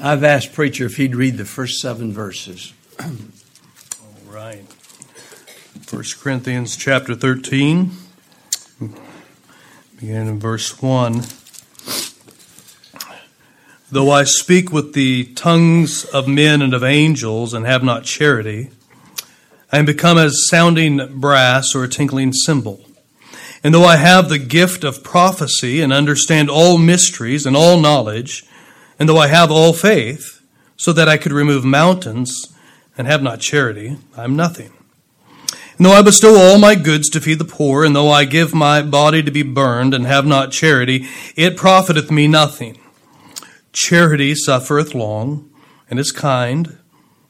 I've 0.00 0.22
asked 0.22 0.52
Preacher 0.52 0.86
if 0.86 0.96
he'd 0.96 1.16
read 1.16 1.38
the 1.38 1.44
first 1.44 1.80
seven 1.80 2.12
verses. 2.12 2.72
All 3.00 4.32
right. 4.32 4.64
1 5.90 6.04
Corinthians 6.20 6.76
chapter 6.76 7.16
13, 7.16 7.90
beginning 9.98 10.28
in 10.28 10.38
verse 10.38 10.80
1. 10.80 11.24
Though 13.90 14.12
I 14.12 14.22
speak 14.22 14.70
with 14.70 14.94
the 14.94 15.32
tongues 15.34 16.04
of 16.04 16.28
men 16.28 16.62
and 16.62 16.74
of 16.74 16.84
angels 16.84 17.52
and 17.52 17.66
have 17.66 17.82
not 17.82 18.04
charity, 18.04 18.70
I 19.72 19.80
am 19.80 19.84
become 19.84 20.16
as 20.16 20.46
sounding 20.48 21.18
brass 21.18 21.74
or 21.74 21.82
a 21.82 21.88
tinkling 21.88 22.32
cymbal. 22.32 22.84
And 23.64 23.74
though 23.74 23.84
I 23.84 23.96
have 23.96 24.28
the 24.28 24.38
gift 24.38 24.84
of 24.84 25.02
prophecy 25.02 25.80
and 25.80 25.92
understand 25.92 26.48
all 26.48 26.78
mysteries 26.78 27.44
and 27.44 27.56
all 27.56 27.80
knowledge, 27.80 28.47
and 28.98 29.08
though 29.08 29.18
I 29.18 29.28
have 29.28 29.50
all 29.50 29.72
faith, 29.72 30.42
so 30.76 30.92
that 30.92 31.08
I 31.08 31.16
could 31.16 31.32
remove 31.32 31.64
mountains 31.64 32.54
and 32.96 33.06
have 33.06 33.22
not 33.22 33.40
charity, 33.40 33.96
I 34.16 34.24
am 34.24 34.36
nothing. 34.36 34.72
And 35.76 35.86
though 35.86 35.92
I 35.92 36.02
bestow 36.02 36.36
all 36.36 36.58
my 36.58 36.74
goods 36.74 37.08
to 37.10 37.20
feed 37.20 37.38
the 37.38 37.44
poor, 37.44 37.84
and 37.84 37.94
though 37.94 38.10
I 38.10 38.24
give 38.24 38.54
my 38.54 38.82
body 38.82 39.22
to 39.22 39.30
be 39.30 39.42
burned 39.42 39.94
and 39.94 40.06
have 40.06 40.26
not 40.26 40.50
charity, 40.50 41.06
it 41.36 41.56
profiteth 41.56 42.10
me 42.10 42.26
nothing. 42.26 42.78
Charity 43.72 44.34
suffereth 44.34 44.94
long 44.94 45.50
and 45.88 46.00
is 46.00 46.10
kind. 46.10 46.78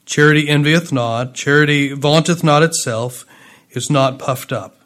Charity 0.06 0.48
envieth 0.48 0.90
not. 0.92 1.34
Charity 1.34 1.92
vaunteth 1.92 2.42
not 2.42 2.62
itself, 2.62 3.26
is 3.70 3.90
not 3.90 4.18
puffed 4.18 4.52
up, 4.52 4.80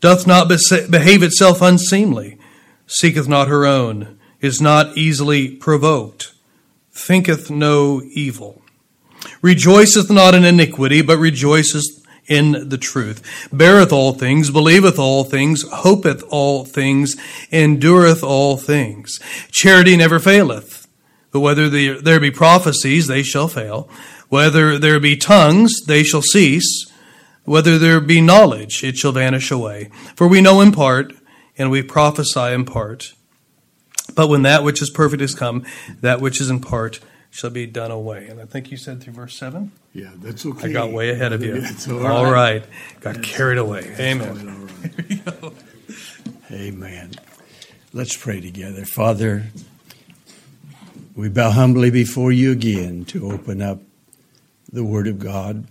doth 0.00 0.26
not 0.26 0.48
behave 0.48 1.22
itself 1.22 1.60
unseemly, 1.60 2.38
seeketh 2.86 3.28
not 3.28 3.48
her 3.48 3.66
own 3.66 4.18
is 4.40 4.60
not 4.60 4.96
easily 4.96 5.48
provoked, 5.48 6.32
thinketh 6.92 7.50
no 7.50 8.02
evil, 8.12 8.62
rejoiceth 9.42 10.10
not 10.10 10.34
in 10.34 10.44
iniquity, 10.44 11.02
but 11.02 11.18
rejoiceth 11.18 11.84
in 12.26 12.68
the 12.68 12.78
truth, 12.78 13.48
beareth 13.52 13.92
all 13.92 14.12
things, 14.12 14.50
believeth 14.50 14.98
all 14.98 15.24
things, 15.24 15.68
hopeth 15.68 16.22
all 16.28 16.64
things, 16.64 17.16
endureth 17.50 18.22
all 18.22 18.56
things. 18.56 19.18
Charity 19.50 19.96
never 19.96 20.20
faileth, 20.20 20.86
but 21.32 21.40
whether 21.40 21.68
there 21.68 22.20
be 22.20 22.30
prophecies, 22.30 23.08
they 23.08 23.22
shall 23.22 23.48
fail. 23.48 23.88
Whether 24.28 24.78
there 24.78 25.00
be 25.00 25.16
tongues, 25.16 25.80
they 25.86 26.04
shall 26.04 26.22
cease. 26.22 26.86
Whether 27.44 27.78
there 27.78 28.00
be 28.00 28.20
knowledge, 28.20 28.84
it 28.84 28.96
shall 28.96 29.12
vanish 29.12 29.50
away. 29.50 29.90
For 30.14 30.28
we 30.28 30.40
know 30.40 30.60
in 30.60 30.70
part, 30.70 31.12
and 31.58 31.70
we 31.70 31.82
prophesy 31.82 32.52
in 32.52 32.64
part. 32.64 33.12
But 34.14 34.28
when 34.28 34.42
that 34.42 34.62
which 34.62 34.82
is 34.82 34.90
perfect 34.90 35.22
is 35.22 35.34
come, 35.34 35.64
that 36.00 36.20
which 36.20 36.40
is 36.40 36.50
in 36.50 36.60
part 36.60 37.00
shall 37.30 37.50
be 37.50 37.66
done 37.66 37.90
away. 37.90 38.26
And 38.26 38.40
I 38.40 38.44
think 38.44 38.70
you 38.70 38.76
said 38.76 39.02
through 39.02 39.12
verse 39.14 39.36
7? 39.36 39.72
Yeah, 39.92 40.10
that's 40.16 40.44
okay. 40.44 40.68
I 40.68 40.72
got 40.72 40.92
way 40.92 41.10
ahead 41.10 41.32
of 41.32 41.42
you. 41.42 41.64
all, 41.88 42.06
all 42.06 42.24
right. 42.24 42.32
right. 42.32 42.64
Got 43.00 43.16
that's, 43.16 43.28
carried 43.28 43.58
away. 43.58 43.94
Amen. 43.98 44.68
Amen. 46.52 47.12
Let's 47.92 48.16
pray 48.16 48.40
together. 48.40 48.84
Father, 48.84 49.46
we 51.14 51.28
bow 51.28 51.50
humbly 51.50 51.90
before 51.90 52.32
you 52.32 52.52
again 52.52 53.04
to 53.06 53.30
open 53.30 53.62
up 53.62 53.80
the 54.72 54.84
Word 54.84 55.06
of 55.06 55.18
God. 55.18 55.66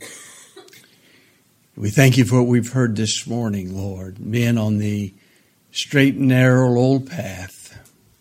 We 1.75 1.89
thank 1.89 2.17
you 2.17 2.25
for 2.25 2.41
what 2.41 2.47
we've 2.47 2.73
heard 2.73 2.97
this 2.97 3.25
morning, 3.25 3.75
Lord. 3.75 4.19
Men 4.19 4.57
on 4.57 4.79
the 4.79 5.13
straight 5.71 6.15
and 6.15 6.27
narrow 6.27 6.75
old 6.75 7.09
path 7.09 7.58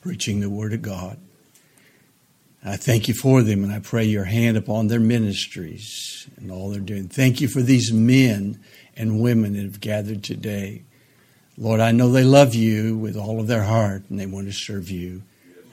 preaching 0.08 0.40
the 0.40 0.48
Word 0.48 0.72
of 0.72 0.80
God. 0.80 1.18
I 2.64 2.78
thank 2.78 3.08
you 3.08 3.14
for 3.14 3.42
them 3.42 3.62
and 3.62 3.70
I 3.70 3.80
pray 3.80 4.04
your 4.04 4.24
hand 4.24 4.56
upon 4.56 4.86
their 4.86 4.98
ministries 4.98 6.26
and 6.38 6.50
all 6.50 6.70
they're 6.70 6.80
doing. 6.80 7.08
Thank 7.08 7.42
you 7.42 7.46
for 7.46 7.60
these 7.60 7.92
men 7.92 8.58
and 8.96 9.20
women 9.20 9.52
that 9.52 9.64
have 9.64 9.82
gathered 9.82 10.24
today. 10.24 10.84
Lord, 11.58 11.80
I 11.80 11.92
know 11.92 12.10
they 12.10 12.24
love 12.24 12.54
you 12.54 12.96
with 12.96 13.18
all 13.18 13.38
of 13.38 13.48
their 13.48 13.64
heart 13.64 14.04
and 14.08 14.18
they 14.18 14.24
want 14.24 14.46
to 14.46 14.52
serve 14.54 14.88
you. 14.88 15.24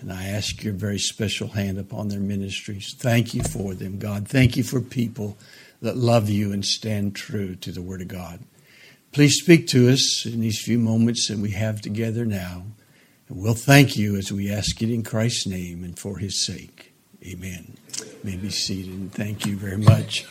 And 0.01 0.11
I 0.11 0.25
ask 0.25 0.61
your 0.65 0.73
very 0.73 0.99
special 0.99 1.47
hand 1.47 1.79
upon 1.79 2.09
their 2.09 2.19
ministries. 2.19 2.93
Thank 2.93 3.33
you 3.33 3.41
for 3.41 3.73
them, 3.73 3.99
God. 3.99 4.27
Thank 4.27 4.57
you 4.57 4.63
for 4.63 4.81
people 4.81 5.37
that 5.81 5.95
love 5.95 6.29
you 6.29 6.51
and 6.51 6.65
stand 6.65 7.15
true 7.15 7.55
to 7.55 7.71
the 7.71 7.81
Word 7.81 8.01
of 8.01 8.09
God. 8.09 8.41
Please 9.13 9.39
speak 9.39 9.67
to 9.67 9.89
us 9.89 10.25
in 10.25 10.41
these 10.41 10.61
few 10.61 10.77
moments 10.77 11.29
that 11.29 11.37
we 11.37 11.51
have 11.51 11.79
together 11.79 12.25
now. 12.25 12.65
And 13.27 13.41
we'll 13.41 13.53
thank 13.53 13.97
you 13.97 14.15
as 14.15 14.31
we 14.31 14.51
ask 14.51 14.81
it 14.81 14.89
in 14.89 15.03
Christ's 15.03 15.47
name 15.47 15.83
and 15.83 15.97
for 15.97 16.17
his 16.17 16.45
sake. 16.45 16.93
Amen. 17.23 17.75
May 18.23 18.35
be 18.35 18.49
seated 18.49 18.93
and 18.93 19.11
thank 19.11 19.45
you 19.45 19.57
very 19.57 19.77
much. 19.77 20.25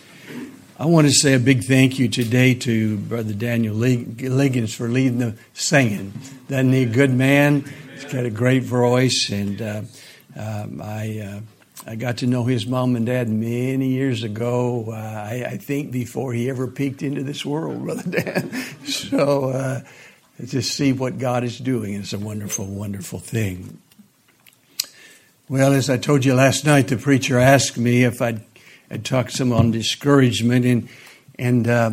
I 0.79 0.87
want 0.87 1.07
to 1.07 1.13
say 1.13 1.35
a 1.35 1.39
big 1.39 1.65
thank 1.65 1.99
you 1.99 2.09
today 2.09 2.55
to 2.55 2.97
Brother 2.99 3.33
Daniel 3.33 3.75
Liggins 3.75 4.75
for 4.75 4.89
leading 4.89 5.19
the 5.19 5.37
singing. 5.53 6.13
Doesn't 6.49 6.73
he 6.73 6.83
a 6.83 6.87
good 6.87 7.13
man? 7.13 7.65
He's 7.95 8.05
got 8.05 8.25
a 8.25 8.31
great 8.31 8.65
voice, 8.65 9.31
and 9.31 9.63
uh, 9.63 9.83
um, 10.37 10.83
I 10.83 11.21
uh, 11.21 11.41
I 11.87 11.97
got 11.97 12.19
to 12.19 12.27
know 12.27 12.45
his 12.45 12.67
mom 12.67 12.97
and 12.97 13.07
dad 13.07 13.29
many 13.29 13.89
years 13.89 14.25
ago. 14.25 14.87
Uh, 14.89 14.93
I, 14.95 15.45
I, 15.51 15.57
think 15.59 15.93
before 15.93 16.33
he 16.33 16.49
ever 16.49 16.67
peeked 16.67 17.03
into 17.03 17.23
this 17.23 17.45
world, 17.45 17.83
Brother 17.85 18.11
Dan. 18.11 18.51
So 18.85 19.51
uh, 19.51 19.81
to 20.39 20.63
see 20.63 20.93
what 20.93 21.19
God 21.19 21.45
is 21.45 21.59
doing 21.59 21.95
is 21.95 22.13
a 22.13 22.19
wonderful, 22.19 22.67
wonderful 22.67 23.19
thing. 23.19 23.81
Well, 25.49 25.73
as 25.73 25.91
I 25.91 25.99
told 25.99 26.25
you 26.25 26.35
last 26.35 26.65
night, 26.65 26.89
the 26.89 26.97
preacher 26.97 27.39
asked 27.39 27.77
me 27.77 28.05
if 28.05 28.23
I'd, 28.23 28.43
I'd 28.91 29.05
talk 29.05 29.31
some 29.31 29.53
on 29.53 29.71
discouragement, 29.71 30.65
and 30.65 30.89
and 31.39 31.69
uh, 31.69 31.91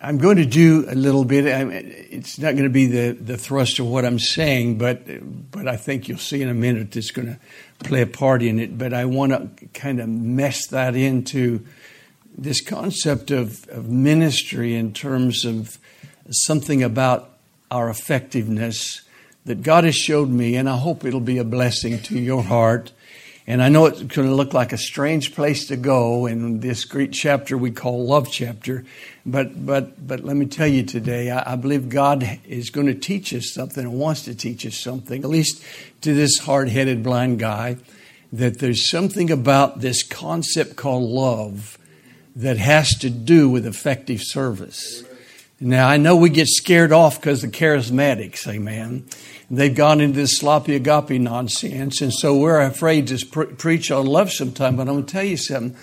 I'm 0.00 0.18
going 0.18 0.36
to 0.36 0.46
do 0.46 0.84
a 0.88 0.94
little 0.94 1.24
bit. 1.24 1.46
It's 1.46 2.38
not 2.38 2.52
going 2.52 2.64
to 2.64 2.70
be 2.70 2.86
the, 2.86 3.12
the 3.12 3.36
thrust 3.36 3.78
of 3.78 3.86
what 3.86 4.04
I'm 4.04 4.18
saying, 4.18 4.78
but 4.78 5.02
but 5.50 5.66
I 5.66 5.76
think 5.76 6.08
you'll 6.08 6.18
see 6.18 6.42
in 6.42 6.48
a 6.48 6.54
minute 6.54 6.94
it's 6.94 7.10
going 7.10 7.28
to 7.28 7.38
play 7.84 8.02
a 8.02 8.06
part 8.06 8.42
in 8.42 8.60
it. 8.60 8.76
But 8.78 8.92
I 8.92 9.06
want 9.06 9.32
to 9.58 9.66
kind 9.68 9.98
of 9.98 10.08
mesh 10.08 10.66
that 10.66 10.94
into 10.94 11.64
this 12.36 12.60
concept 12.60 13.30
of, 13.32 13.68
of 13.70 13.88
ministry 13.88 14.76
in 14.76 14.92
terms 14.92 15.44
of 15.44 15.78
something 16.30 16.82
about 16.82 17.37
our 17.70 17.90
effectiveness 17.90 19.02
that 19.44 19.62
God 19.62 19.84
has 19.84 19.96
showed 19.96 20.28
me, 20.28 20.56
and 20.56 20.68
I 20.68 20.76
hope 20.76 21.04
it'll 21.04 21.20
be 21.20 21.38
a 21.38 21.44
blessing 21.44 22.00
to 22.02 22.18
your 22.18 22.42
heart. 22.42 22.92
And 23.46 23.62
I 23.62 23.70
know 23.70 23.86
it's 23.86 24.02
going 24.02 24.28
to 24.28 24.34
look 24.34 24.52
like 24.52 24.74
a 24.74 24.78
strange 24.78 25.34
place 25.34 25.68
to 25.68 25.76
go 25.76 26.26
in 26.26 26.60
this 26.60 26.84
great 26.84 27.12
chapter 27.12 27.56
we 27.56 27.70
call 27.70 28.04
love 28.06 28.30
chapter, 28.30 28.84
but 29.24 29.64
but 29.64 30.06
but 30.06 30.22
let 30.22 30.36
me 30.36 30.44
tell 30.44 30.66
you 30.66 30.82
today, 30.82 31.30
I, 31.30 31.54
I 31.54 31.56
believe 31.56 31.88
God 31.88 32.40
is 32.46 32.68
going 32.68 32.88
to 32.88 32.94
teach 32.94 33.32
us 33.32 33.50
something 33.54 33.84
and 33.84 33.94
wants 33.94 34.24
to 34.24 34.34
teach 34.34 34.66
us 34.66 34.76
something, 34.76 35.24
at 35.24 35.30
least 35.30 35.64
to 36.02 36.12
this 36.12 36.40
hard-headed 36.40 37.02
blind 37.02 37.38
guy, 37.38 37.78
that 38.34 38.58
there's 38.58 38.90
something 38.90 39.30
about 39.30 39.80
this 39.80 40.02
concept 40.02 40.76
called 40.76 41.04
love 41.04 41.78
that 42.36 42.58
has 42.58 42.98
to 42.98 43.08
do 43.08 43.48
with 43.48 43.66
effective 43.66 44.20
service. 44.22 45.04
Now, 45.60 45.88
I 45.88 45.96
know 45.96 46.14
we 46.14 46.30
get 46.30 46.46
scared 46.46 46.92
off 46.92 47.20
because 47.20 47.42
the 47.42 47.48
charismatics, 47.48 48.46
amen. 48.46 49.06
They've 49.50 49.74
gone 49.74 50.00
into 50.00 50.16
this 50.16 50.36
sloppy 50.38 50.76
agape 50.76 51.20
nonsense, 51.20 52.00
and 52.00 52.12
so 52.12 52.36
we're 52.36 52.60
afraid 52.60 53.08
to 53.08 53.26
pre- 53.26 53.46
preach 53.46 53.90
on 53.90 54.06
love 54.06 54.30
sometime. 54.30 54.76
But 54.76 54.82
I'm 54.82 54.94
going 54.94 55.06
to 55.06 55.12
tell 55.12 55.24
you 55.24 55.36
something. 55.36 55.76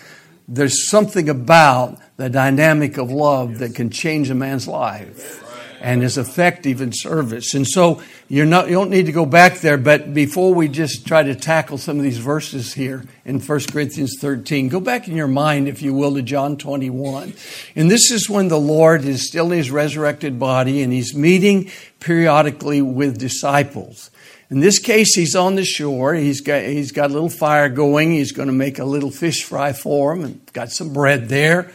There's 0.47 0.89
something 0.89 1.27
about 1.27 1.99
the 2.15 2.29
dynamic 2.29 2.97
of 2.97 3.11
love 3.11 3.57
that 3.59 3.75
can 3.75 3.89
change 3.89 4.29
a 4.29 4.35
man's 4.35 4.67
life 4.67 5.41
and 5.85 6.01
is 6.01 6.17
effective 6.17 6.81
in 6.81 6.91
service. 6.91 7.53
And 7.53 7.67
so 7.67 8.01
you're 8.27 8.47
not, 8.47 8.69
you 8.69 8.73
don't 8.73 8.89
need 8.89 9.05
to 9.05 9.11
go 9.11 9.27
back 9.27 9.59
there, 9.59 9.77
but 9.77 10.15
before 10.15 10.51
we 10.51 10.67
just 10.67 11.05
try 11.05 11.21
to 11.21 11.35
tackle 11.35 11.77
some 11.77 11.97
of 11.97 12.03
these 12.03 12.17
verses 12.17 12.73
here 12.73 13.03
in 13.23 13.39
1 13.39 13.59
Corinthians 13.71 14.15
13, 14.19 14.67
go 14.67 14.79
back 14.79 15.07
in 15.07 15.15
your 15.15 15.27
mind, 15.27 15.67
if 15.67 15.83
you 15.83 15.93
will, 15.93 16.15
to 16.15 16.23
John 16.23 16.57
21. 16.57 17.35
And 17.75 17.91
this 17.91 18.09
is 18.09 18.27
when 18.27 18.47
the 18.47 18.59
Lord 18.59 19.05
is 19.05 19.27
still 19.27 19.51
in 19.51 19.59
his 19.59 19.69
resurrected 19.69 20.39
body 20.39 20.81
and 20.81 20.91
he's 20.91 21.13
meeting 21.13 21.69
periodically 21.99 22.81
with 22.81 23.19
disciples. 23.19 24.09
In 24.49 24.61
this 24.61 24.79
case, 24.79 25.13
he's 25.13 25.35
on 25.35 25.53
the 25.53 25.65
shore. 25.65 26.15
He's 26.15 26.41
got, 26.41 26.63
he's 26.63 26.93
got 26.93 27.11
a 27.11 27.13
little 27.13 27.29
fire 27.29 27.69
going. 27.69 28.11
He's 28.11 28.31
going 28.31 28.47
to 28.47 28.53
make 28.53 28.79
a 28.79 28.85
little 28.85 29.11
fish 29.11 29.43
fry 29.43 29.71
for 29.71 30.15
them 30.15 30.25
and 30.25 30.53
got 30.53 30.71
some 30.71 30.93
bread 30.93 31.29
there. 31.29 31.71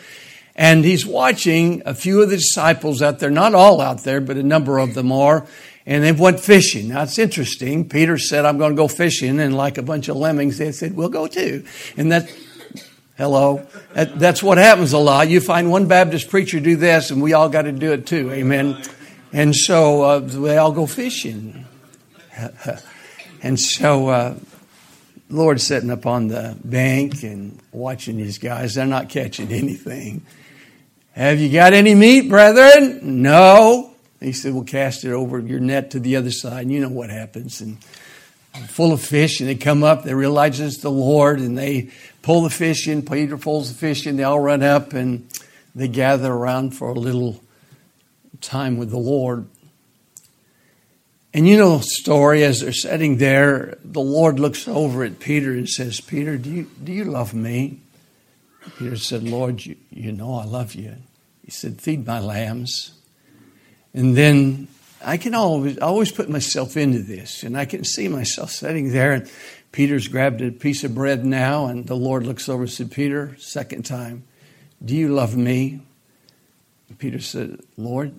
And 0.61 0.85
he's 0.85 1.07
watching 1.07 1.83
a 1.87 1.95
few 1.95 2.21
of 2.21 2.29
the 2.29 2.37
disciples 2.37 3.01
out 3.01 3.19
there, 3.19 3.31
not 3.31 3.55
all 3.55 3.81
out 3.81 4.05
there, 4.05 4.21
but 4.21 4.37
a 4.37 4.43
number 4.43 4.79
of 4.79 4.93
them 4.93 5.11
are, 5.11 5.47
and 5.87 6.05
they 6.05 6.13
went 6.13 6.39
fishing. 6.39 6.89
Now 6.89 7.05
it's 7.05 7.19
interesting. 7.19 7.89
Peter 7.89 8.19
said, 8.19 8.45
I'm 8.45 8.59
going 8.59 8.73
to 8.73 8.77
go 8.77 8.87
fishing. 8.87 9.41
And 9.41 9.57
like 9.57 9.79
a 9.79 9.83
bunch 9.83 10.09
of 10.09 10.17
lemmings, 10.17 10.59
they 10.59 10.71
said, 10.73 10.95
we'll 10.95 11.09
go 11.09 11.27
too. 11.27 11.65
And 11.97 12.13
that, 12.13 12.31
hello, 13.17 13.67
that, 13.95 14.19
that's 14.19 14.43
what 14.43 14.59
happens 14.59 14.93
a 14.93 14.99
lot. 14.99 15.31
You 15.31 15.41
find 15.41 15.71
one 15.71 15.89
Baptist 15.89 16.29
preacher 16.29 16.61
do 16.61 16.77
this 16.77 17.11
and 17.11 17.23
we 17.23 17.33
all 17.33 17.49
got 17.49 17.63
to 17.63 17.73
do 17.73 17.95
it 17.95 18.07
too. 18.07 18.31
Amen. 18.31 18.83
And 19.33 19.57
so 19.57 20.03
uh, 20.03 20.19
they 20.19 20.59
all 20.59 20.73
go 20.73 20.85
fishing. 20.87 21.65
and 23.43 23.59
so 23.59 24.09
uh, 24.09 24.35
sitting 25.57 25.91
up 25.91 26.05
on 26.05 26.29
the 26.29 26.55
bank 26.63 27.23
and 27.23 27.59
watching 27.73 28.19
these 28.19 28.37
guys. 28.37 28.75
They're 28.75 28.85
not 28.85 29.09
catching 29.09 29.51
anything. 29.51 30.27
Have 31.13 31.41
you 31.41 31.51
got 31.51 31.73
any 31.73 31.95
meat, 31.95 32.29
brethren? 32.29 33.23
No. 33.23 33.95
He 34.21 34.33
said, 34.33 34.55
Well, 34.55 34.65
cast 34.65 35.05
it 35.05 35.13
over 35.13 35.39
your 35.39 35.61
net 35.61 35.91
to 35.93 36.01
the 36.01 36.17
other 36.17 36.31
side. 36.31 36.63
And 36.63 36.73
you 36.73 36.81
know 36.81 36.89
what 36.89 37.11
happens. 37.11 37.61
And 37.61 37.83
full 38.69 38.93
of 38.93 39.01
fish, 39.01 39.41
and 39.41 39.49
they 39.49 39.55
come 39.55 39.83
up, 39.83 40.05
they 40.05 40.15
realize 40.15 40.61
it's 40.61 40.79
the 40.79 40.91
Lord, 40.91 41.41
and 41.41 41.57
they 41.57 41.91
pull 42.23 42.43
the 42.43 42.51
fish 42.51 42.89
in. 42.89 43.03
Peter 43.03 43.39
pulls 43.39 43.73
the 43.73 43.79
fish 43.79 44.07
in, 44.07 44.17
they 44.17 44.23
all 44.23 44.41
run 44.41 44.63
up, 44.63 44.93
and 44.93 45.29
they 45.75 45.89
gather 45.89 46.33
around 46.33 46.73
for 46.73 46.91
a 46.91 46.95
little 46.95 47.41
time 48.41 48.77
with 48.77 48.91
the 48.91 48.99
Lord. 48.99 49.47
And 51.33 51.47
you 51.47 51.57
know 51.57 51.79
the 51.79 51.85
story 51.85 52.43
as 52.43 52.61
they're 52.61 52.73
sitting 52.73 53.19
there, 53.19 53.79
the 53.85 54.01
Lord 54.01 54.41
looks 54.41 54.67
over 54.67 55.05
at 55.05 55.21
Peter 55.21 55.53
and 55.53 55.69
says, 55.69 56.01
Peter, 56.01 56.37
do 56.37 56.51
you, 56.51 56.71
do 56.83 56.93
you 56.93 57.05
love 57.05 57.35
me? 57.35 57.79
Peter 58.79 58.97
said, 58.97 59.23
Lord, 59.23 59.65
you, 59.65 59.77
you 59.91 60.13
know 60.13 60.35
I 60.35 60.45
love 60.45 60.75
you. 60.75 60.97
He 61.45 61.51
said, 61.51 61.81
Feed 61.81 62.07
my 62.07 62.21
lambs. 62.21 62.93
And 63.95 64.17
then 64.17 64.69
I 65.05 65.17
can 65.17 65.35
always 65.35 65.79
always 65.79 66.13
put 66.13 66.29
myself 66.29 66.77
into 66.77 67.01
this, 67.01 67.43
and 67.43 67.57
I 67.57 67.65
can 67.65 67.85
see 67.85 68.09
myself 68.09 68.51
sitting 68.51 68.93
there, 68.93 69.13
and 69.13 69.31
Peter's 69.73 70.09
grabbed 70.09 70.43
a 70.43 70.51
piece 70.51 70.85
of 70.85 70.95
bread 70.95 71.25
now, 71.25 71.67
and 71.67 71.87
the 71.87 71.97
Lord 71.97 72.27
looks 72.27 72.49
over 72.49 72.65
and 72.65 72.71
said, 72.71 72.91
Peter, 72.91 73.37
second 73.39 73.85
time, 73.85 74.25
do 74.85 74.95
you 74.95 75.09
love 75.15 75.37
me? 75.37 75.81
And 76.89 76.99
Peter 76.99 77.21
said, 77.21 77.61
Lord, 77.77 78.13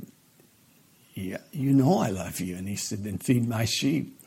yeah, 1.13 1.38
you 1.51 1.73
know 1.73 1.99
I 1.99 2.09
love 2.09 2.39
you. 2.39 2.55
And 2.55 2.67
he 2.67 2.75
said, 2.75 3.03
Then 3.03 3.17
feed 3.17 3.47
my 3.47 3.65
sheep. 3.65 4.17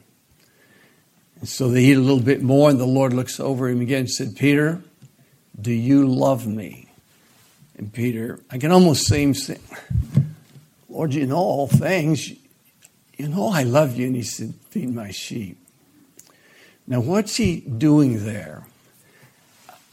And 1.41 1.49
so 1.49 1.69
they 1.69 1.85
eat 1.85 1.97
a 1.97 2.01
little 2.01 2.23
bit 2.23 2.43
more, 2.43 2.71
and 2.71 2.79
the 2.79 2.87
Lord 2.87 3.13
looks 3.13 3.41
over 3.41 3.69
him 3.69 3.81
again 3.81 4.01
and 4.01 4.11
said, 4.11 4.37
Peter, 4.37 4.81
do 5.61 5.73
you 5.73 6.07
love 6.07 6.47
me? 6.47 6.89
And 7.77 7.93
Peter, 7.93 8.41
I 8.51 8.59
can 8.59 8.71
almost 8.71 9.07
see 9.07 9.23
him 9.23 9.35
Lord, 10.89 11.13
you 11.13 11.27
know 11.27 11.37
all 11.37 11.67
things. 11.67 12.31
You 13.17 13.29
know 13.29 13.49
I 13.49 13.65
love 13.65 13.97
you. 13.97 14.07
And 14.07 14.15
he 14.15 14.23
said, 14.23 14.55
Feed 14.71 14.95
my 14.95 15.11
sheep. 15.11 15.59
Now, 16.87 17.01
what's 17.01 17.37
he 17.37 17.61
doing 17.61 18.25
there? 18.25 18.67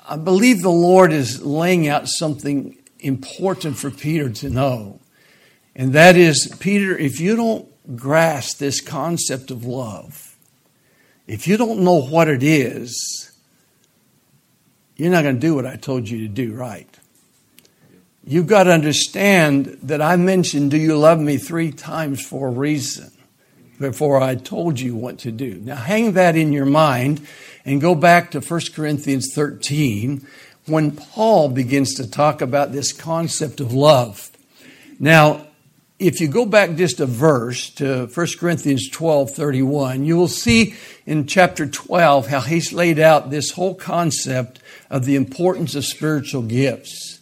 I 0.08 0.18
believe 0.18 0.62
the 0.62 0.70
Lord 0.70 1.12
is 1.12 1.42
laying 1.42 1.88
out 1.88 2.08
something 2.08 2.78
important 3.00 3.78
for 3.78 3.90
Peter 3.90 4.30
to 4.30 4.50
know. 4.50 5.00
And 5.76 5.94
that 5.94 6.16
is, 6.16 6.54
Peter, 6.60 6.98
if 6.98 7.20
you 7.20 7.36
don't 7.36 7.96
grasp 7.96 8.58
this 8.58 8.82
concept 8.82 9.52
of 9.52 9.66
love, 9.66 10.36
if 11.28 11.48
you 11.48 11.58
don't 11.58 11.80
know 11.80 12.02
what 12.02 12.28
it 12.28 12.44
is, 12.44 13.31
you're 15.02 15.12
not 15.12 15.24
going 15.24 15.36
to 15.36 15.42
do 15.42 15.56
what 15.56 15.66
I 15.66 15.78
told 15.78 16.08
you 16.08 16.20
to 16.20 16.28
do 16.28 16.54
right. 16.54 16.88
You've 18.24 18.46
got 18.46 18.64
to 18.64 18.72
understand 18.72 19.80
that 19.82 20.02
I 20.02 20.16
mentioned, 20.16 20.70
Do 20.70 20.78
you 20.78 20.96
love 20.96 21.20
me 21.20 21.38
three 21.38 21.72
times 21.72 22.24
for 22.24 22.50
a 22.50 22.52
reason 22.52 23.12
before 23.80 24.22
I 24.22 24.36
told 24.36 24.80
you 24.80 24.96
what 24.96 25.18
to 25.20 25.32
do. 25.32 25.56
Now, 25.56 25.76
hang 25.76 26.14
that 26.14 26.36
in 26.36 26.54
your 26.54 26.68
mind 26.68 27.26
and 27.66 27.82
go 27.82 27.96
back 27.96 28.30
to 28.32 28.40
1 28.40 28.62
Corinthians 28.76 29.34
13 29.34 30.26
when 30.68 30.92
Paul 30.92 31.50
begins 31.50 31.96
to 31.96 32.10
talk 32.10 32.42
about 32.42 32.72
this 32.72 32.94
concept 32.94 33.60
of 33.60 33.74
love. 33.74 34.30
Now, 35.00 35.48
if 36.02 36.20
you 36.20 36.28
go 36.28 36.48
back 36.48 36.76
just 36.76 37.00
a 37.00 37.06
verse 37.06 37.70
to 37.70 38.08
1 38.08 38.28
Corinthians 38.40 38.90
12 38.90 39.32
31, 39.32 40.04
you 40.04 40.18
will 40.18 40.28
see 40.28 40.74
in 41.06 41.28
chapter 41.28 41.68
12 41.68 42.28
how 42.28 42.42
he's 42.42 42.74
laid 42.74 42.98
out 42.98 43.30
this 43.30 43.52
whole 43.52 43.76
concept 43.76 44.60
of 44.90 45.06
the 45.06 45.16
importance 45.16 45.76
of 45.76 45.86
spiritual 45.86 46.42
gifts. 46.42 47.20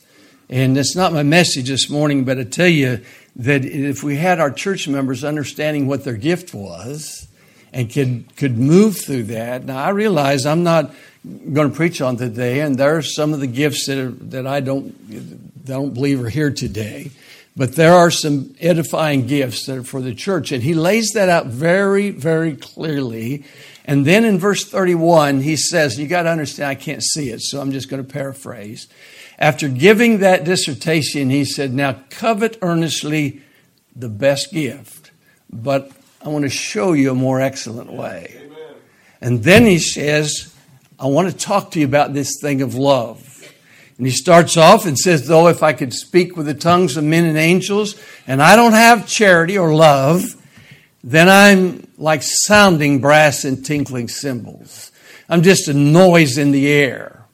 And 0.49 0.77
it's 0.77 0.95
not 0.95 1.11
my 1.11 1.23
message 1.23 1.67
this 1.67 1.89
morning, 1.89 2.23
but 2.23 2.39
I 2.39 2.45
tell 2.45 2.69
you 2.69 3.03
that 3.35 3.65
if 3.65 4.01
we 4.01 4.15
had 4.15 4.39
our 4.39 4.49
church 4.49 4.87
members 4.87 5.25
understanding 5.25 5.85
what 5.85 6.05
their 6.05 6.15
gift 6.15 6.53
was 6.53 7.27
and 7.73 7.91
could, 7.91 8.33
could 8.37 8.57
move 8.57 8.97
through 8.97 9.23
that. 9.23 9.65
Now, 9.65 9.83
I 9.83 9.89
realize 9.89 10.45
I'm 10.45 10.63
not 10.63 10.95
going 11.25 11.69
to 11.69 11.75
preach 11.75 11.99
on 12.01 12.15
today, 12.15 12.61
and 12.61 12.77
there 12.77 12.95
are 12.95 13.01
some 13.01 13.33
of 13.33 13.41
the 13.41 13.47
gifts 13.47 13.87
that, 13.87 13.97
are, 13.97 14.09
that 14.09 14.47
I 14.47 14.61
don't, 14.61 15.65
don't 15.65 15.93
believe 15.93 16.23
are 16.23 16.29
here 16.29 16.49
today. 16.49 17.11
But 17.55 17.75
there 17.75 17.93
are 17.93 18.11
some 18.11 18.55
edifying 18.59 19.27
gifts 19.27 19.65
that 19.65 19.77
are 19.77 19.83
for 19.83 20.01
the 20.01 20.15
church. 20.15 20.51
And 20.51 20.63
he 20.63 20.73
lays 20.73 21.11
that 21.13 21.29
out 21.29 21.47
very, 21.47 22.11
very 22.11 22.55
clearly. 22.55 23.43
And 23.85 24.05
then 24.05 24.23
in 24.23 24.37
verse 24.37 24.63
31, 24.65 25.41
he 25.41 25.57
says, 25.57 25.99
You 25.99 26.07
got 26.07 26.23
to 26.23 26.29
understand, 26.29 26.69
I 26.69 26.75
can't 26.75 27.03
see 27.03 27.29
it, 27.29 27.41
so 27.41 27.59
I'm 27.59 27.71
just 27.71 27.89
going 27.89 28.03
to 28.03 28.09
paraphrase. 28.09 28.87
After 29.37 29.67
giving 29.67 30.19
that 30.19 30.43
dissertation, 30.43 31.29
he 31.29 31.43
said, 31.43 31.73
Now 31.73 32.03
covet 32.09 32.57
earnestly 32.61 33.41
the 33.95 34.09
best 34.09 34.51
gift, 34.53 35.11
but 35.49 35.91
I 36.21 36.29
want 36.29 36.43
to 36.43 36.49
show 36.49 36.93
you 36.93 37.11
a 37.11 37.15
more 37.15 37.41
excellent 37.41 37.91
way. 37.91 38.35
Amen. 38.37 38.75
And 39.21 39.43
then 39.43 39.65
he 39.65 39.79
says, 39.79 40.53
I 40.99 41.07
want 41.07 41.31
to 41.31 41.35
talk 41.35 41.71
to 41.71 41.79
you 41.79 41.85
about 41.85 42.13
this 42.13 42.39
thing 42.41 42.61
of 42.61 42.75
love. 42.75 43.28
And 43.99 44.07
he 44.07 44.13
starts 44.13 44.55
off 44.55 44.85
and 44.85 44.97
says, 44.97 45.27
Though 45.27 45.49
if 45.49 45.61
I 45.61 45.73
could 45.73 45.93
speak 45.93 46.37
with 46.37 46.45
the 46.45 46.53
tongues 46.53 46.95
of 46.95 47.03
men 47.03 47.25
and 47.25 47.37
angels, 47.37 48.01
and 48.25 48.41
I 48.41 48.55
don't 48.55 48.71
have 48.71 49.05
charity 49.05 49.57
or 49.57 49.75
love, 49.75 50.23
then 51.03 51.27
I'm 51.27 51.85
like 51.97 52.21
sounding 52.23 53.01
brass 53.01 53.43
and 53.43 53.63
tinkling 53.63 54.07
cymbals. 54.07 54.93
I'm 55.27 55.43
just 55.43 55.67
a 55.67 55.73
noise 55.73 56.37
in 56.37 56.51
the 56.51 56.69
air. 56.69 57.25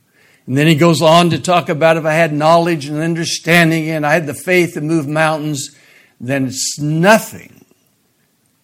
And 0.48 0.58
then 0.58 0.66
he 0.66 0.74
goes 0.74 1.04
on 1.04 1.30
to 1.30 1.40
talk 1.40 1.70
about 1.70 1.98
if 1.98 2.06
I 2.06 2.14
had 2.14 2.34
knowledge 2.34 2.88
and 2.88 2.98
understanding 2.98 3.88
and 3.92 4.04
I 4.04 4.14
had 4.14 4.26
the 4.26 4.34
faith 4.34 4.74
to 4.74 4.82
move 4.82 5.08
mountains, 5.08 5.76
then 6.20 6.48
it's 6.48 6.80
nothing 6.80 7.64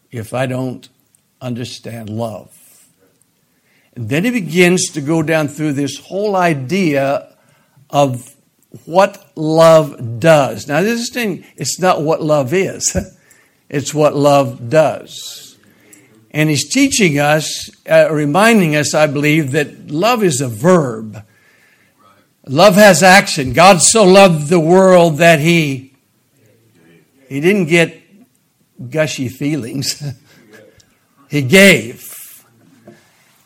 if 0.10 0.34
I 0.34 0.48
don't 0.48 0.90
understand 1.40 2.10
love. 2.10 2.58
And 3.94 4.10
then 4.10 4.24
he 4.24 4.32
begins 4.32 4.90
to 4.94 5.02
go 5.02 5.22
down 5.22 5.50
through 5.50 5.74
this 5.74 6.00
whole 6.00 6.36
idea 6.36 7.31
of 7.92 8.36
what 8.86 9.32
love 9.36 10.20
does. 10.20 10.68
Now, 10.68 10.82
this 10.82 11.10
thing, 11.10 11.46
it's 11.58 11.80
not 11.80 12.02
what 12.02 12.22
love 12.22 12.54
is, 12.54 12.96
it's 13.70 13.94
what 13.94 14.16
love 14.16 14.70
does. 14.70 15.58
And 16.32 16.50
he's 16.50 16.70
teaching 16.70 17.20
us, 17.20 17.70
uh, 17.90 18.08
reminding 18.10 18.76
us, 18.76 18.94
I 18.94 19.08
believe, 19.08 19.52
that 19.52 19.92
love 19.92 20.24
is 20.24 20.40
a 20.40 20.48
verb. 20.48 21.26
Love 22.48 22.76
has 22.76 23.04
action. 23.04 23.52
God 23.54 23.82
so 23.82 24.06
loved 24.06 24.48
the 24.48 24.60
world 24.60 25.18
that 25.18 25.40
he 25.40 25.92
he 27.32 27.40
didn't 27.40 27.68
get 27.68 27.98
gushy 28.90 29.30
feelings. 29.30 30.04
he 31.30 31.42
gave. 31.42 32.11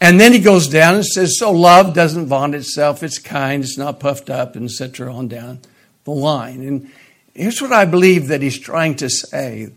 And 0.02 0.20
then 0.20 0.34
he 0.34 0.40
goes 0.40 0.68
down 0.68 0.96
and 0.96 1.06
says, 1.06 1.38
So 1.38 1.52
love 1.52 1.94
doesn't 1.94 2.28
vaunt 2.28 2.56
itself, 2.56 3.04
it's 3.04 3.18
kind, 3.18 3.64
it's 3.64 3.78
not 3.78 4.00
puffed 4.00 4.30
up, 4.30 4.56
and 4.56 4.66
etc. 4.66 5.14
on 5.14 5.28
down 5.28 5.60
the 6.04 6.12
line. 6.12 6.62
And 6.62 6.92
here's 7.34 7.62
what 7.62 7.72
I 7.72 7.86
believe 7.86 8.28
that 8.28 8.42
he's 8.42 8.60
trying 8.60 8.96
to 8.98 9.10
say 9.10 9.70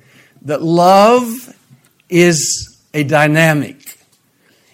that 0.42 0.62
love 0.62 1.54
is 2.08 2.76
a 2.94 3.04
dynamic, 3.04 3.98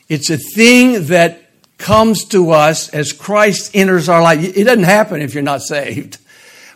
it's 0.08 0.30
a 0.30 0.38
thing 0.38 1.06
that 1.06 1.40
comes 1.76 2.24
to 2.26 2.50
us 2.52 2.88
as 2.90 3.12
Christ 3.12 3.74
enters 3.74 4.08
our 4.08 4.22
life. 4.22 4.56
It 4.56 4.64
doesn't 4.64 4.84
happen 4.84 5.20
if 5.20 5.34
you're 5.34 5.42
not 5.42 5.60
saved. 5.60 6.18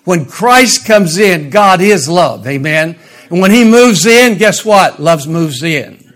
When 0.04 0.24
Christ 0.24 0.86
comes 0.86 1.18
in, 1.18 1.50
God 1.50 1.80
is 1.80 2.08
love. 2.08 2.46
Amen. 2.46 2.98
And 3.30 3.40
when 3.40 3.50
he 3.50 3.64
moves 3.64 4.06
in, 4.06 4.38
guess 4.38 4.64
what? 4.64 4.98
Love 5.00 5.26
moves 5.26 5.62
in 5.62 6.07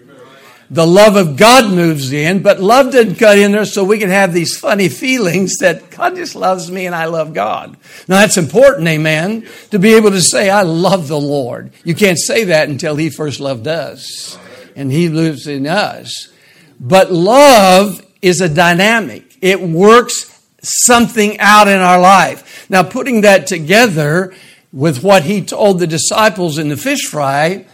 the 0.72 0.86
love 0.86 1.16
of 1.16 1.36
God 1.36 1.70
moves 1.70 2.14
in, 2.14 2.42
but 2.42 2.58
love 2.58 2.92
didn't 2.92 3.16
cut 3.16 3.38
in 3.38 3.52
there 3.52 3.66
so 3.66 3.84
we 3.84 3.98
can 3.98 4.08
have 4.08 4.32
these 4.32 4.56
funny 4.56 4.88
feelings 4.88 5.58
that 5.58 5.90
God 5.90 6.16
just 6.16 6.34
loves 6.34 6.70
me 6.70 6.86
and 6.86 6.94
I 6.94 7.04
love 7.04 7.34
God. 7.34 7.76
Now 8.08 8.20
that's 8.20 8.38
important, 8.38 8.88
amen, 8.88 9.46
to 9.70 9.78
be 9.78 9.92
able 9.92 10.12
to 10.12 10.22
say, 10.22 10.48
I 10.48 10.62
love 10.62 11.08
the 11.08 11.20
Lord. 11.20 11.72
You 11.84 11.94
can't 11.94 12.18
say 12.18 12.44
that 12.44 12.70
until 12.70 12.96
He 12.96 13.10
first 13.10 13.38
loved 13.38 13.68
us 13.68 14.38
and 14.74 14.90
He 14.90 15.10
lives 15.10 15.46
in 15.46 15.66
us. 15.66 16.32
But 16.80 17.12
love 17.12 18.02
is 18.22 18.40
a 18.40 18.48
dynamic. 18.48 19.36
It 19.42 19.60
works 19.60 20.42
something 20.62 21.38
out 21.38 21.68
in 21.68 21.80
our 21.80 22.00
life. 22.00 22.66
Now 22.70 22.82
putting 22.82 23.20
that 23.20 23.46
together 23.46 24.32
with 24.72 25.02
what 25.02 25.24
He 25.24 25.42
told 25.42 25.80
the 25.80 25.86
disciples 25.86 26.56
in 26.56 26.70
the 26.70 26.78
fish 26.78 27.04
fry, 27.04 27.66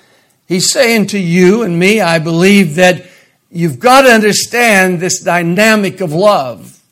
He's 0.48 0.72
saying 0.72 1.08
to 1.08 1.18
you 1.18 1.62
and 1.62 1.78
me, 1.78 2.00
I 2.00 2.18
believe 2.18 2.76
that 2.76 3.04
you've 3.50 3.78
got 3.78 4.02
to 4.02 4.08
understand 4.08 4.98
this 4.98 5.20
dynamic 5.20 6.00
of 6.00 6.12
love 6.12 6.82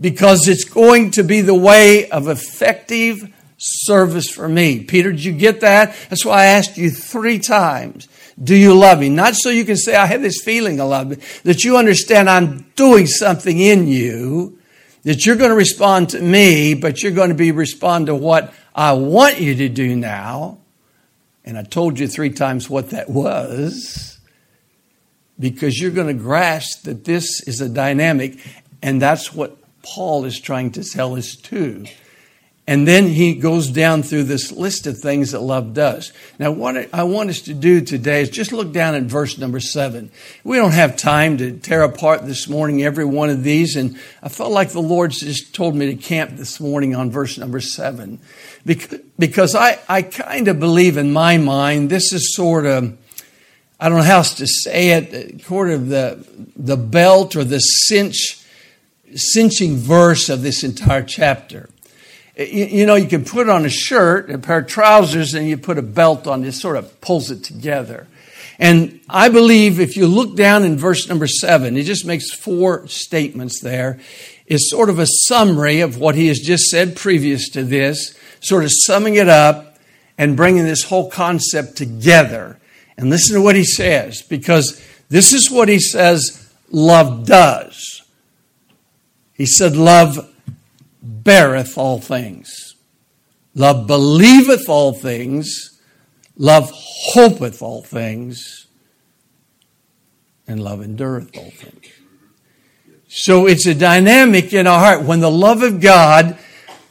because 0.00 0.46
it's 0.46 0.62
going 0.62 1.10
to 1.12 1.24
be 1.24 1.40
the 1.40 1.56
way 1.56 2.08
of 2.08 2.28
effective 2.28 3.32
service 3.58 4.30
for 4.30 4.48
me. 4.48 4.84
Peter, 4.84 5.10
did 5.10 5.24
you 5.24 5.32
get 5.32 5.60
that? 5.60 5.96
That's 6.08 6.24
why 6.24 6.42
I 6.42 6.46
asked 6.46 6.78
you 6.78 6.90
three 6.90 7.40
times. 7.40 8.08
do 8.42 8.54
you 8.54 8.74
love 8.74 9.00
me? 9.00 9.08
Not 9.08 9.34
so 9.34 9.50
you 9.50 9.64
can 9.64 9.76
say, 9.76 9.96
I 9.96 10.06
have 10.06 10.22
this 10.22 10.42
feeling 10.44 10.78
of 10.78 10.88
love, 10.88 11.42
that 11.42 11.64
you 11.64 11.76
understand 11.76 12.30
I'm 12.30 12.66
doing 12.76 13.06
something 13.06 13.58
in 13.58 13.88
you, 13.88 14.58
that 15.02 15.26
you're 15.26 15.36
going 15.36 15.50
to 15.50 15.56
respond 15.56 16.10
to 16.10 16.20
me, 16.20 16.74
but 16.74 17.02
you're 17.02 17.12
going 17.12 17.28
to 17.30 17.34
be 17.34 17.50
respond 17.50 18.06
to 18.06 18.14
what 18.14 18.54
I 18.74 18.92
want 18.92 19.40
you 19.40 19.56
to 19.56 19.68
do 19.68 19.96
now. 19.96 20.58
And 21.44 21.58
I 21.58 21.62
told 21.62 21.98
you 21.98 22.08
three 22.08 22.30
times 22.30 22.70
what 22.70 22.90
that 22.90 23.10
was 23.10 24.18
because 25.38 25.80
you're 25.80 25.90
going 25.90 26.06
to 26.06 26.22
grasp 26.22 26.84
that 26.84 27.04
this 27.04 27.42
is 27.42 27.60
a 27.60 27.68
dynamic, 27.68 28.38
and 28.82 29.02
that's 29.02 29.34
what 29.34 29.56
Paul 29.82 30.24
is 30.24 30.40
trying 30.40 30.70
to 30.72 30.84
tell 30.84 31.16
us 31.16 31.34
too. 31.34 31.86
And 32.66 32.88
then 32.88 33.08
he 33.08 33.34
goes 33.34 33.68
down 33.68 34.02
through 34.02 34.22
this 34.22 34.50
list 34.50 34.86
of 34.86 34.96
things 34.96 35.32
that 35.32 35.40
love 35.40 35.74
does. 35.74 36.14
Now, 36.38 36.50
what 36.50 36.94
I 36.94 37.02
want 37.02 37.28
us 37.28 37.42
to 37.42 37.52
do 37.52 37.82
today 37.82 38.22
is 38.22 38.30
just 38.30 38.52
look 38.52 38.72
down 38.72 38.94
at 38.94 39.02
verse 39.02 39.36
number 39.36 39.60
seven. 39.60 40.10
We 40.44 40.56
don't 40.56 40.72
have 40.72 40.96
time 40.96 41.36
to 41.38 41.58
tear 41.58 41.82
apart 41.82 42.24
this 42.24 42.48
morning 42.48 42.82
every 42.82 43.04
one 43.04 43.28
of 43.28 43.42
these, 43.42 43.76
and 43.76 43.98
I 44.22 44.30
felt 44.30 44.50
like 44.50 44.70
the 44.70 44.80
Lord 44.80 45.10
just 45.10 45.54
told 45.54 45.74
me 45.74 45.94
to 45.94 45.94
camp 45.94 46.36
this 46.36 46.58
morning 46.58 46.94
on 46.94 47.10
verse 47.10 47.36
number 47.36 47.60
seven. 47.60 48.18
Because 48.64 49.54
I, 49.54 49.78
I 49.86 50.00
kind 50.00 50.48
of 50.48 50.58
believe 50.58 50.96
in 50.96 51.12
my 51.12 51.36
mind, 51.36 51.90
this 51.90 52.14
is 52.14 52.34
sort 52.34 52.64
of, 52.64 52.96
I 53.78 53.90
don't 53.90 53.98
know 53.98 54.04
how 54.04 54.16
else 54.16 54.36
to 54.36 54.46
say 54.46 54.92
it, 54.92 55.42
sort 55.42 55.68
of 55.68 55.90
the, 55.90 56.26
the 56.56 56.78
belt 56.78 57.36
or 57.36 57.44
the 57.44 57.58
cinch, 57.58 58.42
cinching 59.14 59.76
verse 59.76 60.30
of 60.30 60.40
this 60.40 60.64
entire 60.64 61.02
chapter. 61.02 61.68
You, 62.36 62.84
know, 62.86 62.96
you 62.96 63.06
can 63.06 63.24
put 63.24 63.48
on 63.48 63.64
a 63.64 63.70
shirt, 63.70 64.28
a 64.30 64.38
pair 64.38 64.58
of 64.58 64.66
trousers, 64.66 65.34
and 65.34 65.48
you 65.48 65.56
put 65.56 65.78
a 65.78 65.82
belt 65.82 66.26
on 66.26 66.44
it, 66.44 66.52
sort 66.52 66.76
of 66.76 67.00
pulls 67.00 67.30
it 67.30 67.44
together. 67.44 68.08
And 68.58 69.00
I 69.08 69.28
believe 69.28 69.78
if 69.78 69.96
you 69.96 70.06
look 70.06 70.36
down 70.36 70.64
in 70.64 70.76
verse 70.76 71.08
number 71.08 71.26
seven, 71.26 71.76
it 71.76 71.84
just 71.84 72.04
makes 72.04 72.32
four 72.32 72.88
statements 72.88 73.60
there. 73.60 74.00
It's 74.46 74.70
sort 74.70 74.90
of 74.90 74.98
a 74.98 75.06
summary 75.06 75.80
of 75.80 75.98
what 75.98 76.14
he 76.14 76.26
has 76.28 76.40
just 76.40 76.64
said 76.64 76.96
previous 76.96 77.48
to 77.50 77.62
this, 77.62 78.18
sort 78.40 78.64
of 78.64 78.70
summing 78.72 79.14
it 79.14 79.28
up 79.28 79.78
and 80.18 80.36
bringing 80.36 80.64
this 80.64 80.84
whole 80.84 81.10
concept 81.10 81.76
together. 81.76 82.58
And 82.96 83.10
listen 83.10 83.34
to 83.34 83.42
what 83.42 83.56
he 83.56 83.64
says, 83.64 84.22
because 84.22 84.84
this 85.08 85.32
is 85.32 85.50
what 85.50 85.68
he 85.68 85.78
says 85.78 86.52
love 86.70 87.26
does. 87.26 88.02
He 89.34 89.46
said, 89.46 89.76
Love 89.76 90.33
beareth 91.24 91.76
all 91.76 92.00
things. 92.00 92.76
Love 93.54 93.86
believeth 93.86 94.68
all 94.68 94.92
things. 94.92 95.80
Love 96.36 96.70
hopeth 96.74 97.62
all 97.62 97.82
things. 97.82 98.66
And 100.46 100.62
love 100.62 100.82
endureth 100.82 101.36
all 101.36 101.50
things. 101.50 101.86
So 103.08 103.46
it's 103.46 103.66
a 103.66 103.74
dynamic 103.74 104.52
in 104.52 104.66
our 104.66 104.78
heart. 104.78 105.02
When 105.02 105.20
the 105.20 105.30
love 105.30 105.62
of 105.62 105.80
God 105.80 106.36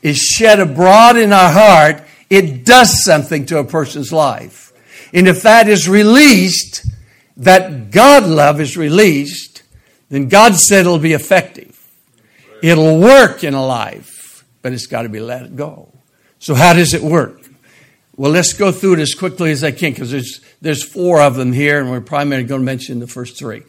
is 0.01 0.17
shed 0.17 0.59
abroad 0.59 1.17
in 1.17 1.33
our 1.33 1.51
heart, 1.51 2.03
it 2.29 2.65
does 2.65 3.03
something 3.03 3.45
to 3.47 3.59
a 3.59 3.63
person's 3.63 4.11
life. 4.11 4.71
And 5.13 5.27
if 5.27 5.43
that 5.43 5.67
is 5.67 5.87
released, 5.87 6.85
that 7.37 7.91
God 7.91 8.23
love 8.25 8.61
is 8.61 8.77
released, 8.77 9.63
then 10.09 10.29
God 10.29 10.55
said 10.55 10.81
it'll 10.81 10.97
be 10.97 11.13
effective. 11.13 11.79
It'll 12.61 12.99
work 12.99 13.43
in 13.43 13.53
a 13.53 13.65
life, 13.65 14.12
but 14.63 14.73
it's 14.73 14.87
got 14.87 15.03
to 15.03 15.09
be 15.09 15.19
let 15.19 15.55
go. 15.55 15.93
So 16.39 16.55
how 16.55 16.73
does 16.73 16.95
it 16.95 17.03
work? 17.03 17.41
Well, 18.15 18.31
let's 18.31 18.53
go 18.53 18.71
through 18.71 18.93
it 18.93 18.99
as 18.99 19.13
quickly 19.13 19.51
as 19.51 19.63
I 19.63 19.71
can 19.71 19.91
because 19.91 20.09
there's, 20.09 20.41
there's 20.61 20.83
four 20.83 21.21
of 21.21 21.35
them 21.35 21.53
here, 21.53 21.79
and 21.79 21.91
we're 21.91 22.01
primarily 22.01 22.47
going 22.47 22.61
to 22.61 22.65
mention 22.65 22.99
the 22.99 23.07
first 23.07 23.37
three. 23.37 23.63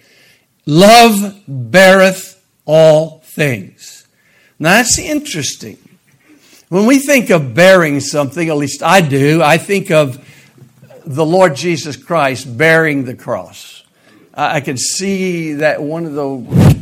Love 0.64 1.42
beareth 1.46 2.42
all 2.64 3.20
things. 3.20 4.06
Now 4.58 4.70
that's 4.70 4.98
interesting. 4.98 5.76
When 6.68 6.86
we 6.86 6.98
think 6.98 7.30
of 7.30 7.54
bearing 7.54 8.00
something, 8.00 8.48
at 8.48 8.56
least 8.56 8.82
I 8.82 9.00
do, 9.00 9.42
I 9.42 9.58
think 9.58 9.90
of 9.90 10.26
the 11.04 11.26
Lord 11.26 11.54
Jesus 11.56 11.96
Christ 11.96 12.56
bearing 12.56 13.04
the 13.04 13.14
cross. 13.14 13.82
I 14.32 14.60
can 14.60 14.76
see 14.76 15.54
that 15.54 15.82
one 15.82 16.06
of 16.06 16.14
the 16.14 16.74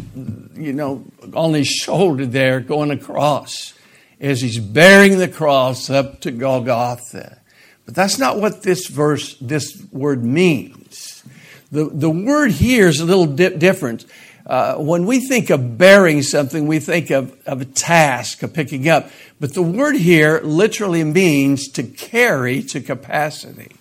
you 0.54 0.72
know, 0.72 1.04
on 1.34 1.54
his 1.54 1.68
shoulder 1.68 2.26
there 2.26 2.60
going 2.60 2.90
across 2.90 3.74
as 4.22 4.40
he's 4.40 4.58
bearing 4.58 5.18
the 5.18 5.28
cross 5.28 5.90
up 5.90 6.20
to 6.22 6.30
Golgotha. 6.30 7.38
But 7.84 7.94
that's 7.94 8.18
not 8.18 8.38
what 8.38 8.62
this 8.62 8.86
verse, 8.86 9.34
this 9.40 9.84
word 9.92 10.24
means. 10.24 11.22
The, 11.70 11.90
the 11.92 12.08
word 12.08 12.52
here 12.52 12.88
is 12.88 13.00
a 13.00 13.04
little 13.04 13.26
di- 13.26 13.56
different. 13.56 14.06
Uh, 14.46 14.76
when 14.76 15.04
we 15.04 15.20
think 15.20 15.50
of 15.50 15.76
bearing 15.76 16.22
something, 16.22 16.66
we 16.66 16.78
think 16.78 17.10
of, 17.10 17.36
of 17.44 17.60
a 17.60 17.66
task, 17.66 18.42
of 18.42 18.54
picking 18.54 18.88
up. 18.88 19.10
But 19.40 19.52
the 19.52 19.62
word 19.62 19.96
here 19.96 20.40
literally 20.42 21.04
means 21.04 21.68
to 21.72 21.82
carry 21.82 22.62
to 22.64 22.80
capacity. 22.80 23.72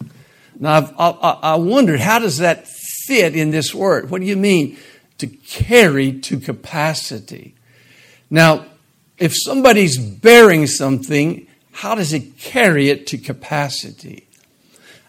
Now, 0.59 0.73
I've, 0.73 0.93
I, 0.99 1.39
I 1.41 1.55
wondered, 1.55 2.01
how 2.01 2.19
does 2.19 2.39
that 2.39 2.67
fit 2.67 3.35
in 3.35 3.51
this 3.51 3.73
word? 3.73 4.09
What 4.09 4.21
do 4.21 4.27
you 4.27 4.37
mean? 4.37 4.77
to 5.21 5.27
carry 5.27 6.19
to 6.19 6.39
capacity. 6.39 7.53
Now, 8.31 8.65
if 9.21 9.33
somebody's 9.35 9.99
bearing 9.99 10.65
something, 10.65 11.45
how 11.71 11.93
does 11.93 12.11
it 12.11 12.39
carry 12.39 12.89
it 12.89 13.05
to 13.07 13.19
capacity? 13.19 14.27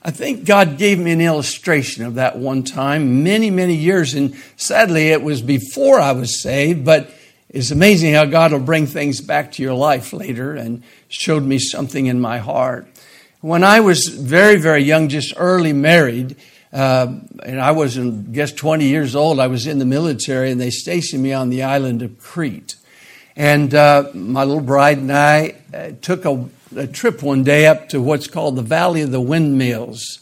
I 0.03 0.11
think 0.11 0.45
God 0.45 0.77
gave 0.77 0.99
me 0.99 1.13
an 1.13 1.21
illustration 1.23 2.05
of 2.05 2.17
that 2.17 2.37
one 2.37 2.63
time, 2.63 3.23
many, 3.23 3.51
many 3.51 3.75
years, 3.75 4.13
and 4.13 4.37
sadly 4.57 5.09
it 5.09 5.23
was 5.23 5.41
before 5.41 5.99
I 5.99 6.13
was 6.13 6.43
saved, 6.43 6.85
but 6.85 7.11
it's 7.49 7.71
amazing 7.71 8.13
how 8.13 8.27
God 8.27 8.53
will 8.53 8.61
bring 8.61 8.87
things 8.87 9.23
back 9.23 9.53
to 9.53 9.63
your 9.63 9.75
life 9.75 10.13
later 10.13 10.57
and 10.57 10.83
showed 11.09 11.43
me 11.43 11.59
something 11.59 12.05
in 12.05 12.21
my 12.21 12.37
heart. 12.37 12.87
When 13.41 13.65
I 13.65 13.81
was 13.81 14.09
very, 14.09 14.57
very 14.57 14.83
young, 14.83 15.09
just 15.09 15.33
early 15.39 15.73
married, 15.73 16.37
uh, 16.71 17.15
and 17.45 17.61
I 17.61 17.71
was, 17.71 17.99
I 17.99 18.09
guess, 18.11 18.53
20 18.53 18.87
years 18.87 19.17
old. 19.17 19.41
I 19.41 19.47
was 19.47 19.67
in 19.67 19.79
the 19.79 19.87
military, 19.87 20.51
and 20.51 20.61
they 20.61 20.71
stationed 20.71 21.23
me 21.23 21.33
on 21.33 21.49
the 21.49 21.63
island 21.63 22.03
of 22.03 22.19
Crete. 22.19 22.77
And 23.37 23.75
uh, 23.75 24.11
my 24.15 24.45
little 24.45 24.63
bride 24.63 24.99
and 24.99 25.13
I 25.13 25.55
uh, 25.73 25.93
took 26.01 26.25
a, 26.25 26.49
a, 26.77 26.87
trip 26.87 27.23
one 27.23 27.45
day 27.45 27.67
up 27.67 27.89
to 27.91 28.01
what's 28.03 28.27
called 28.27 28.57
the 28.57 28.63
Valley 28.63 29.01
of 29.01 29.11
the 29.11 29.21
Windmills. 29.21 30.21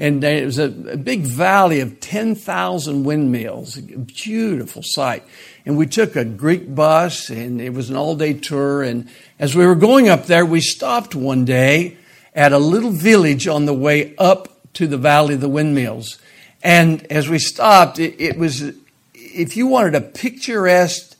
And 0.00 0.22
it 0.22 0.44
was 0.44 0.58
a, 0.58 0.64
a 0.64 0.96
big 0.96 1.22
valley 1.22 1.80
of 1.80 2.00
10,000 2.00 3.04
windmills, 3.04 3.78
a 3.78 3.82
beautiful 3.82 4.82
sight. 4.84 5.24
And 5.66 5.76
we 5.76 5.86
took 5.86 6.14
a 6.14 6.24
Greek 6.24 6.72
bus, 6.72 7.30
and 7.30 7.60
it 7.60 7.70
was 7.70 7.90
an 7.90 7.96
all 7.96 8.16
day 8.16 8.32
tour. 8.32 8.82
And 8.82 9.08
as 9.38 9.56
we 9.56 9.66
were 9.66 9.74
going 9.74 10.08
up 10.08 10.26
there, 10.26 10.46
we 10.46 10.60
stopped 10.60 11.14
one 11.14 11.44
day 11.44 11.96
at 12.34 12.52
a 12.52 12.58
little 12.58 12.92
village 12.92 13.48
on 13.48 13.66
the 13.66 13.74
way 13.74 14.14
up 14.16 14.72
to 14.74 14.86
the 14.86 14.98
Valley 14.98 15.34
of 15.34 15.40
the 15.40 15.48
Windmills. 15.48 16.18
And 16.62 17.04
as 17.10 17.28
we 17.28 17.38
stopped, 17.38 17.98
it, 17.98 18.20
it 18.20 18.38
was, 18.38 18.72
if 19.14 19.56
you 19.56 19.66
wanted 19.66 19.94
a 19.96 20.00
picturesque 20.00 21.16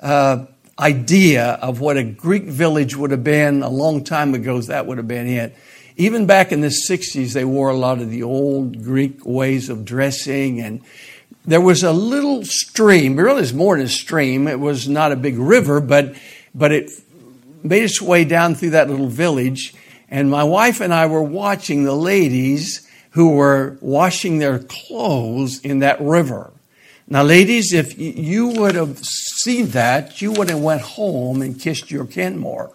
uh, 0.00 0.46
idea 0.78 1.52
of 1.62 1.80
what 1.80 1.96
a 1.96 2.04
Greek 2.04 2.44
village 2.44 2.96
would 2.96 3.10
have 3.10 3.24
been 3.24 3.62
a 3.62 3.68
long 3.68 4.04
time 4.04 4.34
ago, 4.34 4.60
that 4.60 4.86
would 4.86 4.98
have 4.98 5.08
been 5.08 5.26
it. 5.26 5.56
Even 5.96 6.26
back 6.26 6.50
in 6.50 6.60
the 6.60 6.74
60s, 6.88 7.32
they 7.32 7.44
wore 7.44 7.70
a 7.70 7.76
lot 7.76 8.00
of 8.00 8.10
the 8.10 8.24
old 8.24 8.82
Greek 8.82 9.24
ways 9.24 9.68
of 9.68 9.84
dressing. 9.84 10.60
And 10.60 10.80
there 11.44 11.60
was 11.60 11.84
a 11.84 11.92
little 11.92 12.44
stream, 12.44 13.16
really 13.16 13.40
was 13.40 13.54
more 13.54 13.76
than 13.76 13.86
a 13.86 13.88
stream. 13.88 14.48
It 14.48 14.58
was 14.58 14.88
not 14.88 15.12
a 15.12 15.16
big 15.16 15.38
river, 15.38 15.80
but, 15.80 16.16
but 16.54 16.72
it 16.72 16.90
made 17.62 17.84
its 17.84 18.02
way 18.02 18.24
down 18.24 18.56
through 18.56 18.70
that 18.70 18.90
little 18.90 19.08
village. 19.08 19.74
And 20.10 20.30
my 20.30 20.42
wife 20.42 20.80
and 20.80 20.92
I 20.92 21.06
were 21.06 21.22
watching 21.22 21.84
the 21.84 21.94
ladies 21.94 22.88
who 23.10 23.30
were 23.30 23.78
washing 23.80 24.38
their 24.38 24.58
clothes 24.58 25.60
in 25.60 25.78
that 25.78 26.00
river. 26.00 26.50
Now, 27.06 27.22
ladies, 27.22 27.72
if 27.72 27.98
you 27.98 28.48
would 28.48 28.74
have 28.74 28.98
seen 28.98 29.68
that, 29.68 30.22
you 30.22 30.32
would 30.32 30.48
have 30.48 30.60
went 30.60 30.80
home 30.80 31.42
and 31.42 31.60
kissed 31.60 31.90
your 31.90 32.06
Kenmore. 32.06 32.72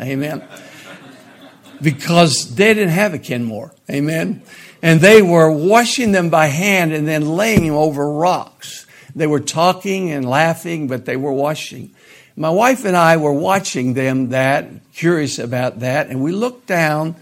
Amen. 0.00 0.42
Because 1.80 2.56
they 2.56 2.74
didn't 2.74 2.90
have 2.90 3.14
a 3.14 3.18
Kenmore. 3.18 3.72
Amen. 3.88 4.42
And 4.82 5.00
they 5.00 5.22
were 5.22 5.50
washing 5.50 6.12
them 6.12 6.28
by 6.28 6.46
hand 6.46 6.92
and 6.92 7.06
then 7.06 7.36
laying 7.36 7.66
them 7.66 7.76
over 7.76 8.10
rocks. 8.12 8.86
They 9.14 9.26
were 9.26 9.40
talking 9.40 10.10
and 10.10 10.28
laughing, 10.28 10.88
but 10.88 11.04
they 11.04 11.16
were 11.16 11.32
washing. 11.32 11.94
My 12.36 12.50
wife 12.50 12.84
and 12.84 12.96
I 12.96 13.16
were 13.16 13.32
watching 13.32 13.94
them 13.94 14.28
that, 14.28 14.68
curious 14.94 15.38
about 15.38 15.80
that, 15.80 16.08
and 16.08 16.22
we 16.22 16.30
looked 16.30 16.66
down 16.66 17.16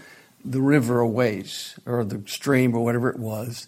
the 0.45 0.61
river 0.61 0.99
a 0.99 1.07
ways, 1.07 1.79
or 1.85 2.03
the 2.03 2.21
stream, 2.27 2.75
or 2.75 2.83
whatever 2.83 3.09
it 3.09 3.17
was. 3.17 3.67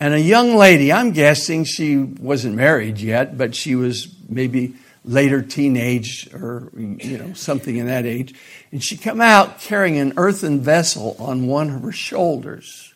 And 0.00 0.14
a 0.14 0.20
young 0.20 0.54
lady, 0.54 0.92
I'm 0.92 1.10
guessing 1.10 1.64
she 1.64 1.96
wasn't 1.96 2.54
married 2.54 2.98
yet, 2.98 3.36
but 3.36 3.54
she 3.56 3.74
was 3.74 4.14
maybe 4.28 4.74
later 5.04 5.42
teenage 5.42 6.28
or 6.34 6.70
you 6.76 7.18
know 7.18 7.32
something 7.32 7.76
in 7.76 7.86
that 7.86 8.06
age. 8.06 8.34
And 8.70 8.82
she 8.82 8.96
come 8.96 9.20
out 9.20 9.60
carrying 9.60 9.98
an 9.98 10.12
earthen 10.16 10.60
vessel 10.60 11.16
on 11.18 11.46
one 11.46 11.70
of 11.70 11.82
her 11.82 11.92
shoulders. 11.92 12.94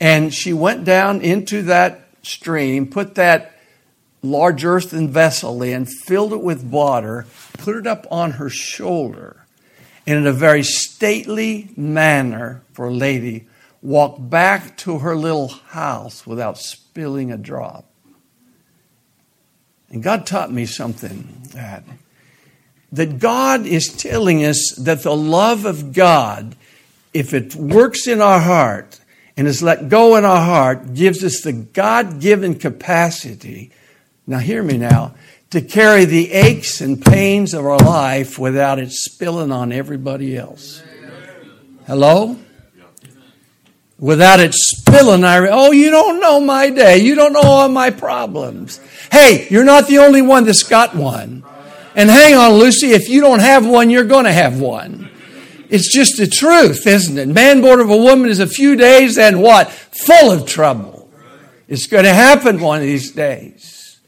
And 0.00 0.32
she 0.32 0.52
went 0.52 0.84
down 0.84 1.20
into 1.20 1.62
that 1.62 2.08
stream, 2.22 2.88
put 2.88 3.14
that 3.16 3.58
large 4.22 4.64
earthen 4.64 5.10
vessel 5.10 5.62
in, 5.62 5.86
filled 5.86 6.32
it 6.32 6.42
with 6.42 6.64
water, 6.64 7.26
put 7.54 7.76
it 7.76 7.86
up 7.86 8.06
on 8.10 8.32
her 8.32 8.48
shoulder, 8.48 9.44
and 10.06 10.18
in 10.18 10.26
a 10.26 10.32
very 10.32 10.62
stately 10.62 11.70
manner 11.76 12.62
for 12.72 12.88
a 12.88 12.92
lady, 12.92 13.46
walked 13.82 14.28
back 14.28 14.76
to 14.78 14.98
her 14.98 15.16
little 15.16 15.48
house 15.48 16.26
without 16.26 16.58
spilling 16.58 17.32
a 17.32 17.36
drop. 17.36 17.84
And 19.90 20.02
God 20.02 20.26
taught 20.26 20.52
me 20.52 20.66
something 20.66 21.48
that 21.54 21.84
that 22.92 23.18
God 23.18 23.66
is 23.66 23.88
telling 23.88 24.44
us 24.44 24.74
that 24.78 25.02
the 25.02 25.14
love 25.14 25.64
of 25.64 25.92
God, 25.92 26.56
if 27.12 27.34
it 27.34 27.54
works 27.54 28.06
in 28.06 28.20
our 28.20 28.40
heart 28.40 28.98
and 29.36 29.46
is 29.46 29.62
let 29.62 29.88
go 29.88 30.16
in 30.16 30.24
our 30.24 30.44
heart, 30.44 30.94
gives 30.94 31.22
us 31.22 31.42
the 31.42 31.52
God 31.52 32.20
given 32.20 32.58
capacity. 32.58 33.70
Now, 34.26 34.38
hear 34.38 34.62
me 34.62 34.78
now 34.78 35.14
to 35.50 35.60
carry 35.60 36.04
the 36.04 36.32
aches 36.32 36.80
and 36.80 37.02
pains 37.02 37.54
of 37.54 37.64
our 37.64 37.78
life 37.78 38.38
without 38.38 38.78
it 38.78 38.90
spilling 38.90 39.52
on 39.52 39.72
everybody 39.72 40.36
else. 40.36 40.82
Hello? 41.86 42.38
Without 43.98 44.38
it 44.38 44.54
spilling, 44.54 45.24
I, 45.24 45.48
oh, 45.48 45.72
you 45.72 45.90
don't 45.90 46.20
know 46.20 46.38
my 46.38 46.70
day. 46.70 46.98
You 46.98 47.16
don't 47.16 47.32
know 47.32 47.42
all 47.42 47.68
my 47.68 47.90
problems. 47.90 48.80
Hey, 49.10 49.48
you're 49.50 49.64
not 49.64 49.88
the 49.88 49.98
only 49.98 50.22
one 50.22 50.44
that's 50.44 50.62
got 50.62 50.94
one. 50.94 51.42
And 51.96 52.08
hang 52.08 52.34
on, 52.34 52.52
Lucy, 52.52 52.92
if 52.92 53.08
you 53.08 53.20
don't 53.20 53.40
have 53.40 53.66
one, 53.66 53.90
you're 53.90 54.04
going 54.04 54.26
to 54.26 54.32
have 54.32 54.60
one. 54.60 55.10
It's 55.68 55.92
just 55.92 56.16
the 56.16 56.28
truth, 56.28 56.86
isn't 56.86 57.18
it? 57.18 57.26
Man 57.26 57.60
born 57.60 57.80
of 57.80 57.90
a 57.90 57.96
woman 57.96 58.30
is 58.30 58.38
a 58.38 58.46
few 58.46 58.76
days 58.76 59.18
and 59.18 59.42
what? 59.42 59.70
Full 59.70 60.30
of 60.30 60.46
trouble. 60.46 61.10
It's 61.66 61.88
going 61.88 62.04
to 62.04 62.14
happen 62.14 62.60
one 62.60 62.78
of 62.78 62.86
these 62.86 63.10
days. 63.10 63.98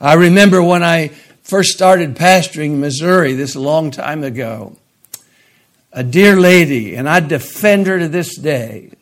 I 0.00 0.14
remember 0.14 0.62
when 0.62 0.82
I 0.82 1.08
first 1.42 1.70
started 1.70 2.16
pastoring 2.16 2.72
in 2.72 2.80
Missouri, 2.80 3.34
this 3.34 3.54
a 3.54 3.60
long 3.60 3.90
time 3.90 4.24
ago, 4.24 4.76
a 5.92 6.02
dear 6.02 6.40
lady, 6.40 6.94
and 6.94 7.08
I 7.08 7.20
defend 7.20 7.86
her 7.86 7.98
to 7.98 8.08
this 8.08 8.36
day. 8.36 8.92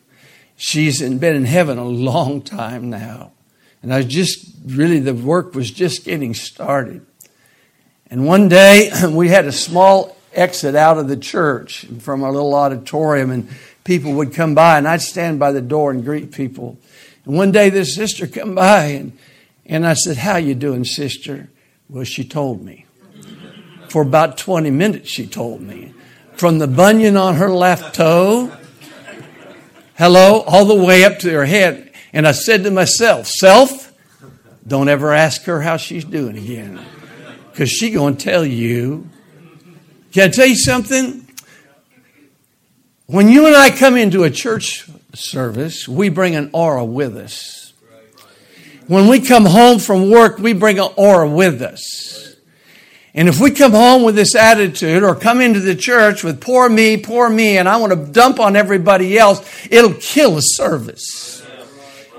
She's 0.57 1.01
been 1.01 1.35
in 1.35 1.45
heaven 1.45 1.77
a 1.77 1.85
long 1.85 2.41
time 2.41 2.89
now. 2.89 3.31
And 3.83 3.93
I 3.93 3.97
was 3.97 4.07
just, 4.07 4.55
really, 4.65 4.99
the 4.99 5.13
work 5.13 5.53
was 5.53 5.69
just 5.69 6.03
getting 6.03 6.33
started. 6.33 7.05
And 8.09 8.25
one 8.25 8.49
day 8.49 8.91
we 9.09 9.29
had 9.29 9.45
a 9.45 9.51
small 9.51 10.17
exit 10.33 10.75
out 10.75 10.97
of 10.97 11.07
the 11.07 11.15
church 11.17 11.85
from 11.99 12.23
our 12.23 12.31
little 12.31 12.55
auditorium, 12.55 13.29
and 13.29 13.49
people 13.83 14.13
would 14.13 14.33
come 14.33 14.55
by, 14.55 14.79
and 14.79 14.87
I'd 14.87 15.01
stand 15.01 15.39
by 15.39 15.51
the 15.51 15.61
door 15.61 15.91
and 15.91 16.03
greet 16.03 16.31
people. 16.31 16.77
And 17.25 17.35
one 17.35 17.51
day 17.51 17.69
this 17.69 17.93
sister 17.93 18.25
come 18.25 18.55
by, 18.55 18.85
and, 18.85 19.17
and 19.65 19.85
I 19.85 19.93
said, 19.93 20.17
How 20.17 20.37
you 20.37 20.55
doing, 20.55 20.85
sister? 20.85 21.49
Well, 21.87 22.03
she 22.03 22.23
told 22.23 22.63
me. 22.63 22.85
For 23.89 24.01
about 24.01 24.37
20 24.37 24.71
minutes, 24.71 25.09
she 25.09 25.27
told 25.27 25.61
me. 25.61 25.93
From 26.33 26.59
the 26.59 26.67
bunion 26.67 27.15
on 27.15 27.35
her 27.35 27.49
left 27.49 27.95
toe, 27.95 28.51
hello, 29.97 30.41
all 30.41 30.65
the 30.65 30.75
way 30.75 31.03
up 31.03 31.19
to 31.19 31.31
her 31.31 31.45
head. 31.45 31.91
And 32.13 32.27
I 32.27 32.31
said 32.31 32.63
to 32.63 32.71
myself, 32.71 33.27
Self, 33.27 33.93
don't 34.65 34.89
ever 34.89 35.13
ask 35.13 35.43
her 35.43 35.61
how 35.61 35.77
she's 35.77 36.05
doing 36.05 36.37
again 36.37 36.79
because 37.51 37.69
she 37.69 37.91
going 37.91 38.17
to 38.17 38.23
tell 38.23 38.45
you. 38.45 39.09
Can 40.11 40.29
I 40.29 40.31
tell 40.31 40.47
you 40.47 40.55
something? 40.55 41.27
When 43.07 43.29
you 43.29 43.47
and 43.47 43.55
I 43.55 43.69
come 43.69 43.95
into 43.95 44.23
a 44.23 44.29
church 44.29 44.89
service, 45.13 45.87
we 45.87 46.09
bring 46.09 46.35
an 46.35 46.49
aura 46.53 46.83
with 46.83 47.15
us. 47.15 47.73
When 48.87 49.07
we 49.07 49.19
come 49.19 49.45
home 49.45 49.79
from 49.79 50.09
work, 50.09 50.37
we 50.37 50.53
bring 50.53 50.79
an 50.79 50.89
aura 50.95 51.29
with 51.29 51.61
us. 51.61 52.26
And 53.17 53.27
if 53.27 53.39
we 53.39 53.49
come 53.49 53.71
home 53.71 54.03
with 54.03 54.13
this 54.13 54.35
attitude 54.35 55.01
or 55.01 55.15
come 55.15 55.41
into 55.41 55.59
the 55.59 55.73
church 55.75 56.23
with 56.23 56.39
poor 56.39 56.69
me, 56.69 56.97
poor 56.97 57.27
me, 57.27 57.57
and 57.57 57.67
I 57.67 57.77
want 57.77 57.91
to 57.91 58.11
dump 58.11 58.39
on 58.39 58.55
everybody 58.55 59.17
else, 59.17 59.41
it'll 59.71 59.95
kill 59.95 60.37
a 60.37 60.41
service. 60.41 61.43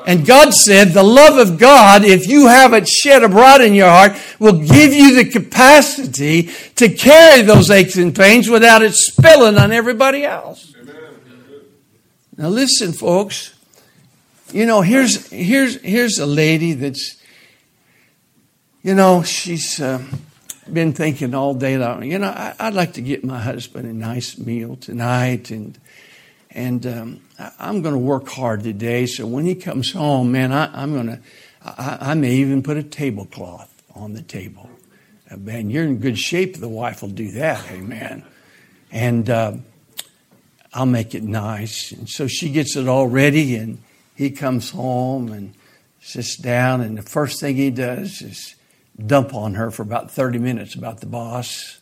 And 0.04 0.26
God 0.26 0.52
said, 0.54 0.88
the 0.88 1.04
love 1.04 1.38
of 1.38 1.56
God, 1.56 2.02
if 2.02 2.26
you 2.26 2.48
have 2.48 2.72
it 2.72 2.88
shed 2.88 3.22
abroad 3.22 3.60
in 3.60 3.74
your 3.74 3.88
heart, 3.88 4.20
will 4.40 4.58
give 4.58 4.92
you 4.92 5.14
the 5.14 5.30
capacity 5.30 6.50
to 6.74 6.88
carry 6.88 7.42
those 7.42 7.70
aches 7.70 7.96
and 7.96 8.12
pains 8.12 8.48
without 8.48 8.82
it 8.82 8.94
spilling 8.94 9.56
on 9.56 9.70
everybody 9.70 10.24
else. 10.24 10.74
Now 12.36 12.48
listen, 12.48 12.92
folks. 12.92 13.54
You 14.50 14.66
know, 14.66 14.80
here's 14.80 15.28
here's 15.30 15.80
here's 15.80 16.18
a 16.18 16.26
lady 16.26 16.72
that's, 16.72 17.22
you 18.82 18.94
know, 18.94 19.22
she's 19.22 19.80
uh, 19.80 20.02
been 20.72 20.92
thinking 20.92 21.34
all 21.34 21.54
day 21.54 21.78
long. 21.78 22.04
You 22.04 22.18
know, 22.18 22.28
I, 22.28 22.66
would 22.66 22.74
like 22.74 22.94
to 22.94 23.00
get 23.00 23.24
my 23.24 23.40
husband 23.40 23.88
a 23.88 23.92
nice 23.92 24.38
meal 24.38 24.76
tonight, 24.76 25.50
and 25.50 25.78
and 26.50 26.86
um, 26.86 27.20
I'm 27.58 27.82
going 27.82 27.94
to 27.94 28.00
work 28.00 28.28
hard 28.28 28.62
today. 28.62 29.06
So 29.06 29.26
when 29.26 29.44
he 29.44 29.54
comes 29.54 29.92
home, 29.92 30.32
man, 30.32 30.52
I, 30.52 30.82
am 30.82 30.92
going 30.92 31.06
to, 31.06 31.20
I, 31.62 32.14
may 32.14 32.32
even 32.34 32.62
put 32.62 32.76
a 32.76 32.82
tablecloth 32.82 33.70
on 33.94 34.14
the 34.14 34.22
table. 34.22 34.70
Uh, 35.30 35.36
man, 35.36 35.70
you're 35.70 35.84
in 35.84 35.98
good 35.98 36.18
shape. 36.18 36.56
The 36.56 36.68
wife 36.68 37.02
will 37.02 37.10
do 37.10 37.30
that. 37.32 37.70
Amen. 37.70 38.24
And 38.90 39.28
uh, 39.28 39.54
I'll 40.72 40.86
make 40.86 41.14
it 41.14 41.22
nice. 41.22 41.92
And 41.92 42.08
so 42.08 42.26
she 42.26 42.50
gets 42.50 42.76
it 42.76 42.88
all 42.88 43.06
ready, 43.06 43.56
and 43.56 43.78
he 44.14 44.30
comes 44.30 44.70
home 44.70 45.30
and 45.30 45.54
sits 46.00 46.36
down. 46.36 46.80
And 46.80 46.96
the 46.96 47.02
first 47.02 47.40
thing 47.40 47.56
he 47.56 47.70
does 47.70 48.22
is 48.22 48.54
dump 49.04 49.34
on 49.34 49.54
her 49.54 49.70
for 49.70 49.82
about 49.82 50.10
30 50.10 50.38
minutes 50.38 50.74
about 50.74 51.00
the 51.00 51.06
boss, 51.06 51.78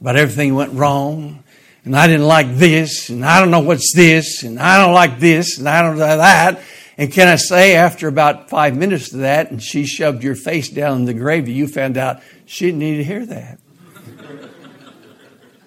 about 0.00 0.16
everything 0.16 0.54
went 0.54 0.72
wrong 0.72 1.44
and 1.88 1.96
I 1.96 2.06
didn't 2.06 2.26
like 2.26 2.56
this, 2.56 3.08
and 3.08 3.24
I 3.24 3.40
don't 3.40 3.50
know 3.50 3.60
what's 3.60 3.94
this, 3.94 4.42
and 4.42 4.58
I 4.60 4.84
don't 4.84 4.92
like 4.92 5.20
this, 5.20 5.58
and 5.58 5.66
I 5.66 5.80
don't 5.80 5.96
know 5.96 6.18
that. 6.18 6.60
And 6.98 7.10
can 7.10 7.28
I 7.28 7.36
say, 7.36 7.76
after 7.76 8.08
about 8.08 8.50
five 8.50 8.76
minutes 8.76 9.10
of 9.14 9.20
that, 9.20 9.50
and 9.50 9.62
she 9.62 9.86
shoved 9.86 10.22
your 10.22 10.34
face 10.34 10.68
down 10.68 10.98
in 10.98 11.04
the 11.06 11.14
gravy, 11.14 11.52
you 11.52 11.66
found 11.66 11.96
out 11.96 12.20
she 12.44 12.66
didn't 12.66 12.80
need 12.80 12.96
to 12.98 13.04
hear 13.04 13.24
that. 13.24 13.58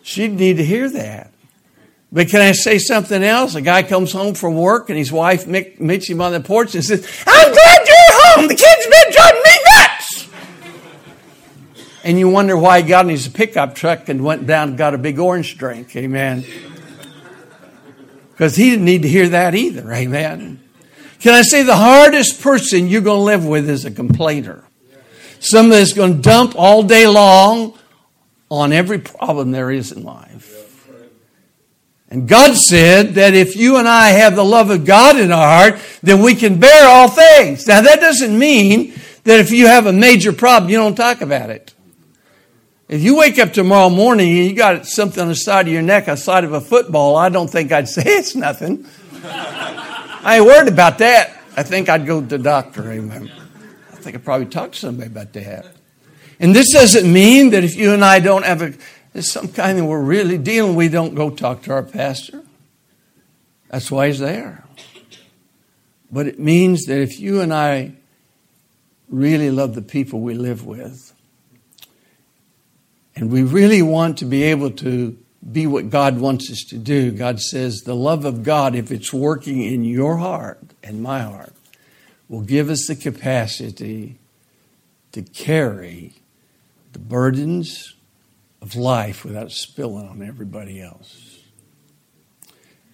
she 0.04 0.21
didn't 0.21 0.38
need 0.38 0.58
to 0.58 0.63
hear 0.63 0.91
that. 0.91 1.34
But 2.12 2.27
can 2.27 2.41
I 2.41 2.51
say 2.51 2.77
something 2.77 3.23
else? 3.23 3.56
A 3.56 3.62
guy 3.62 3.82
comes 3.82 4.12
home 4.12 4.36
from 4.36 4.56
work 4.56 4.89
and 4.89 4.99
his 4.99 5.12
wife 5.12 5.47
meets 5.47 6.08
him 6.08 6.21
on 6.21 6.34
the 6.34 6.41
porch 6.41 6.75
and 6.75 6.84
says, 6.84 7.04
I'm 7.25 7.51
glad 7.51 7.88
you're 7.88 7.95
home. 8.12 8.47
The 8.47 8.56
kids 8.56 8.86
been 8.86 9.13
driving 9.13 9.41
me 9.43 9.50
and 12.03 12.17
you 12.17 12.29
wonder 12.29 12.57
why 12.57 12.81
he 12.81 12.87
got 12.87 13.05
in 13.05 13.09
his 13.09 13.27
pickup 13.27 13.75
truck 13.75 14.09
and 14.09 14.23
went 14.23 14.47
down 14.47 14.69
and 14.69 14.77
got 14.77 14.93
a 14.93 14.97
big 14.97 15.19
orange 15.19 15.57
drink. 15.57 15.95
Amen. 15.95 16.45
Because 18.31 18.55
he 18.55 18.69
didn't 18.71 18.85
need 18.85 19.03
to 19.03 19.07
hear 19.07 19.29
that 19.29 19.53
either. 19.53 19.91
Amen. 19.91 20.59
Can 21.19 21.35
I 21.35 21.43
say 21.43 21.61
the 21.61 21.75
hardest 21.75 22.41
person 22.41 22.87
you're 22.87 23.01
going 23.01 23.19
to 23.19 23.23
live 23.23 23.45
with 23.45 23.69
is 23.69 23.85
a 23.85 23.91
complainer? 23.91 24.63
Somebody 25.39 25.79
that's 25.79 25.93
going 25.93 26.15
to 26.15 26.21
dump 26.21 26.55
all 26.55 26.83
day 26.83 27.05
long 27.07 27.77
on 28.49 28.73
every 28.73 28.99
problem 28.99 29.51
there 29.51 29.69
is 29.69 29.91
in 29.91 30.03
life. 30.03 30.57
And 32.09 32.27
God 32.27 32.55
said 32.55 33.15
that 33.15 33.33
if 33.33 33.55
you 33.55 33.77
and 33.77 33.87
I 33.87 34.09
have 34.09 34.35
the 34.35 34.43
love 34.43 34.69
of 34.69 34.83
God 34.83 35.17
in 35.17 35.31
our 35.31 35.69
heart, 35.69 35.79
then 36.03 36.21
we 36.21 36.35
can 36.35 36.59
bear 36.59 36.87
all 36.87 37.07
things. 37.07 37.67
Now 37.67 37.81
that 37.81 38.01
doesn't 38.01 38.37
mean 38.37 38.93
that 39.23 39.39
if 39.39 39.51
you 39.51 39.67
have 39.67 39.85
a 39.85 39.93
major 39.93 40.33
problem, 40.33 40.69
you 40.69 40.77
don't 40.77 40.95
talk 40.95 41.21
about 41.21 41.49
it. 41.49 41.73
If 42.91 43.01
you 43.01 43.15
wake 43.15 43.39
up 43.39 43.54
tomorrow 43.54 43.89
morning 43.89 44.27
and 44.27 44.49
you 44.49 44.54
got 44.54 44.86
something 44.86 45.21
on 45.21 45.30
the 45.30 45.36
side 45.36 45.65
of 45.65 45.71
your 45.71 45.82
neck, 45.82 46.10
a 46.10 46.17
side 46.17 46.43
of 46.43 46.51
a 46.51 46.60
football, 46.60 47.15
I 47.15 47.30
don't 47.30 47.49
think 47.49 47.71
I'd 47.71 47.88
say 47.88 48.04
it's 48.06 48.36
nothing. 48.36 48.86
I 49.23 50.36
ain't 50.36 50.45
worried 50.45 50.67
about 50.67 50.97
that. 50.97 51.41
I 51.56 51.63
think 51.63 51.88
I'd 51.88 52.06
go 52.06 52.19
to 52.19 52.27
the 52.27 52.38
doctor. 52.38 52.91
Amen. 52.91 53.32
I 53.93 53.95
think 53.95 54.17
I'd 54.17 54.25
probably 54.25 54.47
talk 54.47 54.73
to 54.73 54.77
somebody 54.77 55.08
about 55.08 55.32
that. 55.32 55.67
And 56.41 56.54
this 56.54 56.73
doesn't 56.73 57.12
mean 57.12 57.51
that 57.51 57.63
if 57.63 57.77
you 57.77 57.93
and 57.93 58.04
I 58.04 58.19
don't 58.19 58.43
have 58.43 58.62
a, 58.62 59.21
some 59.21 59.47
kind 59.47 59.80
of 59.80 59.86
we're 59.86 60.01
really 60.01 60.38
dealing, 60.38 60.75
we 60.75 60.89
don't 60.89 61.15
go 61.15 61.30
talk 61.30 61.62
to 61.63 61.71
our 61.71 61.84
pastor. 61.84 62.43
That's 63.69 63.89
why 63.89 64.08
he's 64.08 64.19
there. 64.19 64.65
But 66.12 66.27
it 66.27 66.39
means 66.39 66.88
that 66.88 66.99
if 66.99 67.21
you 67.21 67.39
and 67.39 67.54
I 67.54 67.93
really 69.08 69.49
love 69.49 69.75
the 69.75 69.82
people 69.82 70.19
we 70.19 70.34
live 70.34 70.65
with, 70.65 71.13
and 73.15 73.32
we 73.32 73.43
really 73.43 73.82
want 73.82 74.17
to 74.19 74.26
be 74.26 74.43
able 74.43 74.71
to 74.71 75.17
be 75.52 75.67
what 75.67 75.89
God 75.89 76.19
wants 76.19 76.52
us 76.52 76.63
to 76.69 76.78
do. 76.78 77.12
God 77.12 77.39
says 77.39 77.82
the 77.82 77.95
love 77.95 78.26
of 78.26 78.43
God, 78.43 78.76
if 78.76 78.91
it's 78.91 79.12
working 79.12 79.62
in 79.62 79.84
your 79.84 80.17
heart 80.17 80.60
and 80.84 81.02
my 81.02 81.21
heart, 81.21 81.54
will 82.30 82.41
give 82.41 82.69
us 82.69 82.88
the 82.88 82.95
capacity 82.95 84.17
to 85.12 85.21
carry 85.21 86.13
the 86.93 87.00
burdens 87.00 87.95
of 88.62 88.76
life 88.76 89.26
without 89.26 89.52
spilling 89.52 90.08
on 90.08 90.21
everybody 90.21 90.82
else. 90.82 91.39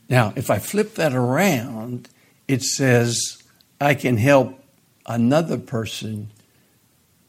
Now, 0.09 0.33
if 0.35 0.49
I 0.49 0.59
flip 0.59 0.95
that 0.95 1.13
around 1.13 2.07
it 2.47 2.63
says, 2.63 3.43
I 3.79 3.93
can 3.93 4.17
help 4.17 4.59
another 5.05 5.57
person 5.57 6.31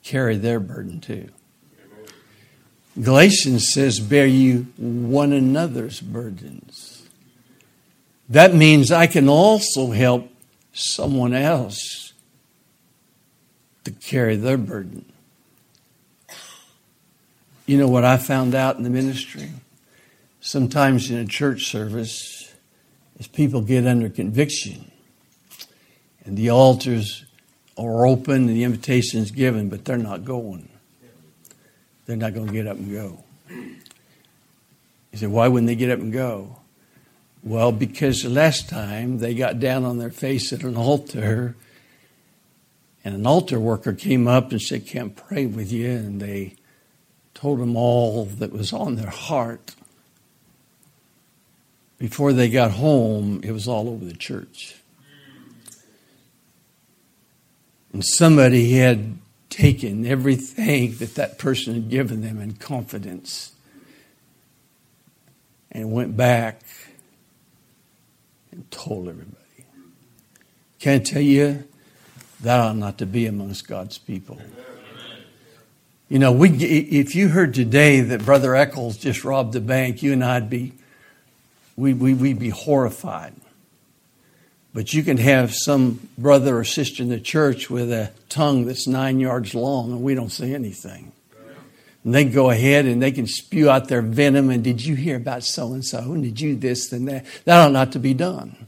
carry 0.02 0.36
their 0.36 0.60
burden 0.60 1.00
too. 1.00 1.28
Galatians 3.00 3.72
says, 3.72 4.00
Bear 4.00 4.26
you 4.26 4.66
one 4.76 5.32
another's 5.32 6.00
burdens. 6.00 7.08
That 8.28 8.54
means 8.54 8.90
I 8.90 9.06
can 9.06 9.28
also 9.28 9.92
help 9.92 10.30
someone 10.72 11.32
else 11.32 12.12
to 13.84 13.90
carry 13.92 14.36
their 14.36 14.58
burden. 14.58 15.04
You 17.66 17.78
know 17.78 17.88
what 17.88 18.04
I 18.04 18.16
found 18.16 18.54
out 18.54 18.76
in 18.76 18.82
the 18.82 18.90
ministry? 18.90 19.50
Sometimes 20.40 21.10
in 21.10 21.18
a 21.18 21.26
church 21.26 21.66
service, 21.66 22.54
as 23.18 23.26
people 23.26 23.60
get 23.60 23.86
under 23.86 24.08
conviction 24.08 24.90
and 26.24 26.36
the 26.36 26.50
altars 26.50 27.24
are 27.76 28.06
open 28.06 28.48
and 28.48 28.50
the 28.50 28.64
invitation 28.64 29.20
is 29.20 29.30
given, 29.30 29.68
but 29.68 29.84
they're 29.84 29.96
not 29.96 30.24
going 30.24 30.68
they're 32.08 32.16
not 32.16 32.32
going 32.32 32.46
to 32.46 32.52
get 32.54 32.66
up 32.66 32.78
and 32.78 32.90
go. 32.90 33.22
You 33.50 35.18
say, 35.18 35.26
why 35.26 35.46
wouldn't 35.46 35.66
they 35.68 35.76
get 35.76 35.90
up 35.90 35.98
and 35.98 36.10
go? 36.10 36.56
Well, 37.42 37.70
because 37.70 38.24
last 38.24 38.70
time 38.70 39.18
they 39.18 39.34
got 39.34 39.60
down 39.60 39.84
on 39.84 39.98
their 39.98 40.10
face 40.10 40.50
at 40.54 40.62
an 40.62 40.74
altar, 40.74 41.54
and 43.04 43.14
an 43.14 43.26
altar 43.26 43.60
worker 43.60 43.92
came 43.92 44.26
up 44.26 44.50
and 44.52 44.60
said, 44.60 44.86
Can't 44.86 45.14
pray 45.14 45.44
with 45.44 45.70
you. 45.70 45.90
And 45.90 46.18
they 46.20 46.56
told 47.34 47.60
them 47.60 47.76
all 47.76 48.24
that 48.24 48.52
was 48.52 48.72
on 48.72 48.96
their 48.96 49.10
heart. 49.10 49.74
Before 51.98 52.32
they 52.32 52.48
got 52.48 52.70
home, 52.70 53.42
it 53.44 53.52
was 53.52 53.68
all 53.68 53.88
over 53.90 54.04
the 54.04 54.16
church. 54.16 54.76
And 57.92 58.02
somebody 58.02 58.72
had 58.72 59.18
taken 59.50 60.06
everything 60.06 60.94
that 60.96 61.14
that 61.14 61.38
person 61.38 61.74
had 61.74 61.88
given 61.88 62.20
them 62.20 62.40
in 62.40 62.52
confidence 62.54 63.52
and 65.70 65.92
went 65.92 66.16
back 66.16 66.60
and 68.50 68.70
told 68.70 69.08
everybody. 69.08 69.36
Can 70.80 70.94
I 70.94 70.98
tell 70.98 71.22
you, 71.22 71.64
that 72.40 72.60
ought 72.60 72.76
not 72.76 72.98
to 72.98 73.06
be 73.06 73.26
amongst 73.26 73.66
God's 73.66 73.98
people. 73.98 74.40
You 76.08 76.18
know, 76.18 76.32
we, 76.32 76.50
if 76.50 77.14
you 77.14 77.28
heard 77.28 77.52
today 77.52 78.00
that 78.00 78.24
Brother 78.24 78.54
Eccles 78.54 78.96
just 78.96 79.24
robbed 79.24 79.52
the 79.52 79.60
bank, 79.60 80.02
you 80.02 80.12
and 80.12 80.24
I'd 80.24 80.48
be, 80.48 80.72
we, 81.76 81.92
we, 81.92 82.14
we'd 82.14 82.38
be 82.38 82.48
horrified. 82.48 83.34
But 84.74 84.92
you 84.92 85.02
can 85.02 85.16
have 85.16 85.54
some 85.54 86.08
brother 86.18 86.58
or 86.58 86.64
sister 86.64 87.02
in 87.02 87.08
the 87.08 87.20
church 87.20 87.70
with 87.70 87.90
a 87.90 88.12
tongue 88.28 88.66
that's 88.66 88.86
nine 88.86 89.18
yards 89.18 89.54
long 89.54 89.92
and 89.92 90.02
we 90.02 90.14
don't 90.14 90.30
say 90.30 90.54
anything. 90.54 91.12
And 92.04 92.14
they 92.14 92.24
go 92.24 92.50
ahead 92.50 92.86
and 92.86 93.02
they 93.02 93.10
can 93.10 93.26
spew 93.26 93.68
out 93.68 93.88
their 93.88 94.02
venom. 94.02 94.50
And 94.50 94.62
did 94.62 94.84
you 94.84 94.94
hear 94.94 95.16
about 95.16 95.42
so 95.42 95.72
and 95.72 95.84
so? 95.84 95.98
And 96.12 96.22
did 96.22 96.40
you 96.40 96.54
this 96.54 96.92
and 96.92 97.08
that? 97.08 97.26
That 97.44 97.58
ought 97.58 97.72
not 97.72 97.92
to 97.92 97.98
be 97.98 98.14
done. 98.14 98.66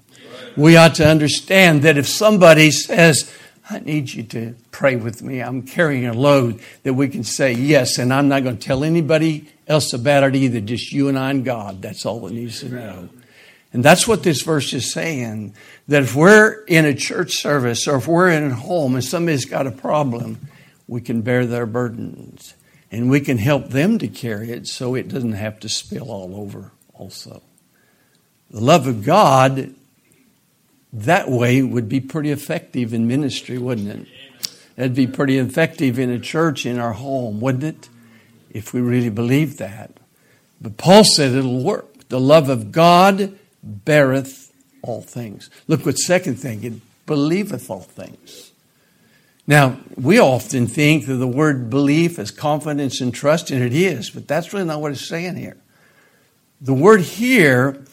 We 0.57 0.77
ought 0.77 0.97
to 0.97 1.07
understand 1.07 1.83
that 1.83 1.97
if 1.97 2.09
somebody 2.09 2.71
says, 2.71 3.33
I 3.69 3.79
need 3.79 4.13
you 4.13 4.25
to 4.25 4.57
pray 4.73 4.97
with 4.97 5.23
me, 5.23 5.41
I'm 5.41 5.63
carrying 5.63 6.07
a 6.07 6.13
load, 6.13 6.61
that 6.83 6.95
we 6.95 7.09
can 7.09 7.23
say 7.23 7.53
yes. 7.53 7.99
And 7.99 8.13
I'm 8.13 8.29
not 8.29 8.43
going 8.43 8.57
to 8.57 8.63
tell 8.63 8.83
anybody 8.83 9.49
else 9.69 9.93
about 9.93 10.25
it 10.25 10.35
either, 10.35 10.61
just 10.61 10.93
you 10.93 11.09
and 11.09 11.19
I 11.19 11.31
and 11.31 11.45
God. 11.45 11.81
That's 11.81 12.05
all 12.05 12.21
that 12.21 12.33
needs 12.33 12.61
to 12.61 12.69
know. 12.69 13.09
And 13.73 13.85
that's 13.85 14.09
what 14.09 14.23
this 14.23 14.43
verse 14.43 14.73
is 14.73 14.93
saying 14.93 15.55
that 15.87 16.03
if 16.03 16.15
we're 16.15 16.65
in 16.65 16.85
a 16.85 16.95
church 16.95 17.35
service 17.35 17.87
or 17.87 17.97
if 17.97 18.09
we're 18.09 18.31
in 18.31 18.51
a 18.51 18.55
home 18.55 18.95
and 18.95 19.05
somebody's 19.05 19.45
got 19.45 19.67
a 19.67 19.71
problem, 19.71 20.49
we 20.89 21.01
can 21.01 21.23
bear 21.23 21.47
their 21.47 21.67
burdens 21.67 22.55
and 22.91 23.09
we 23.09 23.21
can 23.21 23.39
help 23.39 23.69
them 23.69 23.99
to 23.99 24.09
carry 24.09 24.51
it 24.51 24.67
so 24.67 24.95
it 24.95 25.09
doesn't 25.09 25.33
have 25.33 25.61
to 25.61 25.69
spill 25.69 26.11
all 26.11 26.35
over 26.35 26.73
also. 26.95 27.43
The 28.51 28.61
love 28.61 28.89
of 28.89 29.05
God 29.05 29.75
that 30.93 31.31
way 31.31 31.63
would 31.63 31.89
be 31.89 32.01
pretty 32.01 32.31
effective 32.31 32.93
in 32.93 33.07
ministry, 33.07 33.59
wouldn't 33.59 33.89
it? 33.89 34.09
That'd 34.75 34.95
be 34.95 35.07
pretty 35.07 35.39
effective 35.39 35.99
in 35.99 36.11
a 36.11 36.19
church, 36.19 36.67
in 36.67 36.79
our 36.81 36.93
home, 36.93 37.41
wouldn't 37.41 37.65
it? 37.65 37.89
If 38.51 38.75
we 38.75 38.81
really 38.81 39.11
believed 39.11 39.59
that. 39.59 39.93
But 40.61 40.77
Paul 40.77 41.05
said 41.05 41.33
it'll 41.33 41.63
work. 41.63 42.09
The 42.09 42.19
love 42.19 42.49
of 42.49 42.73
God 42.73 43.39
beareth 43.63 44.53
all 44.83 45.03
things. 45.03 45.51
Look 45.69 45.85
what 45.85 45.99
second 45.99 46.37
thing, 46.37 46.65
it 46.65 46.75
believeth 47.07 47.71
all 47.71 47.81
things. 47.81 48.53
Now, 49.47 49.79
we 49.97 50.21
often 50.21 50.67
think 50.67 51.07
that 51.07 51.15
the 51.15 51.27
word 51.27 51.71
belief 51.71 52.19
is 52.19 52.31
confidence 52.31 53.01
and 53.01 53.13
trust, 53.13 53.51
and 53.51 53.63
it 53.63 53.75
is, 53.75 54.11
but 54.11 54.29
that's 54.29 54.53
really 54.53 54.67
not 54.67 54.81
what 54.81 54.93
it's 54.93 55.09
saying 55.09 55.37
here. 55.37 55.57
The 56.61 56.75
word 56.75 57.01
here, 57.01 57.85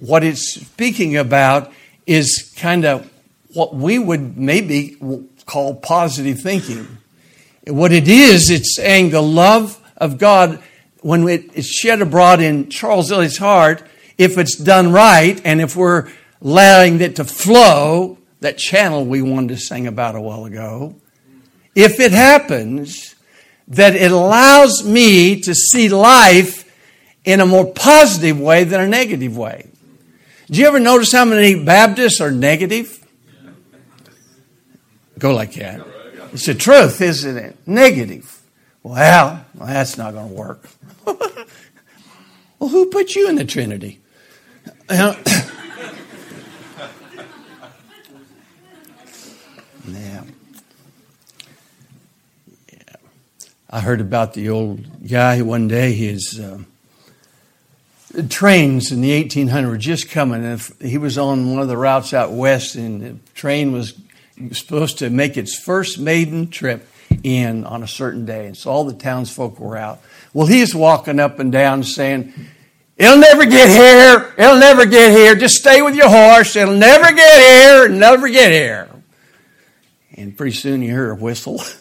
what 0.00 0.24
it's 0.24 0.54
speaking 0.54 1.16
about, 1.16 1.72
is 2.06 2.52
kind 2.56 2.84
of 2.84 3.08
what 3.54 3.74
we 3.74 3.98
would 3.98 4.36
maybe 4.36 4.96
call 5.46 5.76
positive 5.76 6.40
thinking. 6.40 6.98
What 7.66 7.92
it 7.92 8.08
is, 8.08 8.50
it's 8.50 8.74
saying 8.74 9.10
the 9.10 9.22
love 9.22 9.80
of 9.96 10.18
God, 10.18 10.62
when 11.00 11.28
it's 11.28 11.68
shed 11.68 12.00
abroad 12.00 12.40
in 12.40 12.70
Charles 12.70 13.12
Elliott's 13.12 13.38
heart, 13.38 13.84
if 14.18 14.38
it's 14.38 14.56
done 14.56 14.92
right 14.92 15.40
and 15.44 15.60
if 15.60 15.76
we're 15.76 16.10
allowing 16.40 17.00
it 17.00 17.16
to 17.16 17.24
flow, 17.24 18.18
that 18.40 18.58
channel 18.58 19.04
we 19.04 19.22
wanted 19.22 19.48
to 19.48 19.56
sing 19.56 19.86
about 19.86 20.14
a 20.14 20.20
while 20.20 20.44
ago, 20.44 20.94
if 21.74 22.00
it 22.00 22.12
happens 22.12 23.14
that 23.68 23.94
it 23.94 24.12
allows 24.12 24.84
me 24.84 25.40
to 25.40 25.54
see 25.54 25.88
life 25.88 26.70
in 27.24 27.40
a 27.40 27.46
more 27.46 27.72
positive 27.72 28.38
way 28.38 28.64
than 28.64 28.80
a 28.80 28.88
negative 28.88 29.36
way. 29.36 29.68
Do 30.50 30.60
you 30.60 30.66
ever 30.66 30.80
notice 30.80 31.12
how 31.12 31.24
many 31.24 31.64
Baptists 31.64 32.20
are 32.20 32.30
negative? 32.30 32.98
Go 35.18 35.34
like 35.34 35.54
that. 35.54 35.86
It's 36.32 36.46
the 36.46 36.54
truth, 36.54 37.00
isn't 37.00 37.36
it? 37.36 37.56
Negative. 37.66 38.42
Well, 38.82 39.44
well 39.54 39.68
that's 39.68 39.96
not 39.96 40.14
going 40.14 40.28
to 40.28 40.34
work. 40.34 40.68
well, 41.06 42.68
who 42.68 42.86
put 42.90 43.14
you 43.14 43.28
in 43.28 43.36
the 43.36 43.44
Trinity? 43.44 44.00
Yeah. 44.92 45.16
yeah. 49.88 50.22
I 53.70 53.80
heard 53.80 54.02
about 54.02 54.34
the 54.34 54.50
old 54.50 55.08
guy 55.08 55.40
one 55.40 55.68
day. 55.68 55.92
His 55.94 56.38
uh, 56.38 56.58
trains 58.28 58.92
in 58.92 59.00
the 59.00 59.24
1800s 59.24 59.66
were 59.66 59.78
just 59.78 60.10
coming. 60.10 60.44
And 60.44 60.60
he 60.80 60.98
was 60.98 61.16
on 61.16 61.50
one 61.52 61.62
of 61.62 61.68
the 61.68 61.78
routes 61.78 62.12
out 62.12 62.32
west, 62.32 62.74
and 62.74 63.00
the 63.00 63.16
train 63.34 63.72
was 63.72 63.94
supposed 64.52 64.98
to 64.98 65.08
make 65.08 65.38
its 65.38 65.58
first 65.58 65.98
maiden 65.98 66.48
trip 66.48 66.86
in 67.22 67.64
on 67.64 67.82
a 67.82 67.88
certain 67.88 68.26
day. 68.26 68.46
And 68.46 68.56
so 68.56 68.70
all 68.70 68.84
the 68.84 68.92
townsfolk 68.92 69.58
were 69.58 69.78
out. 69.78 70.00
Well, 70.34 70.46
he's 70.46 70.74
walking 70.74 71.18
up 71.18 71.38
and 71.38 71.50
down 71.50 71.82
saying, 71.82 72.34
It'll 72.96 73.18
never 73.18 73.44
get 73.46 73.68
here. 73.68 74.34
It'll 74.36 74.58
never 74.58 74.86
get 74.86 75.12
here. 75.12 75.34
Just 75.34 75.56
stay 75.56 75.82
with 75.82 75.94
your 75.94 76.08
horse. 76.08 76.54
It'll 76.56 76.76
never 76.76 77.12
get 77.12 77.40
here. 77.40 77.84
It'll 77.86 77.98
never 77.98 78.28
get 78.28 78.52
here. 78.52 78.88
And 80.14 80.36
pretty 80.36 80.52
soon 80.52 80.82
you 80.82 80.90
hear 80.90 81.10
a 81.10 81.16
whistle. 81.16 81.62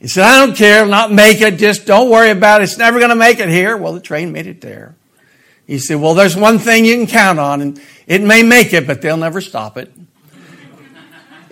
He 0.00 0.08
said, 0.08 0.24
I 0.24 0.46
don't 0.46 0.56
care. 0.56 0.78
It'll 0.78 0.88
not 0.88 1.12
make 1.12 1.42
it. 1.42 1.58
Just 1.58 1.84
don't 1.84 2.08
worry 2.08 2.30
about 2.30 2.62
it. 2.62 2.64
It's 2.64 2.78
never 2.78 2.98
going 2.98 3.10
to 3.10 3.14
make 3.14 3.38
it 3.38 3.50
here. 3.50 3.76
Well, 3.76 3.92
the 3.92 4.00
train 4.00 4.32
made 4.32 4.46
it 4.46 4.62
there. 4.62 4.96
He 5.66 5.78
said, 5.78 5.96
well, 5.96 6.14
there's 6.14 6.34
one 6.34 6.58
thing 6.58 6.86
you 6.86 6.96
can 6.96 7.06
count 7.06 7.38
on 7.38 7.60
and 7.60 7.80
it 8.06 8.22
may 8.22 8.42
make 8.42 8.72
it, 8.72 8.86
but 8.86 9.02
they'll 9.02 9.18
never 9.18 9.40
stop 9.40 9.76
it. 9.76 9.92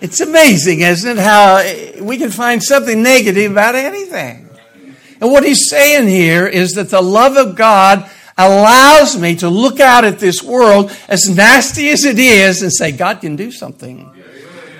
It's 0.01 0.21
amazing, 0.21 0.79
isn't 0.79 1.17
it, 1.17 1.21
how 1.21 1.61
we 2.01 2.17
can 2.17 2.31
find 2.31 2.63
something 2.63 3.03
negative 3.03 3.51
about 3.51 3.75
anything. 3.75 4.49
And 5.19 5.29
what 5.29 5.43
he's 5.43 5.69
saying 5.69 6.07
here 6.07 6.47
is 6.47 6.71
that 6.71 6.89
the 6.89 7.01
love 7.01 7.35
of 7.35 7.57
God 7.57 8.09
allows 8.39 9.17
me 9.17 9.35
to 9.35 9.49
look 9.49 9.81
out 9.81 10.05
at 10.05 10.17
this 10.17 10.41
world, 10.41 10.95
as 11.09 11.27
nasty 11.29 11.89
as 11.89 12.05
it 12.05 12.17
is, 12.17 12.61
and 12.61 12.71
say, 12.71 12.93
God 12.93 13.19
can 13.19 13.35
do 13.35 13.51
something. 13.51 14.09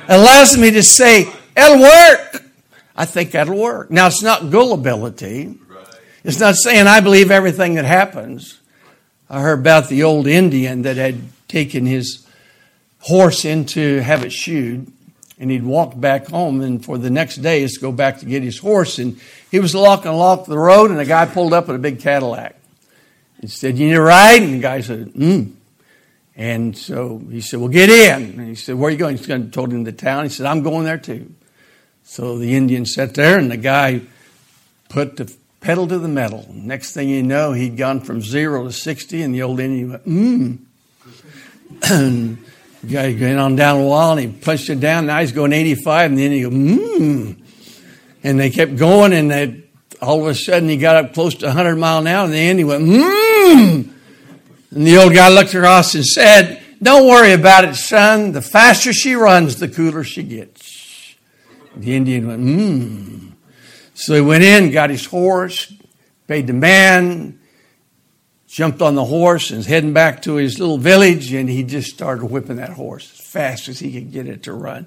allows 0.08 0.58
me 0.58 0.72
to 0.72 0.82
say, 0.82 1.32
it'll 1.58 1.82
work. 1.82 2.44
I 2.96 3.06
think 3.06 3.32
that'll 3.32 3.58
work. 3.58 3.92
Now, 3.92 4.08
it's 4.08 4.24
not 4.24 4.50
gullibility. 4.50 5.56
It's 6.24 6.40
not 6.40 6.56
saying 6.56 6.88
I 6.88 7.02
believe 7.02 7.32
everything 7.32 7.76
that 7.76 7.86
happens. 7.86 8.60
I 9.30 9.42
heard 9.42 9.60
about 9.60 9.90
the 9.90 10.04
old 10.04 10.26
Indian 10.26 10.84
that 10.84 10.96
had 10.96 11.22
taken 11.48 11.86
his 11.86 12.26
horse 13.00 13.44
in 13.44 13.66
to 13.66 14.00
have 14.02 14.24
it 14.24 14.32
shoed, 14.32 14.92
and 15.38 15.52
he'd 15.52 15.64
walk 15.64 16.00
back 16.00 16.28
home, 16.28 16.62
and 16.62 16.84
for 16.84 16.98
the 16.98 17.10
next 17.10 17.38
day, 17.38 17.62
is 17.64 17.74
to 17.74 17.80
go 17.82 17.92
back 17.92 18.20
to 18.20 18.26
get 18.26 18.42
his 18.42 18.58
horse, 18.58 19.00
and 19.00 19.20
he 19.52 19.60
was 19.60 19.76
walking 19.76 20.12
along 20.12 20.46
the 20.48 20.58
road, 20.58 20.92
and 20.92 21.00
a 21.00 21.06
guy 21.06 21.26
pulled 21.26 21.54
up 21.54 21.68
with 21.68 21.76
a 21.76 21.80
big 21.80 22.00
Cadillac. 22.00 22.59
He 23.42 23.48
said, 23.48 23.78
You 23.78 23.88
need 23.88 23.96
a 23.96 24.02
ride? 24.02 24.42
And 24.42 24.56
the 24.56 24.60
guy 24.60 24.82
said, 24.82 25.14
Mm. 25.14 25.54
And 26.36 26.78
so 26.78 27.22
he 27.30 27.42
said, 27.42 27.60
Well, 27.60 27.70
get 27.70 27.90
in. 27.90 28.40
And 28.40 28.48
he 28.48 28.56
said, 28.56 28.76
Where 28.76 28.88
are 28.88 28.92
you 28.92 28.98
going? 28.98 29.18
He 29.18 29.50
told 29.50 29.74
him 29.74 29.84
the 29.84 29.92
town. 29.92 30.24
He 30.24 30.30
said, 30.30 30.46
I'm 30.46 30.64
going 30.64 30.86
there 30.86 30.98
too. 30.98 31.34
So 32.04 32.38
the 32.38 32.56
Indian 32.56 32.86
sat 32.86 33.14
there, 33.14 33.38
and 33.38 33.52
the 33.52 33.58
guy 33.58 34.02
put 34.88 35.18
the 35.18 35.32
pedal 35.62 35.88
to 35.88 36.00
the 36.00 36.08
metal. 36.08 36.48
Next 36.52 36.94
thing 36.94 37.10
you 37.10 37.24
know, 37.24 37.52
he'd 37.54 37.78
gone 37.78 38.00
from 38.00 38.22
zero 38.22 38.64
to 38.64 38.72
60, 38.72 39.22
and 39.22 39.36
the 39.36 39.44
old 39.44 39.60
Indian 39.60 39.92
went, 39.92 40.08
Mmm. 40.08 40.58
and 41.92 42.38
the 42.84 42.88
guy 42.88 43.14
went 43.14 43.38
on 43.40 43.56
down 43.56 43.82
a 43.82 43.86
while, 43.86 44.18
and 44.18 44.20
he 44.22 44.28
punched 44.28 44.70
it 44.70 44.80
down. 44.80 45.06
Now 45.06 45.20
he's 45.20 45.32
going 45.32 45.54
85, 45.54 46.12
and 46.12 46.20
then 46.20 46.32
he 46.32 46.42
go, 46.42 46.50
Mmm. 46.50 47.36
And 48.24 48.40
they 48.40 48.50
kept 48.50 48.76
going, 48.76 49.14
and 49.14 49.30
they, 49.30 49.64
all 50.02 50.22
of 50.22 50.28
a 50.28 50.36
sudden 50.36 50.68
he 50.68 50.78
got 50.78 50.96
up 50.96 51.14
close 51.14 51.36
to 51.36 51.46
100 51.48 51.76
mile 51.76 52.00
an 52.00 52.08
hour, 52.08 52.26
and 52.26 52.34
the 52.34 52.38
Indian 52.38 52.68
went, 52.68 52.84
Mmm. 52.86 53.29
Hmm. 53.50 53.82
And 54.72 54.86
the 54.86 54.98
old 54.98 55.14
guy 55.14 55.30
looked 55.30 55.54
across 55.56 55.96
and 55.96 56.06
said, 56.06 56.62
Don't 56.82 57.08
worry 57.08 57.34
about 57.34 57.66
it, 57.66 57.76
son. 57.76 58.32
The 58.32 58.42
faster 58.42 58.94
she 58.94 59.16
runs, 59.16 59.56
the 59.56 59.68
cooler 59.68 60.04
she 60.04 60.22
gets. 60.22 61.16
The 61.76 61.96
Indian 61.96 62.28
went, 62.28 62.42
Mmm. 62.42 63.32
So 63.96 64.14
he 64.14 64.22
went 64.22 64.44
in, 64.44 64.72
got 64.72 64.92
his 64.92 65.06
horse, 65.06 65.74
paid 66.28 66.48
the 66.48 66.54
man, 66.54 67.40
jumped 68.48 68.82
on 68.82 68.96
the 68.96 69.04
horse, 69.04 69.50
and 69.50 69.58
was 69.58 69.66
heading 69.66 69.94
back 69.94 70.22
to 70.22 70.36
his 70.36 70.60
little 70.60 70.78
village, 70.78 71.34
and 71.34 71.50
he 71.50 71.64
just 71.64 71.90
started 71.90 72.26
whipping 72.26 72.58
that 72.58 72.70
horse 72.70 73.12
as 73.12 73.26
fast 73.26 73.68
as 73.68 73.80
he 73.80 73.92
could 73.92 74.12
get 74.12 74.28
it 74.28 74.44
to 74.44 74.54
run. 74.54 74.86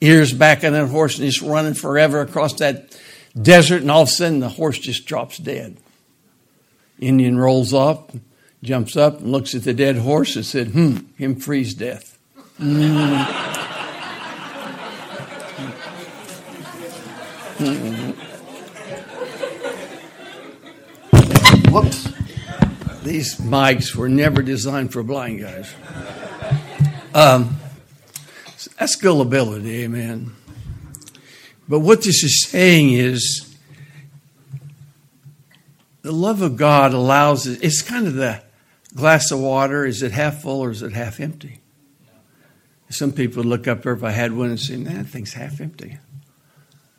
Ears 0.00 0.32
back 0.32 0.62
on 0.62 0.72
that 0.72 0.86
horse, 0.86 1.16
and 1.16 1.24
he's 1.24 1.42
running 1.42 1.74
forever 1.74 2.20
across 2.20 2.54
that 2.54 2.96
desert, 3.40 3.82
and 3.82 3.90
all 3.90 4.02
of 4.02 4.08
a 4.08 4.12
sudden 4.12 4.38
the 4.38 4.48
horse 4.48 4.78
just 4.78 5.04
drops 5.04 5.38
dead. 5.38 5.76
Indian 6.98 7.38
rolls 7.38 7.74
up, 7.74 8.12
jumps 8.62 8.96
up, 8.96 9.20
and 9.20 9.32
looks 9.32 9.54
at 9.54 9.64
the 9.64 9.74
dead 9.74 9.96
horse 9.96 10.36
and 10.36 10.44
said, 10.44 10.68
Hmm, 10.68 10.98
him 11.16 11.36
freeze 11.36 11.74
death. 11.74 12.18
Mm. 12.58 13.44
Whoops. 21.70 22.08
These 23.02 23.36
mics 23.36 23.94
were 23.94 24.08
never 24.08 24.42
designed 24.42 24.92
for 24.92 25.02
blind 25.02 25.40
guys. 25.40 25.74
Um, 27.12 27.56
that's 28.78 28.96
gullibility, 28.96 29.84
amen. 29.84 30.34
But 31.68 31.80
what 31.80 32.02
this 32.02 32.22
is 32.24 32.46
saying 32.46 32.92
is 32.92 33.53
the 36.04 36.12
love 36.12 36.42
of 36.42 36.56
God 36.56 36.92
allows 36.92 37.46
it, 37.46 37.64
it's 37.64 37.80
kind 37.80 38.06
of 38.06 38.12
the 38.12 38.42
glass 38.94 39.30
of 39.30 39.40
water 39.40 39.86
is 39.86 40.02
it 40.02 40.12
half 40.12 40.42
full 40.42 40.60
or 40.62 40.70
is 40.70 40.82
it 40.82 40.92
half 40.92 41.18
empty? 41.18 41.60
Some 42.90 43.10
people 43.10 43.42
look 43.42 43.66
up 43.66 43.82
there 43.82 43.94
if 43.94 44.04
I 44.04 44.10
had 44.10 44.34
one 44.34 44.50
and 44.50 44.60
say, 44.60 44.76
man, 44.76 44.98
that 44.98 45.06
thing's 45.06 45.32
half 45.32 45.62
empty. 45.62 45.96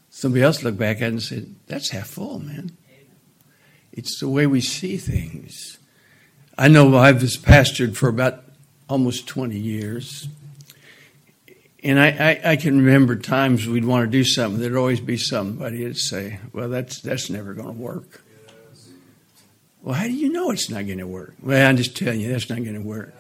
Somebody 0.10 0.44
else 0.44 0.64
look 0.64 0.76
back 0.76 0.98
at 0.98 1.04
it 1.04 1.08
and 1.08 1.22
said, 1.22 1.56
that's 1.68 1.92
half 1.92 2.08
full, 2.08 2.40
man. 2.40 2.72
It's 3.94 4.20
the 4.20 4.28
way 4.28 4.48
we 4.48 4.60
see 4.60 4.98
things. 4.98 5.78
I 6.58 6.68
know 6.68 6.98
I've 6.98 7.18
pastored 7.18 7.96
for 7.96 8.10
about 8.10 8.44
almost 8.90 9.28
20 9.28 9.56
years. 9.56 10.28
And 11.84 12.00
I, 12.00 12.08
I, 12.08 12.52
I, 12.52 12.56
can 12.56 12.84
remember 12.84 13.16
times 13.16 13.68
we'd 13.68 13.86
want 13.86 14.06
to 14.06 14.12
do 14.12 14.24
something, 14.24 14.60
there'd 14.60 14.76
always 14.76 15.00
be 15.00 15.18
somebody 15.18 15.84
that'd 15.84 15.98
say, 15.98 16.40
Well, 16.52 16.70
that's, 16.70 17.00
that's 17.02 17.30
never 17.30 17.54
going 17.54 17.68
to 17.68 17.74
work. 17.74 18.25
Well, 19.86 19.94
how 19.94 20.06
do 20.06 20.14
you 20.14 20.32
know 20.32 20.50
it's 20.50 20.68
not 20.68 20.88
going 20.88 20.98
to 20.98 21.06
work? 21.06 21.36
Well, 21.44 21.70
I'm 21.70 21.78
just 21.78 21.96
telling 21.96 22.20
you, 22.20 22.32
that's 22.32 22.50
not 22.50 22.64
going 22.64 22.74
to 22.74 22.82
work. 22.82 23.14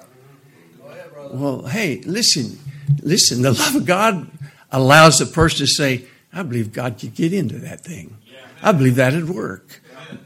Well, 1.29 1.67
hey, 1.67 2.01
listen, 2.01 2.57
listen, 3.03 3.43
the 3.43 3.51
love 3.51 3.75
of 3.75 3.85
God 3.85 4.27
allows 4.71 5.19
the 5.19 5.27
person 5.27 5.59
to 5.59 5.67
say, 5.67 6.05
I 6.33 6.41
believe 6.41 6.73
God 6.73 6.97
could 6.97 7.13
get 7.13 7.33
into 7.33 7.59
that 7.59 7.81
thing. 7.81 8.17
I 8.63 8.71
believe 8.71 8.95
that'd 8.95 9.29
work. 9.29 9.79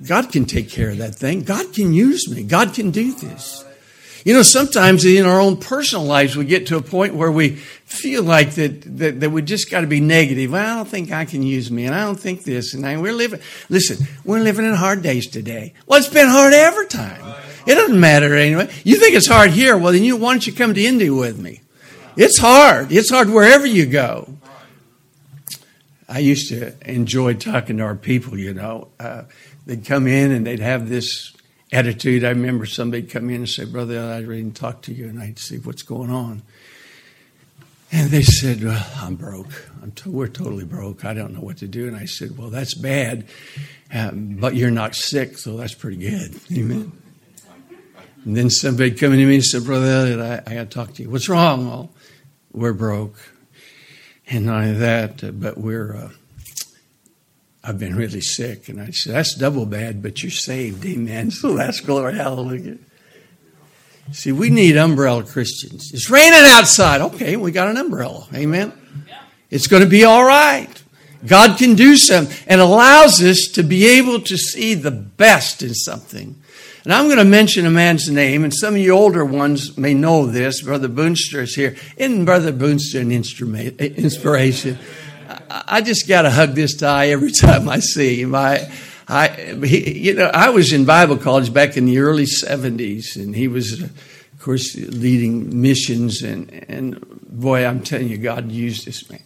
God 0.07 0.31
can 0.31 0.45
take 0.45 0.69
care 0.69 0.91
of 0.91 0.97
that 0.99 1.13
thing. 1.13 1.43
God 1.43 1.73
can 1.73 1.91
use 1.91 2.29
me. 2.29 2.43
God 2.43 2.73
can 2.73 2.91
do 2.91 3.13
this. 3.13 3.65
You 4.25 4.33
know, 4.33 4.41
sometimes 4.41 5.05
in 5.05 5.25
our 5.25 5.39
own 5.39 5.57
personal 5.57 6.05
lives, 6.05 6.35
we 6.35 6.45
get 6.45 6.67
to 6.67 6.77
a 6.77 6.81
point 6.81 7.13
where 7.13 7.31
we 7.31 7.55
feel 7.55 8.23
like 8.23 8.51
that, 8.55 8.81
that, 8.97 9.19
that 9.21 9.29
we 9.29 9.41
just 9.41 9.71
got 9.71 9.81
to 9.81 9.87
be 9.87 9.99
negative. 9.99 10.51
Well, 10.51 10.73
I 10.73 10.75
don't 10.75 10.87
think 10.87 11.11
I 11.11 11.25
can 11.25 11.41
use 11.41 11.71
me, 11.71 11.85
and 11.85 11.95
I 11.95 12.03
don't 12.03 12.19
think 12.19 12.43
this, 12.43 12.73
and 12.73 12.85
I, 12.85 12.97
we're 12.97 13.13
living, 13.13 13.39
listen, 13.69 14.05
we're 14.25 14.41
living 14.41 14.65
in 14.65 14.73
hard 14.73 15.01
days 15.01 15.27
today. 15.27 15.73
Well, 15.87 15.99
it's 15.99 16.09
been 16.09 16.27
hard 16.27 16.53
every 16.53 16.87
time. 16.87 17.21
It 17.65 17.75
doesn't 17.75 17.99
matter 17.99 18.35
anyway. 18.35 18.69
You 18.83 18.97
think 18.97 19.15
it's 19.15 19.27
hard 19.27 19.51
here, 19.51 19.77
well, 19.77 19.93
then 19.93 20.03
you, 20.03 20.17
why 20.17 20.33
don't 20.33 20.45
you 20.45 20.53
come 20.53 20.73
to 20.73 20.83
India 20.83 21.13
with 21.13 21.39
me? 21.39 21.61
It's 22.15 22.37
hard. 22.37 22.91
It's 22.91 23.09
hard 23.09 23.29
wherever 23.29 23.65
you 23.65 23.85
go. 23.85 24.33
I 26.07 26.19
used 26.19 26.49
to 26.49 26.73
enjoy 26.89 27.35
talking 27.35 27.77
to 27.77 27.83
our 27.83 27.95
people, 27.95 28.37
you 28.37 28.53
know. 28.53 28.89
Uh, 28.99 29.23
they'd 29.65 29.85
come 29.85 30.07
in 30.07 30.31
and 30.31 30.45
they'd 30.45 30.59
have 30.59 30.89
this 30.89 31.33
attitude. 31.71 32.23
I 32.23 32.29
remember 32.29 32.65
somebody 32.65 33.03
come 33.03 33.29
in 33.29 33.37
and 33.37 33.49
say, 33.49 33.65
Brother, 33.65 34.23
ready 34.25 34.43
to 34.43 34.51
talk 34.51 34.81
to 34.83 34.93
you, 34.93 35.07
and 35.07 35.19
I'd 35.19 35.39
see 35.39 35.57
what's 35.57 35.83
going 35.83 36.09
on. 36.09 36.43
And 37.91 38.11
they 38.11 38.21
said, 38.21 38.63
well, 38.63 38.85
I'm 38.97 39.15
broke. 39.15 39.67
I'm 39.81 39.91
to- 39.93 40.11
we're 40.11 40.27
totally 40.27 40.65
broke. 40.65 41.05
I 41.05 41.13
don't 41.13 41.33
know 41.33 41.41
what 41.41 41.57
to 41.57 41.67
do. 41.67 41.87
And 41.87 41.95
I 41.95 42.05
said, 42.05 42.37
Well, 42.37 42.49
that's 42.49 42.75
bad, 42.75 43.27
um, 43.91 44.37
but 44.39 44.55
you're 44.55 44.69
not 44.69 44.93
sick, 44.95 45.37
so 45.37 45.57
that's 45.57 45.73
pretty 45.73 45.97
good. 45.97 46.39
Amen. 46.55 46.91
And 48.25 48.35
then 48.37 48.49
somebody 48.49 48.91
come 48.91 49.11
to 49.11 49.25
me 49.25 49.35
and 49.35 49.43
said, 49.43 49.63
Brother 49.63 49.87
Elliot, 49.87 50.19
I, 50.19 50.51
I 50.51 50.55
got 50.55 50.69
to 50.69 50.77
talk 50.77 50.93
to 50.95 51.03
you. 51.03 51.09
What's 51.09 51.29
wrong? 51.29 51.67
Well, 51.67 51.89
we're 52.51 52.73
broke. 52.73 53.15
And 54.27 54.45
not 54.45 54.63
only 54.63 54.73
that, 54.79 55.23
uh, 55.23 55.31
but 55.31 55.57
we're, 55.57 55.95
uh, 55.95 56.09
I've 57.63 57.77
been 57.77 57.95
really 57.95 58.21
sick. 58.21 58.69
And 58.69 58.81
I 58.81 58.91
said, 58.91 59.15
That's 59.15 59.35
double 59.35 59.65
bad, 59.65 60.01
but 60.01 60.23
you're 60.23 60.31
saved. 60.31 60.85
Amen. 60.85 61.31
So 61.39 61.55
that's 61.55 61.79
glory. 61.79 62.15
Hallelujah. 62.15 62.77
See, 64.11 64.31
we 64.31 64.49
need 64.49 64.75
umbrella 64.75 65.23
Christians. 65.23 65.91
It's 65.93 66.09
raining 66.09 66.39
outside. 66.43 67.01
Okay, 67.01 67.37
we 67.37 67.51
got 67.51 67.67
an 67.67 67.77
umbrella. 67.77 68.27
Amen. 68.33 68.73
It's 69.51 69.67
going 69.67 69.83
to 69.83 69.89
be 69.89 70.03
all 70.03 70.23
right. 70.23 70.69
God 71.25 71.57
can 71.57 71.75
do 71.75 71.95
something 71.95 72.35
and 72.47 72.61
allows 72.61 73.21
us 73.21 73.49
to 73.53 73.63
be 73.63 73.85
able 73.85 74.21
to 74.21 74.37
see 74.37 74.73
the 74.73 74.91
best 74.91 75.61
in 75.61 75.73
something. 75.73 76.41
And 76.85 76.93
I'm 76.93 77.05
going 77.05 77.17
to 77.17 77.25
mention 77.25 77.65
a 77.65 77.71
man's 77.71 78.09
name, 78.09 78.43
and 78.43 78.53
some 78.53 78.75
of 78.75 78.79
you 78.79 78.91
older 78.93 79.25
ones 79.25 79.77
may 79.77 79.93
know 79.93 80.25
this. 80.25 80.61
Brother 80.61 80.87
Boonster 80.87 81.41
is 81.41 81.53
here. 81.53 81.75
Isn't 81.97 82.25
Brother 82.25 82.53
Boonster 82.53 83.01
an 83.01 83.11
inspiration? 83.11 84.79
I 85.49 85.81
just 85.81 86.07
got 86.07 86.23
to 86.23 86.29
hug 86.29 86.53
this 86.53 86.75
guy 86.75 87.07
every 87.07 87.31
time 87.41 87.67
I 87.67 87.79
see 87.79 88.21
him. 88.21 88.35
I, 88.35 88.71
I, 89.07 89.27
he, 89.65 89.99
you 89.99 90.13
know, 90.13 90.29
I 90.33 90.49
was 90.49 90.71
in 90.71 90.85
Bible 90.85 91.17
college 91.17 91.53
back 91.53 91.77
in 91.77 91.85
the 91.85 91.99
early 91.99 92.25
'70s, 92.25 93.15
and 93.15 93.35
he 93.35 93.47
was, 93.47 93.81
of 93.81 93.91
course, 94.39 94.75
leading 94.75 95.61
missions. 95.61 96.21
And, 96.21 96.65
and 96.69 97.03
boy, 97.27 97.65
I'm 97.65 97.81
telling 97.81 98.09
you, 98.09 98.17
God 98.17 98.51
used 98.51 98.85
this 98.85 99.09
man, 99.09 99.23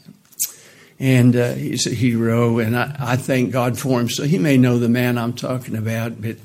and 0.99 1.35
uh, 1.35 1.53
he's 1.53 1.85
a 1.85 1.93
hero, 1.93 2.59
and 2.59 2.77
I, 2.77 2.95
I 2.97 3.15
thank 3.17 3.51
God 3.51 3.77
for 3.77 3.99
him. 3.99 4.09
So 4.09 4.23
he 4.23 4.37
may 4.37 4.57
know 4.57 4.79
the 4.79 4.89
man 4.89 5.17
I'm 5.17 5.33
talking 5.33 5.75
about, 5.75 6.21
but. 6.21 6.37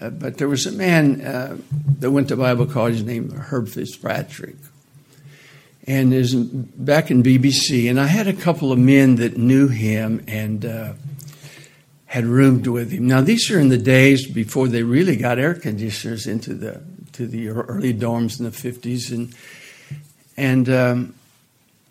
Uh, 0.00 0.10
but 0.10 0.38
there 0.38 0.48
was 0.48 0.66
a 0.66 0.72
man 0.72 1.20
uh, 1.20 1.56
that 2.00 2.10
went 2.10 2.26
to 2.26 2.36
Bible 2.36 2.66
college 2.66 3.02
named 3.02 3.32
Herb 3.34 3.68
Fitzpatrick. 3.68 4.56
And 5.84 6.14
is 6.14 6.32
back 6.34 7.10
in 7.10 7.24
BBC, 7.24 7.90
and 7.90 7.98
I 7.98 8.06
had 8.06 8.28
a 8.28 8.32
couple 8.32 8.70
of 8.70 8.78
men 8.78 9.16
that 9.16 9.36
knew 9.36 9.66
him 9.66 10.24
and 10.28 10.64
uh, 10.64 10.92
had 12.06 12.24
roomed 12.24 12.68
with 12.68 12.92
him. 12.92 13.08
Now 13.08 13.20
these 13.20 13.50
are 13.50 13.58
in 13.58 13.68
the 13.68 13.78
days 13.78 14.30
before 14.30 14.68
they 14.68 14.84
really 14.84 15.16
got 15.16 15.40
air 15.40 15.54
conditioners 15.54 16.26
into 16.26 16.54
the 16.54 16.82
to 17.14 17.26
the 17.26 17.48
early 17.48 17.92
dorms 17.92 18.38
in 18.38 18.44
the 18.44 18.52
fifties, 18.52 19.10
and 19.10 19.34
and 20.36 20.68
um, 20.68 21.14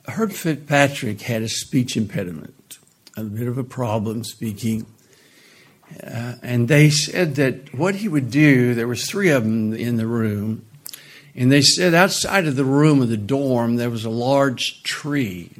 Herb 0.08 0.32
Fitzpatrick 0.32 1.21
had 1.21 1.41
a 1.41 1.49
speech 1.49 1.97
impediment, 1.97 2.80
a 3.17 3.23
bit 3.23 3.47
of 3.47 3.58
a 3.58 3.63
problem 3.63 4.23
speaking. 4.23 4.86
Uh, 6.01 6.36
and 6.41 6.67
they 6.67 6.89
said 6.89 7.36
that 7.36 7.73
what 7.73 7.95
he 7.95 8.08
would 8.08 8.32
do, 8.32 8.73
there 8.73 8.88
was 8.88 9.10
three 9.10 9.30
of 9.30 9.43
them 9.43 9.73
in 9.73 9.97
the 9.97 10.08
room, 10.08 10.65
and 11.36 11.52
they 11.52 11.62
said 11.62 11.94
outside 11.94 12.46
of 12.48 12.56
the 12.56 12.65
room 12.65 13.02
of 13.02 13.10
the 13.10 13.17
dorm 13.17 13.76
there 13.76 13.89
was 13.89 14.06
a 14.06 14.10
large 14.10 14.84
tree, 14.84 15.52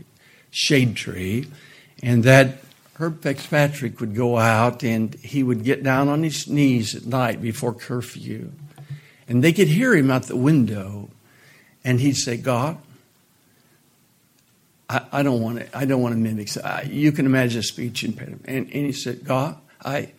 shade 0.50 0.96
tree, 0.96 1.48
and 2.04 2.24
that 2.24 2.58
Herb 2.96 3.22
Fitzpatrick 3.22 4.00
would 4.00 4.16
go 4.16 4.38
out 4.38 4.84
and 4.84 5.16
he 5.16 5.44
would 5.44 5.64
get 5.64 5.84
down 5.84 6.08
on 6.08 6.24
his 6.24 6.48
knees 6.48 6.94
at 6.94 7.06
night 7.06 7.42
before 7.42 7.74
curfew, 7.74 8.52
and 9.28 9.44
they 9.44 9.54
could 9.54 9.68
hear 9.68 9.96
him 9.96 10.12
out 10.12 10.24
the 10.24 10.36
window, 10.36 11.10
and 11.84 12.00
he'd 12.00 12.18
say, 12.18 12.38
"God, 12.38 12.78
I, 14.90 15.02
I 15.12 15.24
don't 15.24 15.42
want 15.42 15.60
to. 15.60 15.78
I 15.78 15.86
don't 15.86 16.02
want 16.02 16.14
to 16.14 16.20
mimic. 16.20 16.50
I, 16.64 16.84
you 16.84 17.12
can 17.12 17.26
imagine 17.26 17.60
a 17.60 17.64
speech 17.64 18.04
impediment." 18.04 18.46
And, 18.46 18.66
and 18.68 18.86
he 18.86 18.92
said, 18.92 19.24
"God, 19.24 19.58
I." 19.84 20.12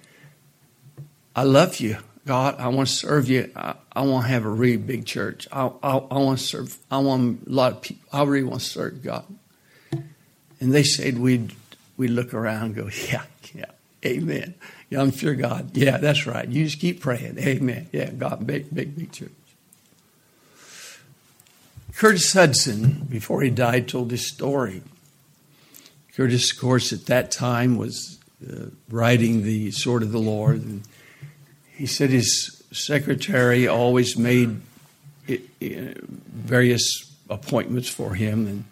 I 1.34 1.44
love 1.44 1.80
you. 1.80 1.96
God, 2.24 2.60
I 2.60 2.68
want 2.68 2.88
to 2.88 2.94
serve 2.94 3.28
you. 3.28 3.50
I, 3.56 3.74
I 3.92 4.02
want 4.02 4.26
to 4.26 4.32
have 4.32 4.44
a 4.44 4.48
really 4.48 4.76
big 4.76 5.06
church. 5.06 5.48
I, 5.50 5.66
I, 5.82 5.96
I 5.96 6.18
want 6.18 6.38
to 6.38 6.44
serve. 6.44 6.78
I 6.90 6.98
want 6.98 7.46
a 7.46 7.50
lot 7.50 7.72
of 7.72 7.82
people. 7.82 8.06
I 8.12 8.22
really 8.22 8.44
want 8.44 8.60
to 8.60 8.66
serve 8.66 9.02
God. 9.02 9.24
And 10.60 10.72
they 10.72 10.84
said 10.84 11.18
we'd 11.18 11.52
we 11.96 12.08
look 12.08 12.34
around 12.34 12.64
and 12.64 12.74
go, 12.74 12.88
yeah, 13.10 13.24
yeah, 13.54 13.66
amen. 14.04 14.54
Yeah, 14.90 15.00
I'm 15.00 15.10
sure 15.10 15.34
God. 15.34 15.76
Yeah, 15.76 15.98
that's 15.98 16.26
right. 16.26 16.48
You 16.48 16.64
just 16.64 16.80
keep 16.80 17.00
praying. 17.00 17.38
Amen. 17.38 17.88
Yeah, 17.92 18.10
God, 18.10 18.46
big, 18.46 18.72
big, 18.74 18.96
big 18.96 19.12
church. 19.12 19.30
Curtis 21.94 22.34
Hutson, 22.34 23.08
before 23.08 23.42
he 23.42 23.50
died, 23.50 23.88
told 23.88 24.10
this 24.10 24.26
story. 24.26 24.82
Curtis, 26.16 26.52
of 26.52 26.58
course, 26.58 26.92
at 26.92 27.06
that 27.06 27.30
time 27.30 27.76
was 27.76 28.18
uh, 28.46 28.66
writing 28.90 29.44
the 29.44 29.70
Sword 29.70 30.02
of 30.02 30.12
the 30.12 30.18
Lord. 30.18 30.56
And 30.56 30.82
he 31.82 31.86
said 31.88 32.10
his 32.10 32.62
secretary 32.70 33.66
always 33.66 34.16
made 34.16 34.60
it, 35.26 35.40
it, 35.58 36.00
various 36.04 37.12
appointments 37.28 37.88
for 37.88 38.14
him. 38.14 38.46
And 38.46 38.64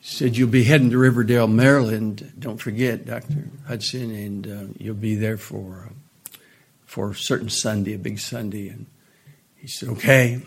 said, 0.00 0.34
You'll 0.34 0.48
be 0.48 0.64
heading 0.64 0.88
to 0.88 0.96
Riverdale, 0.96 1.48
Maryland. 1.48 2.32
Don't 2.38 2.56
forget, 2.56 3.04
Dr. 3.04 3.50
Hutson, 3.68 4.04
and 4.04 4.46
uh, 4.46 4.72
you'll 4.78 4.94
be 4.94 5.16
there 5.16 5.36
for, 5.36 5.90
uh, 5.90 6.38
for 6.86 7.10
a 7.10 7.14
certain 7.14 7.50
Sunday, 7.50 7.92
a 7.92 7.98
big 7.98 8.18
Sunday. 8.18 8.68
And 8.70 8.86
he 9.58 9.68
said, 9.68 9.90
Okay. 9.90 10.40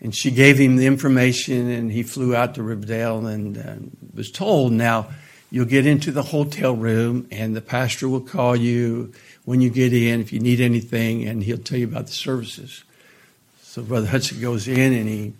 And 0.00 0.16
she 0.16 0.30
gave 0.30 0.56
him 0.56 0.76
the 0.76 0.86
information, 0.86 1.70
and 1.70 1.92
he 1.92 2.02
flew 2.02 2.34
out 2.34 2.54
to 2.54 2.62
Riverdale 2.62 3.26
and 3.26 3.58
uh, 3.58 3.74
was 4.14 4.30
told, 4.30 4.72
Now, 4.72 5.10
you'll 5.50 5.66
get 5.66 5.84
into 5.86 6.10
the 6.10 6.22
hotel 6.22 6.74
room, 6.74 7.28
and 7.30 7.54
the 7.54 7.60
pastor 7.60 8.08
will 8.08 8.22
call 8.22 8.56
you 8.56 9.12
when 9.50 9.60
you 9.60 9.68
get 9.68 9.92
in 9.92 10.20
if 10.20 10.32
you 10.32 10.38
need 10.38 10.60
anything, 10.60 11.26
and 11.26 11.42
he'll 11.42 11.58
tell 11.58 11.76
you 11.76 11.84
about 11.84 12.06
the 12.06 12.12
services. 12.12 12.84
So 13.62 13.82
Brother 13.82 14.06
Hutson 14.06 14.40
goes 14.40 14.68
in, 14.68 14.92
and 14.92 15.08
he 15.08 15.32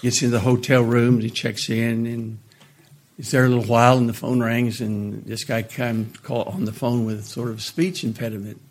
gets 0.00 0.22
into 0.22 0.30
the 0.30 0.40
hotel 0.40 0.80
room, 0.80 1.16
and 1.16 1.22
he 1.22 1.28
checks 1.28 1.68
in, 1.68 2.06
and 2.06 2.38
he's 3.18 3.30
there 3.32 3.44
a 3.44 3.48
little 3.50 3.64
while, 3.64 3.98
and 3.98 4.08
the 4.08 4.14
phone 4.14 4.40
rings, 4.40 4.80
and 4.80 5.26
this 5.26 5.44
guy 5.44 5.62
comes 5.62 6.16
call 6.20 6.44
on 6.44 6.64
the 6.64 6.72
phone 6.72 7.04
with 7.04 7.26
sort 7.26 7.50
of 7.50 7.60
speech 7.60 8.02
impediment. 8.02 8.62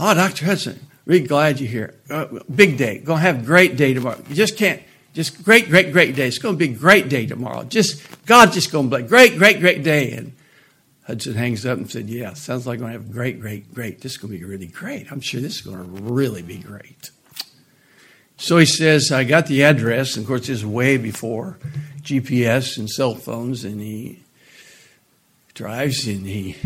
Oh, 0.00 0.14
Dr. 0.14 0.46
Hutson, 0.46 0.78
really 1.04 1.26
glad 1.26 1.60
you're 1.60 1.68
here. 1.68 1.94
Uh, 2.08 2.38
big 2.54 2.78
day. 2.78 2.96
Gonna 2.96 3.20
have 3.20 3.42
a 3.42 3.44
great 3.44 3.76
day 3.76 3.92
tomorrow. 3.92 4.22
You 4.26 4.34
just 4.34 4.56
can't. 4.56 4.80
Just 5.12 5.44
great, 5.44 5.68
great, 5.68 5.92
great 5.92 6.16
day. 6.16 6.28
It's 6.28 6.38
to 6.38 6.54
be 6.54 6.70
a 6.70 6.74
great 6.74 7.10
day 7.10 7.26
tomorrow. 7.26 7.64
Just 7.64 8.00
God's 8.24 8.54
just 8.54 8.70
to 8.70 8.82
be 8.82 9.02
great, 9.02 9.36
great, 9.36 9.60
great 9.60 9.82
day. 9.82 10.12
And 10.12 10.32
Hutson 11.08 11.34
hangs 11.34 11.66
up 11.66 11.78
and 11.78 11.90
said, 11.90 12.08
"Yeah, 12.08 12.34
sounds 12.34 12.66
like 12.66 12.78
I'm 12.78 12.82
going 12.82 12.92
to 12.92 12.98
have 12.98 13.12
great, 13.12 13.40
great, 13.40 13.74
great. 13.74 14.00
This 14.00 14.12
is 14.12 14.18
going 14.18 14.32
to 14.32 14.38
be 14.38 14.44
really 14.44 14.66
great. 14.66 15.10
I'm 15.10 15.20
sure 15.20 15.40
this 15.40 15.56
is 15.56 15.60
going 15.62 15.78
to 15.78 16.02
really 16.02 16.42
be 16.42 16.58
great." 16.58 17.10
So 18.36 18.58
he 18.58 18.66
says, 18.66 19.10
"I 19.10 19.24
got 19.24 19.46
the 19.46 19.64
address, 19.64 20.16
and 20.16 20.24
of 20.24 20.28
course, 20.28 20.46
this 20.46 20.58
is 20.58 20.66
way 20.66 20.96
before 20.96 21.58
GPS 22.02 22.76
and 22.76 22.88
cell 22.88 23.14
phones, 23.14 23.64
and 23.64 23.80
he 23.80 24.22
drives 25.54 26.06
and 26.06 26.26
he 26.26 26.56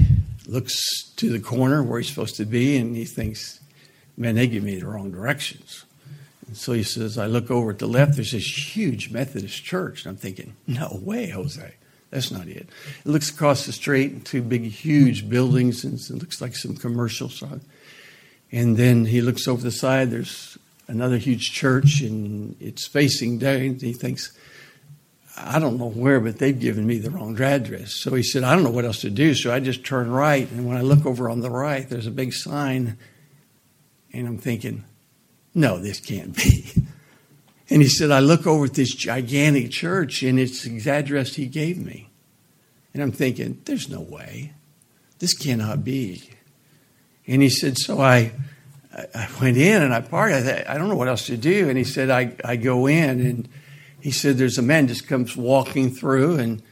looks 0.46 1.11
to 1.16 1.31
the 1.31 1.40
corner 1.40 1.83
where 1.83 2.01
he's 2.01 2.09
supposed 2.09 2.37
to 2.37 2.44
be, 2.44 2.77
and 2.77 2.96
he 2.96 3.05
thinks, 3.05 3.61
man, 4.16 4.37
they 4.37 4.46
give 4.46 4.62
me 4.62 4.79
the 4.79 4.87
wrong 4.87 5.11
directions. 5.11 5.85
And 6.46 6.57
so 6.57 6.72
he 6.72 6.83
says, 6.83 7.18
I 7.18 7.27
look 7.27 7.51
over 7.51 7.70
at 7.70 7.79
the 7.79 7.88
left, 7.88 8.14
there's 8.14 8.33
this 8.33 8.77
huge 8.77 9.11
Methodist 9.11 9.64
church. 9.64 10.05
And 10.05 10.12
I'm 10.12 10.16
thinking, 10.16 10.55
no 10.66 11.01
way, 11.03 11.31
Jose. 11.31 11.75
That's 12.11 12.31
not 12.31 12.47
it. 12.47 12.69
It 13.05 13.07
looks 13.07 13.31
across 13.31 13.66
the 13.66 13.73
street, 13.73 14.25
two 14.25 14.42
big, 14.42 14.62
huge 14.64 15.29
buildings, 15.29 15.85
and 15.85 15.99
it 15.99 16.11
looks 16.11 16.40
like 16.40 16.55
some 16.55 16.77
commercial 16.77 17.29
sign. 17.29 17.61
And 18.53 18.77
then 18.77 19.07
he 19.07 19.21
looks 19.21 19.49
over 19.49 19.62
the 19.62 19.73
side, 19.73 20.11
there's 20.11 20.57
another 20.88 21.16
huge 21.16 21.53
church, 21.53 22.01
and 22.01 22.57
it's 22.61 22.87
facing 22.87 23.38
down. 23.38 23.79
He 23.81 23.92
thinks, 23.92 24.37
I 25.37 25.59
don't 25.59 25.79
know 25.79 25.90
where, 25.90 26.21
but 26.21 26.38
they've 26.38 26.59
given 26.59 26.87
me 26.87 26.99
the 26.99 27.11
wrong 27.11 27.38
address. 27.40 27.92
So 27.92 28.14
he 28.14 28.23
said, 28.23 28.45
I 28.45 28.55
don't 28.55 28.64
know 28.64 28.71
what 28.71 28.85
else 28.85 29.01
to 29.03 29.11
do. 29.11 29.35
So 29.35 29.53
I 29.53 29.61
just 29.61 29.85
turn 29.85 30.11
right. 30.11 30.51
And 30.51 30.66
when 30.66 30.77
I 30.77 30.83
look 30.83 31.05
over 31.05 31.29
on 31.29 31.40
the 31.40 31.51
right, 31.51 31.88
there's 31.88 32.07
a 32.07 32.12
big 32.12 32.33
sign. 32.33 32.97
And 34.12 34.27
I'm 34.27 34.38
thinking, 34.38 34.85
no, 35.55 35.79
this 35.79 36.01
can't 36.01 36.35
be. 36.35 36.73
And 37.68 37.83
he 37.83 37.88
said, 37.88 38.11
I 38.11 38.20
look 38.20 38.46
over 38.46 38.66
at 38.66 38.74
this 38.74 38.94
gigantic 38.94 39.70
church 39.70 40.22
and 40.22 40.38
it's 40.38 40.62
the 40.62 40.90
address 40.90 41.35
he 41.35 41.46
gave 41.46 41.79
me. 41.79 42.11
And 42.94 43.02
I'm 43.02 43.12
thinking, 43.12 43.61
there's 43.64 43.88
no 43.88 44.00
way. 44.00 44.52
This 45.18 45.35
cannot 45.35 45.85
be. 45.85 46.31
And 47.26 47.42
he 47.42 47.50
said, 47.50 47.76
so 47.76 48.00
I, 48.00 48.33
I 49.14 49.29
went 49.40 49.57
in 49.57 49.83
and 49.83 49.92
I 49.92 50.00
parked. 50.00 50.35
I, 50.35 50.42
thought, 50.42 50.68
I 50.68 50.79
don't 50.79 50.88
know 50.88 50.96
what 50.96 51.09
else 51.09 51.26
to 51.26 51.37
do. 51.37 51.68
And 51.68 51.76
he 51.76 51.85
said, 51.85 52.09
I, 52.09 52.37
I 52.44 52.57
go 52.57 52.87
in 52.87 53.20
and 53.20 53.48
he 54.07 54.12
said, 54.12 54.37
There's 54.37 54.57
a 54.57 54.62
man 54.62 54.87
just 54.87 55.09
comes 55.09 55.37
walking 55.37 55.90
through, 55.90 56.38
and 56.38 56.62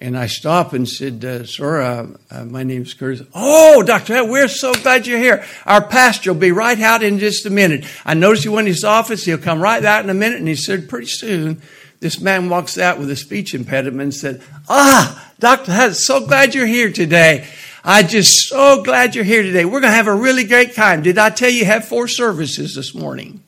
and 0.00 0.16
I 0.16 0.26
stop 0.26 0.72
and 0.72 0.88
said, 0.88 1.24
uh, 1.24 1.44
Sir, 1.44 1.82
uh, 1.82 2.06
uh, 2.30 2.44
my 2.46 2.62
name's 2.62 2.94
Curtis. 2.94 3.26
Oh, 3.34 3.82
Dr. 3.82 4.24
we're 4.24 4.48
so 4.48 4.72
glad 4.72 5.06
you're 5.06 5.18
here. 5.18 5.44
Our 5.66 5.86
pastor 5.86 6.32
will 6.32 6.40
be 6.40 6.52
right 6.52 6.80
out 6.80 7.02
in 7.02 7.18
just 7.18 7.44
a 7.44 7.50
minute. 7.50 7.84
I 8.04 8.14
noticed 8.14 8.44
he 8.44 8.48
went 8.48 8.66
in 8.66 8.72
his 8.72 8.84
office. 8.84 9.24
He'll 9.24 9.38
come 9.38 9.60
right 9.60 9.84
out 9.84 10.02
in 10.02 10.10
a 10.10 10.14
minute. 10.14 10.38
And 10.38 10.48
he 10.48 10.56
said, 10.56 10.88
Pretty 10.88 11.06
soon, 11.06 11.60
this 12.00 12.18
man 12.18 12.48
walks 12.48 12.78
out 12.78 12.98
with 12.98 13.10
a 13.10 13.16
speech 13.16 13.54
impediment 13.54 14.02
and 14.02 14.14
said, 14.14 14.42
Ah, 14.68 15.32
Dr. 15.38 15.72
Hutt, 15.72 15.96
so 15.96 16.26
glad 16.26 16.54
you're 16.54 16.66
here 16.66 16.90
today. 16.90 17.46
I 17.84 18.02
just 18.02 18.48
so 18.48 18.82
glad 18.82 19.14
you're 19.14 19.24
here 19.24 19.42
today. 19.42 19.64
We're 19.64 19.80
going 19.80 19.92
to 19.92 19.96
have 19.96 20.06
a 20.06 20.14
really 20.14 20.44
great 20.44 20.74
time. 20.74 21.02
Did 21.02 21.18
I 21.18 21.30
tell 21.30 21.50
you 21.50 21.64
have 21.66 21.86
four 21.86 22.08
services 22.08 22.74
this 22.74 22.94
morning? 22.94 23.42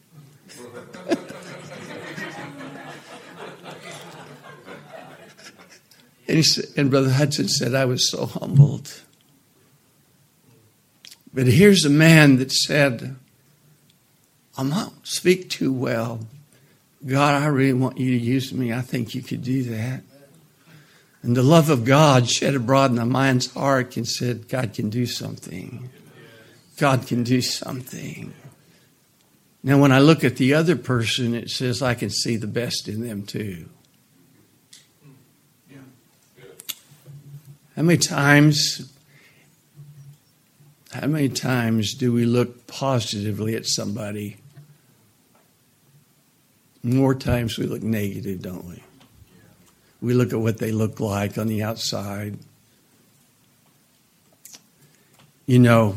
And, 6.32 6.38
he 6.38 6.42
said, 6.44 6.64
and 6.78 6.90
Brother 6.90 7.10
Hutson 7.10 7.46
said, 7.46 7.74
I 7.74 7.84
was 7.84 8.10
so 8.10 8.24
humbled. 8.24 9.02
But 11.34 11.46
here's 11.46 11.84
a 11.84 11.90
man 11.90 12.38
that 12.38 12.50
said, 12.50 13.16
I'm 14.56 14.70
not 14.70 14.94
speak 15.02 15.50
too 15.50 15.74
well. 15.74 16.20
God, 17.06 17.34
I 17.34 17.48
really 17.48 17.74
want 17.74 17.98
you 17.98 18.18
to 18.18 18.24
use 18.24 18.50
me. 18.50 18.72
I 18.72 18.80
think 18.80 19.14
you 19.14 19.20
could 19.20 19.44
do 19.44 19.64
that. 19.64 20.04
And 21.22 21.36
the 21.36 21.42
love 21.42 21.68
of 21.68 21.84
God 21.84 22.30
shed 22.30 22.54
abroad 22.54 22.92
in 22.92 22.96
the 22.96 23.04
man's 23.04 23.52
heart 23.52 23.98
and 23.98 24.08
said, 24.08 24.48
God 24.48 24.72
can 24.72 24.88
do 24.88 25.04
something. 25.04 25.90
God 26.78 27.06
can 27.06 27.24
do 27.24 27.42
something. 27.42 28.32
Now, 29.62 29.78
when 29.78 29.92
I 29.92 29.98
look 29.98 30.24
at 30.24 30.36
the 30.36 30.54
other 30.54 30.76
person, 30.76 31.34
it 31.34 31.50
says 31.50 31.82
I 31.82 31.92
can 31.92 32.08
see 32.08 32.36
the 32.36 32.46
best 32.46 32.88
in 32.88 33.06
them 33.06 33.24
too. 33.24 33.66
How 37.76 37.82
many 37.82 37.98
times 37.98 38.92
how 40.92 41.06
many 41.06 41.30
times 41.30 41.94
do 41.94 42.12
we 42.12 42.26
look 42.26 42.66
positively 42.66 43.56
at 43.56 43.66
somebody? 43.66 44.36
More 46.82 47.14
times 47.14 47.56
we 47.56 47.64
look 47.64 47.82
negative, 47.82 48.42
don't 48.42 48.66
we? 48.66 48.82
We 50.02 50.12
look 50.12 50.34
at 50.34 50.40
what 50.40 50.58
they 50.58 50.70
look 50.70 51.00
like 51.00 51.38
on 51.38 51.46
the 51.46 51.62
outside. 51.62 52.36
You 55.46 55.60
know, 55.60 55.96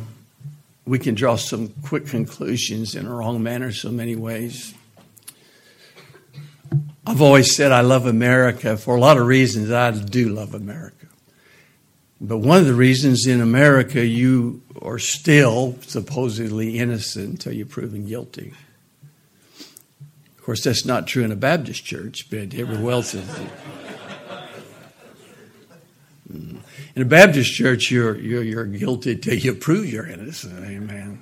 we 0.86 0.98
can 0.98 1.14
draw 1.14 1.36
some 1.36 1.74
quick 1.84 2.08
conclusions 2.08 2.96
in 2.96 3.06
a 3.06 3.14
wrong 3.14 3.44
manner 3.44 3.74
so 3.74 3.92
many 3.92 4.16
ways. 4.16 4.74
I've 7.06 7.22
always 7.22 7.54
said 7.54 7.74
I 7.74 7.82
love 7.82 8.06
America 8.06 8.78
for 8.78 8.96
a 8.96 9.00
lot 9.00 9.18
of 9.18 9.28
reasons. 9.28 9.72
I 9.72 9.92
do 9.92 10.30
love 10.30 10.54
America. 10.54 11.05
But 12.22 12.38
one 12.38 12.60
of 12.60 12.66
the 12.66 12.74
reasons 12.74 13.28
in 13.28 13.42
America 13.42 14.06
you 14.06 14.62
are 14.82 15.00
still 15.00 15.78
supposedly 15.82 16.80
innocent 16.80 17.30
until 17.30 17.54
you're 17.54 17.66
proven 17.66 18.08
guilty. 18.08 18.54
Of 20.38 20.44
course, 20.44 20.64
that's 20.64 20.86
not 20.86 21.08
true 21.08 21.24
in 21.24 21.32
a 21.32 21.36
Baptist 21.36 21.84
church, 21.84 22.30
but 22.30 22.54
everywhere 22.54 22.94
else 22.94 23.14
is. 23.14 23.28
Mm. 26.32 26.58
In 26.96 27.02
a 27.02 27.06
Baptist 27.06 27.54
church, 27.54 27.92
you're, 27.92 28.18
you're, 28.18 28.44
you're 28.44 28.66
guilty 28.66 29.14
until 29.14 29.36
you 29.36 29.54
prove 29.54 29.92
you're 29.92 30.08
innocent. 30.08 30.66
Amen. 30.66 31.22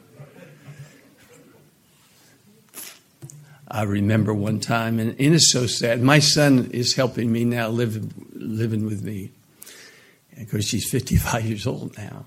I 3.68 3.84
remember 3.84 4.34
one 4.34 4.60
time, 4.60 5.00
and, 5.00 5.16
and 5.20 5.34
it's 5.34 5.52
so 5.52 5.66
sad. 5.66 6.02
My 6.02 6.20
son 6.20 6.70
is 6.72 6.96
helping 6.96 7.32
me 7.32 7.44
now, 7.44 7.70
live, 7.70 8.14
living 8.36 8.86
with 8.86 9.04
me. 9.04 9.32
Of 10.38 10.50
course, 10.50 10.66
she's 10.66 10.90
55 10.90 11.46
years 11.46 11.68
old 11.68 11.98
now. 11.98 12.26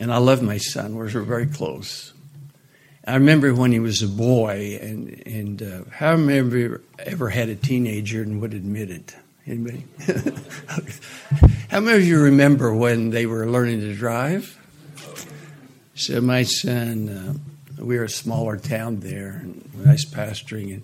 And 0.00 0.12
I 0.12 0.18
love 0.18 0.42
my 0.42 0.58
son. 0.58 0.94
We're 0.94 1.08
very 1.08 1.46
close. 1.46 2.12
I 3.04 3.14
remember 3.14 3.54
when 3.54 3.72
he 3.72 3.80
was 3.80 4.02
a 4.02 4.08
boy, 4.08 4.78
and, 4.82 5.22
and 5.26 5.62
uh, 5.62 5.90
how 5.90 6.16
many 6.16 6.38
of 6.38 6.52
you 6.52 6.82
ever 6.98 7.30
had 7.30 7.48
a 7.48 7.56
teenager 7.56 8.22
and 8.22 8.40
would 8.42 8.52
admit 8.52 8.90
it? 8.90 9.16
Anybody? 9.46 9.84
how 11.70 11.80
many 11.80 11.96
of 11.96 12.04
you 12.04 12.20
remember 12.20 12.74
when 12.74 13.08
they 13.08 13.24
were 13.24 13.46
learning 13.46 13.80
to 13.80 13.94
drive? 13.94 14.58
So 15.94 16.20
my 16.20 16.42
son, 16.42 17.08
uh, 17.08 17.82
we 17.82 17.96
were 17.96 18.04
a 18.04 18.10
smaller 18.10 18.58
town 18.58 19.00
there, 19.00 19.40
and 19.42 19.68
when 19.72 19.88
I 19.88 19.92
was 19.92 20.04
pastoring, 20.04 20.74
and 20.74 20.82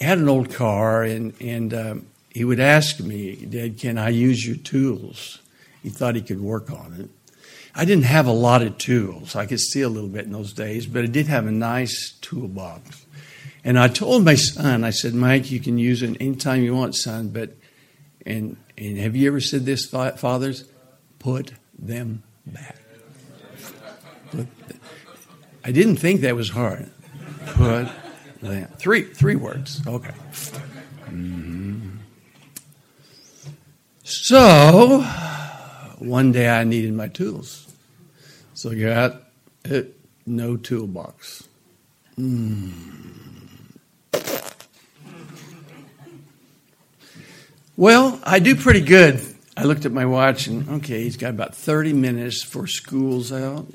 had 0.00 0.18
an 0.18 0.28
old 0.28 0.54
car, 0.54 1.02
and 1.02 1.34
and 1.40 1.74
um, 1.74 2.06
he 2.30 2.44
would 2.44 2.60
ask 2.60 3.00
me, 3.00 3.34
Dad, 3.36 3.78
can 3.78 3.98
I 3.98 4.10
use 4.10 4.46
your 4.46 4.56
tools? 4.56 5.40
He 5.82 5.88
thought 5.88 6.14
he 6.14 6.22
could 6.22 6.40
work 6.40 6.70
on 6.70 6.94
it. 7.00 7.10
I 7.74 7.84
didn't 7.84 8.04
have 8.04 8.26
a 8.26 8.32
lot 8.32 8.62
of 8.62 8.78
tools. 8.78 9.36
I 9.36 9.46
could 9.46 9.60
see 9.60 9.80
a 9.80 9.88
little 9.88 10.08
bit 10.08 10.26
in 10.26 10.32
those 10.32 10.52
days, 10.52 10.86
but 10.86 11.04
I 11.04 11.06
did 11.06 11.26
have 11.28 11.46
a 11.46 11.52
nice 11.52 12.12
toolbox. 12.20 13.06
And 13.64 13.78
I 13.78 13.88
told 13.88 14.24
my 14.24 14.34
son, 14.34 14.84
I 14.84 14.90
said, 14.90 15.14
Mike, 15.14 15.50
you 15.50 15.60
can 15.60 15.78
use 15.78 16.02
it 16.02 16.16
anytime 16.20 16.62
you 16.62 16.74
want, 16.74 16.94
son, 16.94 17.28
but, 17.28 17.56
and, 18.24 18.56
and 18.78 18.98
have 18.98 19.14
you 19.14 19.28
ever 19.28 19.40
said 19.40 19.66
this, 19.66 19.86
fathers? 19.86 20.64
Put 21.18 21.52
them 21.78 22.22
back. 22.46 22.76
Put, 24.30 24.46
I 25.64 25.72
didn't 25.72 25.96
think 25.96 26.22
that 26.22 26.34
was 26.34 26.50
hard. 26.50 26.90
Put 27.46 27.88
them. 28.40 28.68
Three, 28.78 29.02
three 29.04 29.36
words. 29.36 29.86
Okay. 29.86 30.14
Mm-hmm. 31.06 31.49
So, 34.10 35.02
one 36.00 36.32
day 36.32 36.48
I 36.48 36.64
needed 36.64 36.92
my 36.94 37.06
tools. 37.06 37.72
So 38.54 38.72
you 38.72 38.86
got 38.88 39.22
it, 39.64 39.96
no 40.26 40.56
toolbox. 40.56 41.46
Mm. 42.18 42.72
Well, 47.76 48.20
I 48.24 48.40
do 48.40 48.56
pretty 48.56 48.80
good. 48.80 49.20
I 49.56 49.62
looked 49.62 49.86
at 49.86 49.92
my 49.92 50.06
watch 50.06 50.48
and 50.48 50.68
okay, 50.68 51.04
he's 51.04 51.16
got 51.16 51.30
about 51.30 51.54
30 51.54 51.92
minutes 51.92 52.42
for 52.42 52.66
school's 52.66 53.30
out 53.32 53.68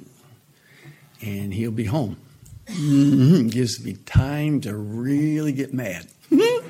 and 1.22 1.54
he'll 1.54 1.72
be 1.72 1.86
home. 1.86 2.18
Mm-hmm. 2.68 3.48
Gives 3.48 3.84
me 3.84 3.94
time 4.06 4.60
to 4.62 4.76
really 4.76 5.54
get 5.54 5.74
mad. 5.74 6.08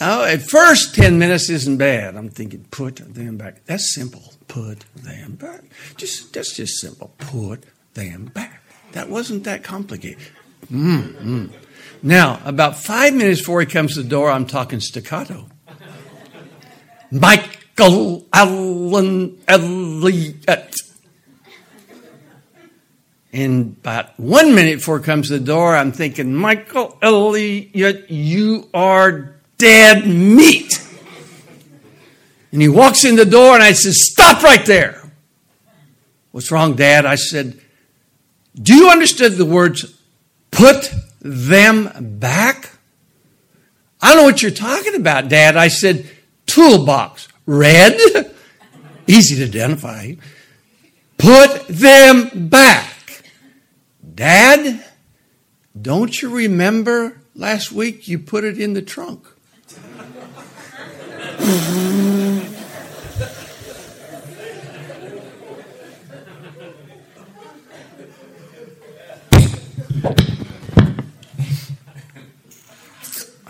Now, 0.00 0.24
at 0.24 0.42
first, 0.42 0.94
10 0.94 1.18
minutes 1.18 1.50
isn't 1.50 1.76
bad. 1.76 2.16
I'm 2.16 2.30
thinking, 2.30 2.64
put 2.70 2.96
them 2.96 3.36
back. 3.36 3.66
That's 3.66 3.94
simple. 3.94 4.32
Put 4.48 4.80
them 4.96 5.34
back. 5.34 5.62
Just, 5.96 6.32
that's 6.32 6.56
just 6.56 6.80
simple. 6.80 7.12
Put 7.18 7.64
them 7.92 8.26
back. 8.26 8.62
That 8.92 9.10
wasn't 9.10 9.44
that 9.44 9.62
complicated. 9.62 10.22
Mm-hmm. 10.72 11.46
Now, 12.02 12.40
about 12.46 12.76
five 12.76 13.12
minutes 13.12 13.40
before 13.40 13.60
he 13.60 13.66
comes 13.66 13.94
to 13.94 14.02
the 14.02 14.08
door, 14.08 14.30
I'm 14.30 14.46
talking 14.46 14.80
staccato. 14.80 15.46
Michael 17.10 18.26
Allen 18.32 19.38
Elliott. 19.46 20.76
And 23.32 23.76
about 23.80 24.18
one 24.18 24.54
minute 24.54 24.78
before 24.78 24.98
he 24.98 25.04
comes 25.04 25.28
to 25.28 25.38
the 25.38 25.44
door, 25.44 25.76
I'm 25.76 25.92
thinking, 25.92 26.34
Michael 26.34 26.98
Elliott, 27.02 28.10
you 28.10 28.68
are 28.72 29.39
dead 29.60 30.06
meat. 30.06 30.86
And 32.52 32.60
he 32.60 32.68
walks 32.68 33.04
in 33.04 33.16
the 33.16 33.24
door 33.24 33.54
and 33.54 33.62
I 33.62 33.72
said, 33.72 33.92
Stop 33.92 34.42
right 34.42 34.64
there. 34.66 35.00
What's 36.32 36.50
wrong, 36.50 36.74
Dad? 36.74 37.06
I 37.06 37.14
said, 37.14 37.60
Do 38.60 38.74
you 38.74 38.90
understand 38.90 39.34
the 39.34 39.44
words 39.44 39.96
put 40.50 40.92
them 41.20 42.18
back? 42.18 42.70
I 44.02 44.08
don't 44.08 44.22
know 44.22 44.24
what 44.24 44.42
you're 44.42 44.50
talking 44.50 44.94
about, 44.94 45.28
Dad. 45.28 45.56
I 45.56 45.68
said, 45.68 46.08
Toolbox. 46.46 47.28
Red? 47.46 47.98
Easy 49.06 49.36
to 49.36 49.44
identify. 49.44 50.14
Put 51.18 51.68
them 51.68 52.48
back. 52.48 53.24
Dad, 54.14 54.84
don't 55.80 56.20
you 56.20 56.30
remember 56.30 57.20
last 57.34 57.72
week 57.72 58.08
you 58.08 58.18
put 58.18 58.44
it 58.44 58.58
in 58.58 58.72
the 58.72 58.82
trunk? 58.82 59.26
I 61.50 61.54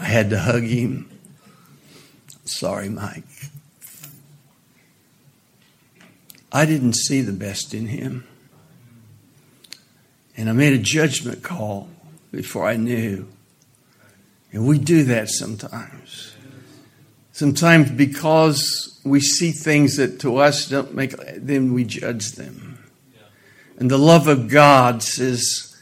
had 0.04 0.30
to 0.30 0.38
hug 0.38 0.62
him. 0.62 1.10
Sorry, 2.46 2.88
Mike. 2.88 3.24
I 6.50 6.64
didn't 6.64 6.94
see 6.94 7.20
the 7.20 7.32
best 7.32 7.74
in 7.74 7.88
him. 7.88 8.26
And 10.38 10.48
I 10.48 10.52
made 10.52 10.72
a 10.72 10.78
judgment 10.78 11.42
call 11.42 11.90
before 12.32 12.66
I 12.66 12.76
knew. 12.76 13.28
And 14.52 14.66
we 14.66 14.78
do 14.78 15.04
that 15.04 15.28
sometimes. 15.28 16.29
Sometimes 17.40 17.90
because 17.90 19.00
we 19.02 19.18
see 19.18 19.50
things 19.50 19.96
that 19.96 20.20
to 20.20 20.36
us 20.36 20.68
don't 20.68 20.94
make, 20.94 21.14
then 21.38 21.72
we 21.72 21.84
judge 21.84 22.32
them. 22.32 22.78
And 23.78 23.90
the 23.90 23.96
love 23.96 24.28
of 24.28 24.50
God 24.50 25.02
says, 25.02 25.74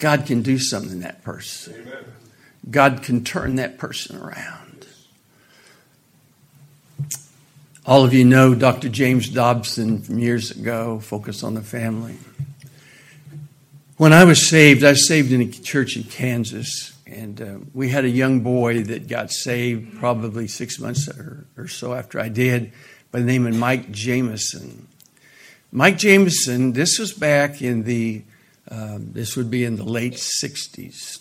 God 0.00 0.26
can 0.26 0.42
do 0.42 0.58
something 0.58 0.90
in 0.90 1.00
that 1.02 1.22
person. 1.22 1.88
God 2.68 3.04
can 3.04 3.22
turn 3.22 3.54
that 3.54 3.78
person 3.78 4.16
around. 4.16 4.88
All 7.86 8.04
of 8.04 8.12
you 8.12 8.24
know 8.24 8.56
Dr. 8.56 8.88
James 8.88 9.28
Dobson 9.28 10.02
from 10.02 10.18
years 10.18 10.50
ago, 10.50 10.98
Focus 10.98 11.44
on 11.44 11.54
the 11.54 11.62
Family. 11.62 12.18
When 13.98 14.12
I 14.12 14.24
was 14.24 14.48
saved, 14.48 14.82
I 14.82 14.90
was 14.90 15.06
saved 15.06 15.30
in 15.30 15.42
a 15.42 15.46
church 15.46 15.96
in 15.96 16.02
Kansas. 16.02 16.93
And 17.06 17.40
uh, 17.40 17.58
we 17.74 17.90
had 17.90 18.04
a 18.04 18.10
young 18.10 18.40
boy 18.40 18.82
that 18.84 19.08
got 19.08 19.30
saved 19.30 19.98
probably 19.98 20.48
six 20.48 20.78
months 20.78 21.08
or, 21.08 21.46
or, 21.56 21.68
so 21.68 21.92
after 21.92 22.18
I 22.18 22.28
did 22.28 22.72
by 23.10 23.20
the 23.20 23.26
name 23.26 23.46
of 23.46 23.54
Mike 23.54 23.90
Jameson. 23.90 24.88
Mike 25.70 25.98
Jameson, 25.98 26.72
this 26.72 26.98
was 26.98 27.12
back 27.12 27.60
in 27.60 27.82
the, 27.82 28.22
um, 28.70 29.12
this 29.12 29.36
would 29.36 29.50
be 29.50 29.64
in 29.64 29.76
the 29.76 29.84
late 29.84 30.14
60s. 30.14 31.20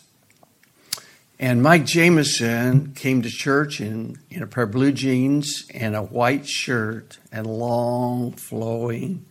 And 1.37 1.61
Mike 1.61 1.85
Jameson 1.85 2.93
came 2.93 3.21
to 3.21 3.29
church 3.29 3.81
in, 3.81 4.17
in 4.29 4.41
a 4.41 4.47
pair 4.47 4.63
of 4.63 4.71
blue 4.71 4.93
jeans 4.93 5.65
and 5.73 5.95
a 5.95 6.01
white 6.01 6.47
shirt 6.47 7.17
and 7.31 7.45
long 7.45 8.31
flowing 8.31 9.25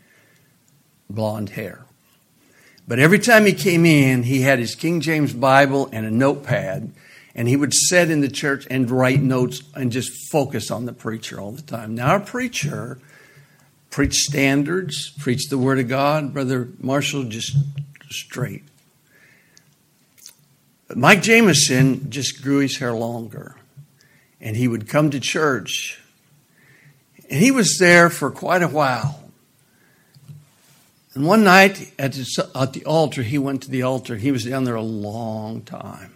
blonde 1.08 1.50
hair. 1.50 1.86
But 2.92 2.98
every 2.98 3.20
time 3.20 3.46
he 3.46 3.54
came 3.54 3.86
in, 3.86 4.22
he 4.22 4.42
had 4.42 4.58
his 4.58 4.74
King 4.74 5.00
James 5.00 5.32
Bible 5.32 5.88
and 5.94 6.04
a 6.04 6.10
notepad, 6.10 6.92
and 7.34 7.48
he 7.48 7.56
would 7.56 7.72
sit 7.72 8.10
in 8.10 8.20
the 8.20 8.28
church 8.28 8.66
and 8.68 8.90
write 8.90 9.22
notes 9.22 9.62
and 9.74 9.90
just 9.90 10.30
focus 10.30 10.70
on 10.70 10.84
the 10.84 10.92
preacher 10.92 11.40
all 11.40 11.52
the 11.52 11.62
time. 11.62 11.94
Now, 11.94 12.08
our 12.08 12.20
preacher 12.20 12.98
preached 13.88 14.16
standards, 14.16 15.08
preached 15.18 15.48
the 15.48 15.56
Word 15.56 15.78
of 15.78 15.88
God. 15.88 16.34
Brother 16.34 16.68
Marshall 16.80 17.24
just 17.24 17.56
straight. 18.10 18.64
But 20.86 20.98
Mike 20.98 21.22
Jameson 21.22 22.10
just 22.10 22.42
grew 22.42 22.58
his 22.58 22.76
hair 22.76 22.92
longer, 22.92 23.56
and 24.38 24.54
he 24.54 24.68
would 24.68 24.86
come 24.86 25.10
to 25.12 25.18
church, 25.18 25.98
and 27.30 27.40
he 27.40 27.50
was 27.50 27.78
there 27.78 28.10
for 28.10 28.30
quite 28.30 28.60
a 28.60 28.68
while. 28.68 29.21
And 31.14 31.26
one 31.26 31.44
night 31.44 31.92
at 31.98 32.12
the, 32.12 32.50
at 32.54 32.72
the 32.72 32.84
altar, 32.86 33.22
he 33.22 33.36
went 33.36 33.62
to 33.62 33.70
the 33.70 33.82
altar. 33.82 34.16
He 34.16 34.32
was 34.32 34.44
down 34.44 34.64
there 34.64 34.74
a 34.74 34.82
long 34.82 35.62
time. 35.62 36.14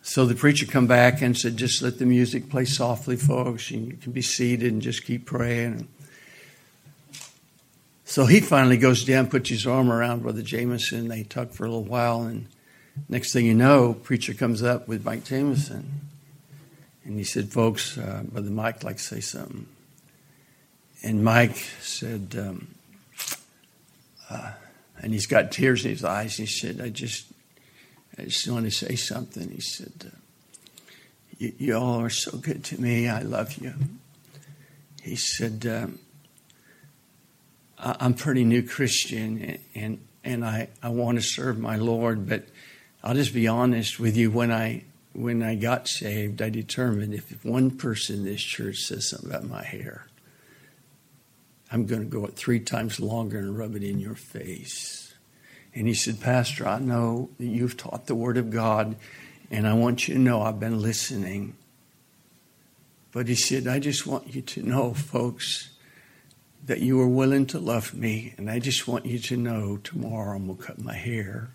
So 0.00 0.24
the 0.24 0.34
preacher 0.34 0.64
come 0.64 0.86
back 0.86 1.20
and 1.20 1.36
said, 1.36 1.58
"Just 1.58 1.82
let 1.82 1.98
the 1.98 2.06
music 2.06 2.48
play 2.48 2.64
softly, 2.64 3.16
folks, 3.16 3.70
and 3.70 3.88
you 3.88 3.98
can 3.98 4.12
be 4.12 4.22
seated 4.22 4.72
and 4.72 4.80
just 4.80 5.04
keep 5.04 5.26
praying." 5.26 5.86
So 8.06 8.24
he 8.24 8.40
finally 8.40 8.78
goes 8.78 9.04
down, 9.04 9.26
puts 9.26 9.50
his 9.50 9.66
arm 9.66 9.92
around 9.92 10.22
Brother 10.22 10.40
Jameson. 10.40 11.08
They 11.08 11.24
talk 11.24 11.52
for 11.52 11.66
a 11.66 11.68
little 11.68 11.84
while, 11.84 12.22
and 12.22 12.46
next 13.10 13.34
thing 13.34 13.44
you 13.44 13.52
know, 13.52 13.92
preacher 13.92 14.32
comes 14.32 14.62
up 14.62 14.88
with 14.88 15.04
Mike 15.04 15.24
Jameson, 15.24 16.00
and 17.04 17.18
he 17.18 17.24
said, 17.24 17.50
"Folks, 17.50 17.98
uh, 17.98 18.22
Brother 18.24 18.48
Mike, 18.48 18.82
like 18.82 18.96
to 18.96 19.02
say 19.02 19.20
something." 19.20 19.66
And 21.02 21.22
Mike 21.22 21.58
said. 21.82 22.34
Um, 22.38 22.77
uh, 24.30 24.52
and 25.00 25.12
he's 25.12 25.26
got 25.26 25.52
tears 25.52 25.84
in 25.84 25.90
his 25.90 26.04
eyes. 26.04 26.36
He 26.36 26.46
said, 26.46 26.80
I 26.80 26.88
just, 26.88 27.26
I 28.18 28.24
just 28.24 28.48
want 28.48 28.64
to 28.64 28.70
say 28.70 28.96
something. 28.96 29.50
He 29.50 29.60
said, 29.60 29.92
uh, 30.06 30.16
you, 31.38 31.52
you, 31.58 31.76
all 31.76 32.00
are 32.00 32.10
so 32.10 32.36
good 32.36 32.64
to 32.64 32.80
me. 32.80 33.08
I 33.08 33.22
love 33.22 33.54
you. 33.54 33.74
He 35.02 35.16
said, 35.16 35.66
um, 35.66 35.98
I'm 37.78 38.14
pretty 38.14 38.44
new 38.44 38.62
Christian 38.62 39.58
and, 39.74 40.00
and 40.24 40.44
I, 40.44 40.68
I 40.82 40.88
want 40.88 41.18
to 41.18 41.22
serve 41.22 41.58
my 41.58 41.76
Lord, 41.76 42.28
but 42.28 42.44
I'll 43.04 43.14
just 43.14 43.32
be 43.32 43.46
honest 43.46 44.00
with 44.00 44.16
you. 44.16 44.32
When 44.32 44.50
I, 44.50 44.84
when 45.12 45.42
I 45.42 45.54
got 45.54 45.86
saved, 45.86 46.42
I 46.42 46.50
determined 46.50 47.14
if 47.14 47.44
one 47.44 47.70
person 47.70 48.16
in 48.16 48.24
this 48.24 48.42
church 48.42 48.78
says 48.78 49.08
something 49.08 49.30
about 49.30 49.44
my 49.44 49.62
hair, 49.62 50.07
I'm 51.70 51.86
going 51.86 52.02
to 52.02 52.08
go 52.08 52.24
it 52.24 52.36
three 52.36 52.60
times 52.60 52.98
longer 52.98 53.38
and 53.38 53.56
rub 53.56 53.76
it 53.76 53.82
in 53.82 53.98
your 53.98 54.14
face. 54.14 55.14
And 55.74 55.86
he 55.86 55.94
said, 55.94 56.20
Pastor, 56.20 56.66
I 56.66 56.78
know 56.78 57.30
that 57.38 57.46
you've 57.46 57.76
taught 57.76 58.06
the 58.06 58.14
Word 58.14 58.38
of 58.38 58.50
God, 58.50 58.96
and 59.50 59.66
I 59.66 59.74
want 59.74 60.08
you 60.08 60.14
to 60.14 60.20
know 60.20 60.42
I've 60.42 60.58
been 60.58 60.80
listening. 60.80 61.56
But 63.12 63.28
he 63.28 63.34
said, 63.34 63.66
I 63.66 63.78
just 63.78 64.06
want 64.06 64.34
you 64.34 64.42
to 64.42 64.62
know, 64.62 64.94
folks, 64.94 65.70
that 66.64 66.80
you 66.80 67.00
are 67.00 67.08
willing 67.08 67.46
to 67.46 67.58
love 67.58 67.94
me, 67.94 68.34
and 68.36 68.50
I 68.50 68.58
just 68.58 68.88
want 68.88 69.06
you 69.06 69.18
to 69.18 69.36
know 69.36 69.78
tomorrow 69.78 70.36
I'm 70.36 70.46
going 70.46 70.58
to 70.58 70.64
cut 70.64 70.78
my 70.78 70.94
hair. 70.94 71.50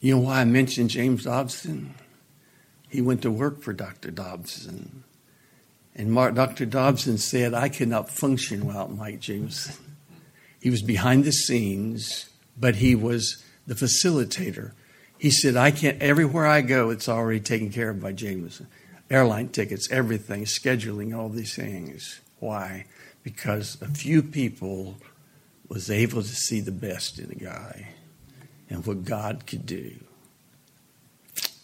You 0.00 0.14
know 0.14 0.20
why 0.20 0.40
I 0.40 0.44
mentioned 0.44 0.90
James 0.90 1.24
Dobson? 1.24 1.94
He 2.88 3.00
went 3.00 3.22
to 3.22 3.30
work 3.30 3.62
for 3.62 3.72
Dr. 3.72 4.10
Dobson. 4.10 5.04
And 5.98 6.12
Mark, 6.12 6.34
Dr. 6.34 6.66
Dobson 6.66 7.16
said, 7.16 7.54
I 7.54 7.70
cannot 7.70 8.10
function 8.10 8.66
without 8.66 8.94
Mike 8.94 9.18
Jameson. 9.18 9.74
He 10.60 10.68
was 10.68 10.82
behind 10.82 11.24
the 11.24 11.32
scenes, 11.32 12.28
but 12.56 12.76
he 12.76 12.94
was 12.94 13.42
the 13.66 13.74
facilitator. 13.74 14.72
He 15.18 15.30
said, 15.30 15.56
I 15.56 15.70
can't, 15.70 16.00
everywhere 16.02 16.46
I 16.46 16.60
go, 16.60 16.90
it's 16.90 17.08
already 17.08 17.40
taken 17.40 17.70
care 17.70 17.90
of 17.90 18.00
by 18.00 18.12
Jameson. 18.12 18.66
Airline 19.08 19.48
tickets, 19.48 19.90
everything, 19.90 20.44
scheduling, 20.44 21.16
all 21.16 21.30
these 21.30 21.56
things. 21.56 22.20
Why? 22.40 22.84
Because 23.22 23.80
a 23.80 23.88
few 23.88 24.22
people 24.22 24.98
was 25.68 25.90
able 25.90 26.20
to 26.20 26.28
see 26.28 26.60
the 26.60 26.72
best 26.72 27.18
in 27.18 27.30
a 27.30 27.34
guy 27.34 27.94
and 28.68 28.84
what 28.84 29.04
God 29.04 29.46
could 29.46 29.64
do. 29.64 29.92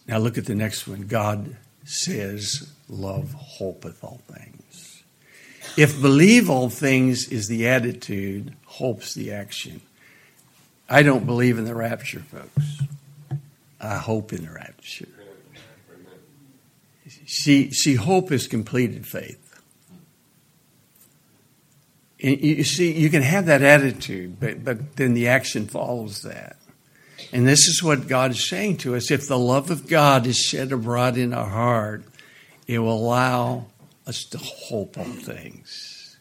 Now 0.06 0.18
look 0.18 0.38
at 0.38 0.46
the 0.46 0.54
next 0.54 0.88
one. 0.88 1.02
God 1.02 1.56
says, 1.84 2.72
Love 2.88 3.32
hopeth 3.32 4.02
all 4.04 4.20
things. 4.30 5.02
If 5.76 6.00
believe 6.00 6.50
all 6.50 6.68
things 6.68 7.28
is 7.28 7.48
the 7.48 7.68
attitude, 7.68 8.54
hope's 8.66 9.14
the 9.14 9.32
action. 9.32 9.80
I 10.88 11.02
don't 11.02 11.24
believe 11.24 11.58
in 11.58 11.64
the 11.64 11.74
rapture, 11.74 12.20
folks. 12.20 12.82
I 13.80 13.96
hope 13.96 14.32
in 14.32 14.44
the 14.44 14.52
rapture. 14.52 15.08
See, 17.26 17.70
see, 17.70 17.94
hope 17.94 18.30
is 18.30 18.46
completed 18.46 19.06
faith. 19.06 19.38
And 22.22 22.40
you 22.40 22.62
see, 22.62 22.92
you 22.92 23.10
can 23.10 23.22
have 23.22 23.46
that 23.46 23.62
attitude, 23.62 24.38
but, 24.38 24.62
but 24.64 24.96
then 24.96 25.14
the 25.14 25.28
action 25.28 25.66
follows 25.66 26.22
that. 26.22 26.56
And 27.32 27.48
this 27.48 27.66
is 27.66 27.82
what 27.82 28.08
God 28.08 28.32
is 28.32 28.46
saying 28.46 28.76
to 28.78 28.94
us. 28.94 29.10
If 29.10 29.26
the 29.26 29.38
love 29.38 29.70
of 29.70 29.88
God 29.88 30.26
is 30.26 30.36
shed 30.36 30.70
abroad 30.70 31.16
in 31.16 31.32
our 31.32 31.48
heart, 31.48 32.04
it 32.66 32.78
will 32.78 32.94
allow 32.94 33.66
us 34.06 34.24
to 34.24 34.38
hope 34.38 34.98
on 34.98 35.12
things. 35.12 36.18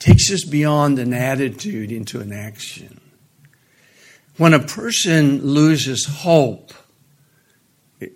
Takes 0.00 0.32
us 0.32 0.44
beyond 0.44 0.98
an 0.98 1.12
attitude 1.12 1.92
into 1.92 2.20
an 2.20 2.32
action. 2.32 3.00
When 4.36 4.52
a 4.52 4.58
person 4.58 5.44
loses 5.44 6.06
hope, 6.06 6.72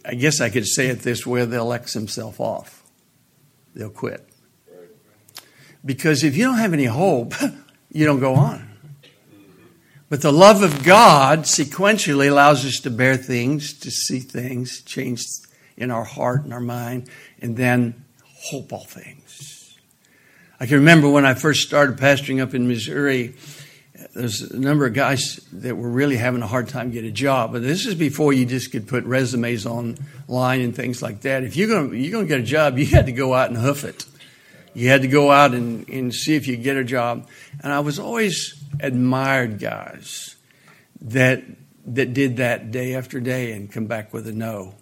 I 0.04 0.14
guess 0.14 0.40
I 0.40 0.48
could 0.48 0.66
say 0.66 0.88
it 0.88 1.00
this 1.00 1.26
way 1.26 1.44
they'll 1.44 1.72
X 1.72 1.92
himself 1.92 2.40
off. 2.40 2.82
They'll 3.74 3.90
quit. 3.90 4.26
Because 5.84 6.24
if 6.24 6.36
you 6.36 6.44
don't 6.44 6.58
have 6.58 6.72
any 6.72 6.86
hope, 6.86 7.34
you 7.92 8.06
don't 8.06 8.20
go 8.20 8.34
on. 8.34 8.73
But 10.14 10.22
the 10.22 10.32
love 10.32 10.62
of 10.62 10.84
God 10.84 11.40
sequentially 11.40 12.30
allows 12.30 12.64
us 12.64 12.78
to 12.82 12.90
bear 12.90 13.16
things, 13.16 13.76
to 13.80 13.90
see 13.90 14.20
things 14.20 14.80
change 14.82 15.20
in 15.76 15.90
our 15.90 16.04
heart 16.04 16.44
and 16.44 16.52
our 16.52 16.60
mind, 16.60 17.10
and 17.42 17.56
then 17.56 18.04
hope 18.32 18.72
all 18.72 18.84
things. 18.84 19.76
I 20.60 20.66
can 20.66 20.76
remember 20.76 21.10
when 21.10 21.26
I 21.26 21.34
first 21.34 21.66
started 21.66 21.96
pastoring 21.96 22.40
up 22.40 22.54
in 22.54 22.68
Missouri, 22.68 23.34
there's 24.14 24.40
a 24.40 24.56
number 24.56 24.86
of 24.86 24.94
guys 24.94 25.40
that 25.52 25.76
were 25.76 25.90
really 25.90 26.16
having 26.16 26.42
a 26.42 26.46
hard 26.46 26.68
time 26.68 26.92
get 26.92 27.04
a 27.04 27.10
job. 27.10 27.50
But 27.50 27.62
this 27.62 27.84
is 27.84 27.96
before 27.96 28.32
you 28.32 28.46
just 28.46 28.70
could 28.70 28.86
put 28.86 29.02
resumes 29.02 29.66
online 29.66 30.60
and 30.60 30.76
things 30.76 31.02
like 31.02 31.22
that. 31.22 31.42
If 31.42 31.56
you're 31.56 31.66
going 31.66 31.90
to, 31.90 31.96
you're 31.96 32.22
to 32.22 32.28
get 32.28 32.38
a 32.38 32.44
job, 32.44 32.78
you 32.78 32.86
had 32.86 33.06
to 33.06 33.12
go 33.12 33.34
out 33.34 33.48
and 33.48 33.58
hoof 33.58 33.82
it. 33.82 34.06
You 34.74 34.90
had 34.90 35.02
to 35.02 35.08
go 35.08 35.32
out 35.32 35.54
and, 35.54 35.88
and 35.88 36.14
see 36.14 36.36
if 36.36 36.46
you 36.46 36.56
get 36.56 36.76
a 36.76 36.84
job. 36.84 37.28
And 37.64 37.72
I 37.72 37.80
was 37.80 37.98
always 37.98 38.63
admired 38.80 39.58
guys 39.58 40.36
that 41.00 41.42
that 41.86 42.14
did 42.14 42.38
that 42.38 42.70
day 42.70 42.94
after 42.94 43.20
day 43.20 43.52
and 43.52 43.70
come 43.70 43.86
back 43.86 44.12
with 44.12 44.26
a 44.26 44.32
no. 44.32 44.74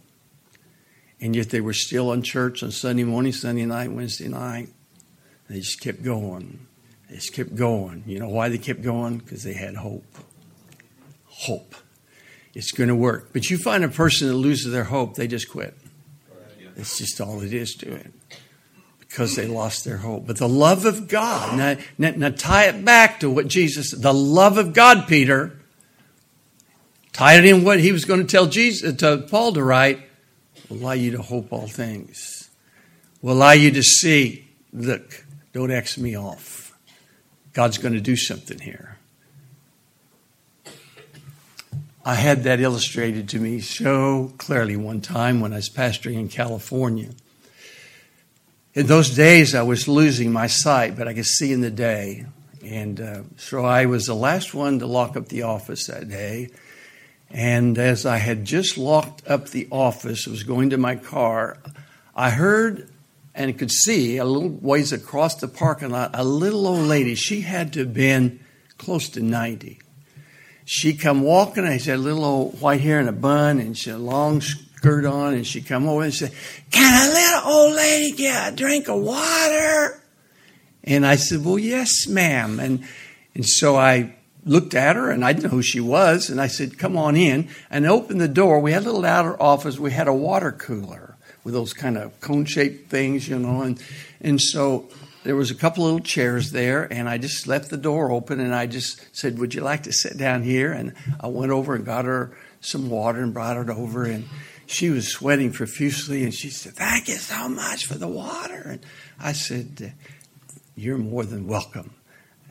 And 1.20 1.34
yet 1.34 1.50
they 1.50 1.60
were 1.60 1.72
still 1.72 2.12
in 2.12 2.22
church 2.22 2.62
on 2.62 2.70
Sunday 2.70 3.04
morning, 3.04 3.32
Sunday 3.32 3.64
night, 3.64 3.90
Wednesday 3.90 4.28
night. 4.28 4.68
They 5.48 5.60
just 5.60 5.80
kept 5.80 6.02
going. 6.02 6.66
They 7.08 7.16
just 7.16 7.32
kept 7.32 7.54
going. 7.54 8.04
You 8.06 8.20
know 8.20 8.28
why 8.28 8.48
they 8.48 8.58
kept 8.58 8.82
going? 8.82 9.18
Because 9.18 9.42
they 9.42 9.52
had 9.52 9.76
hope. 9.76 10.04
Hope. 11.26 11.74
It's 12.54 12.72
going 12.72 12.88
to 12.88 12.94
work. 12.94 13.30
But 13.32 13.50
you 13.50 13.58
find 13.58 13.82
a 13.82 13.88
person 13.88 14.28
that 14.28 14.34
loses 14.34 14.72
their 14.72 14.84
hope, 14.84 15.14
they 15.14 15.26
just 15.26 15.50
quit. 15.50 15.76
That's 16.76 16.98
just 16.98 17.20
all 17.20 17.42
it 17.42 17.52
is 17.52 17.74
to 17.76 17.92
it 17.92 18.12
because 19.12 19.36
they 19.36 19.46
lost 19.46 19.84
their 19.84 19.98
hope. 19.98 20.26
But 20.26 20.38
the 20.38 20.48
love 20.48 20.86
of 20.86 21.06
God, 21.06 21.58
now, 21.58 21.76
now, 21.98 22.14
now, 22.16 22.34
tie 22.34 22.64
it 22.68 22.82
back 22.82 23.20
to 23.20 23.28
what 23.28 23.46
Jesus, 23.46 23.90
the 23.90 24.14
love 24.14 24.56
of 24.56 24.72
God, 24.72 25.06
Peter, 25.06 25.58
tie 27.12 27.34
it 27.34 27.44
in 27.44 27.62
what 27.62 27.78
he 27.78 27.92
was 27.92 28.06
going 28.06 28.20
to 28.20 28.26
tell 28.26 28.46
Jesus, 28.46 28.94
uh, 28.94 28.96
to 28.96 29.26
Paul 29.28 29.52
to 29.52 29.62
write, 29.62 30.00
will 30.70 30.78
allow 30.78 30.92
you 30.92 31.10
to 31.10 31.20
hope 31.20 31.52
all 31.52 31.66
things, 31.66 32.48
will 33.20 33.34
allow 33.34 33.50
you 33.50 33.70
to 33.72 33.82
see, 33.82 34.48
look, 34.72 35.26
don't 35.52 35.70
X 35.70 35.98
me 35.98 36.16
off. 36.16 36.74
God's 37.52 37.76
going 37.76 37.92
to 37.92 38.00
do 38.00 38.16
something 38.16 38.60
here. 38.60 38.96
I 42.02 42.14
had 42.14 42.44
that 42.44 42.60
illustrated 42.60 43.28
to 43.28 43.38
me 43.38 43.60
so 43.60 44.32
clearly 44.38 44.76
one 44.76 45.02
time 45.02 45.42
when 45.42 45.52
I 45.52 45.56
was 45.56 45.68
pastoring 45.68 46.14
in 46.14 46.28
California. 46.28 47.10
In 48.74 48.86
those 48.86 49.10
days, 49.10 49.54
I 49.54 49.62
was 49.62 49.86
losing 49.86 50.32
my 50.32 50.46
sight, 50.46 50.96
but 50.96 51.06
I 51.06 51.12
could 51.12 51.26
see 51.26 51.52
in 51.52 51.60
the 51.60 51.70
day. 51.70 52.24
And 52.64 52.98
uh, 52.98 53.22
so 53.36 53.66
I 53.66 53.84
was 53.84 54.06
the 54.06 54.14
last 54.14 54.54
one 54.54 54.78
to 54.78 54.86
lock 54.86 55.14
up 55.14 55.28
the 55.28 55.42
office 55.42 55.88
that 55.88 56.08
day. 56.08 56.48
And 57.28 57.76
as 57.76 58.06
I 58.06 58.16
had 58.16 58.46
just 58.46 58.78
locked 58.78 59.28
up 59.28 59.50
the 59.50 59.68
office, 59.70 60.26
was 60.26 60.42
going 60.42 60.70
to 60.70 60.78
my 60.78 60.96
car, 60.96 61.58
I 62.16 62.30
heard 62.30 62.88
and 63.34 63.58
could 63.58 63.70
see 63.70 64.16
a 64.16 64.24
little 64.24 64.48
ways 64.48 64.90
across 64.90 65.34
the 65.34 65.48
parking 65.48 65.90
lot 65.90 66.12
a 66.14 66.24
little 66.24 66.66
old 66.66 66.86
lady. 66.86 67.14
She 67.14 67.42
had 67.42 67.74
to 67.74 67.80
have 67.80 67.92
been 67.92 68.40
close 68.78 69.10
to 69.10 69.20
90. 69.20 69.80
She 70.64 70.94
come 70.94 71.20
walking, 71.20 71.64
I 71.66 71.76
said, 71.76 71.98
little 71.98 72.24
old 72.24 72.60
white 72.62 72.80
hair 72.80 73.00
in 73.00 73.08
a 73.08 73.12
bun, 73.12 73.58
and 73.58 73.76
she 73.76 73.90
had 73.90 73.98
long 73.98 74.40
skirt 74.82 75.04
on, 75.04 75.34
and 75.34 75.46
she 75.46 75.62
come 75.62 75.88
over 75.88 76.02
and 76.02 76.12
said, 76.12 76.32
"Can 76.72 77.08
a 77.08 77.12
little 77.12 77.52
old 77.52 77.76
lady 77.76 78.10
get 78.16 78.52
a 78.52 78.56
drink 78.56 78.88
of 78.88 79.00
water?" 79.00 80.02
And 80.82 81.06
I 81.06 81.14
said, 81.14 81.44
"Well, 81.44 81.58
yes, 81.58 82.08
ma'am." 82.08 82.58
And 82.58 82.82
and 83.36 83.46
so 83.46 83.76
I 83.76 84.16
looked 84.44 84.74
at 84.74 84.96
her, 84.96 85.08
and 85.08 85.24
I 85.24 85.32
didn't 85.32 85.44
know 85.44 85.50
who 85.50 85.62
she 85.62 85.78
was, 85.78 86.28
and 86.28 86.40
I 86.40 86.48
said, 86.48 86.78
"Come 86.78 86.96
on 86.96 87.14
in." 87.14 87.48
And 87.70 87.86
I 87.86 87.90
opened 87.90 88.20
the 88.20 88.26
door. 88.26 88.58
We 88.58 88.72
had 88.72 88.82
a 88.82 88.86
little 88.86 89.04
outer 89.04 89.40
office. 89.40 89.78
We 89.78 89.92
had 89.92 90.08
a 90.08 90.12
water 90.12 90.50
cooler 90.50 91.14
with 91.44 91.54
those 91.54 91.72
kind 91.72 91.96
of 91.96 92.20
cone-shaped 92.20 92.90
things, 92.90 93.28
you 93.28 93.38
know, 93.38 93.62
and 93.62 93.80
and 94.20 94.40
so 94.40 94.88
there 95.22 95.36
was 95.36 95.52
a 95.52 95.54
couple 95.54 95.84
little 95.84 96.00
chairs 96.00 96.50
there, 96.50 96.92
and 96.92 97.08
I 97.08 97.18
just 97.18 97.46
left 97.46 97.70
the 97.70 97.76
door 97.76 98.10
open, 98.10 98.40
and 98.40 98.52
I 98.52 98.66
just 98.66 99.00
said, 99.12 99.38
"Would 99.38 99.54
you 99.54 99.60
like 99.60 99.84
to 99.84 99.92
sit 99.92 100.18
down 100.18 100.42
here?" 100.42 100.72
And 100.72 100.92
I 101.20 101.28
went 101.28 101.52
over 101.52 101.76
and 101.76 101.84
got 101.84 102.04
her 102.04 102.32
some 102.60 102.90
water 102.90 103.22
and 103.22 103.32
brought 103.32 103.56
it 103.56 103.70
over, 103.70 104.02
and 104.02 104.24
she 104.72 104.88
was 104.88 105.08
sweating 105.08 105.52
profusely 105.52 106.24
and 106.24 106.32
she 106.32 106.48
said, 106.48 106.72
Thank 106.72 107.08
you 107.08 107.16
so 107.16 107.48
much 107.48 107.84
for 107.84 107.94
the 107.94 108.08
water. 108.08 108.62
And 108.70 108.80
I 109.20 109.32
said, 109.32 109.92
You're 110.74 110.98
more 110.98 111.24
than 111.24 111.46
welcome. 111.46 111.94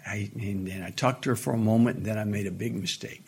I, 0.05 0.29
and, 0.35 0.67
and, 0.67 0.83
I 0.83 0.91
talked 0.91 1.23
to 1.23 1.29
her 1.29 1.35
for 1.35 1.53
a 1.53 1.57
moment 1.57 1.97
and 1.97 2.05
then 2.05 2.17
I 2.17 2.23
made 2.23 2.47
a 2.47 2.51
big 2.51 2.75
mistake. 2.75 3.23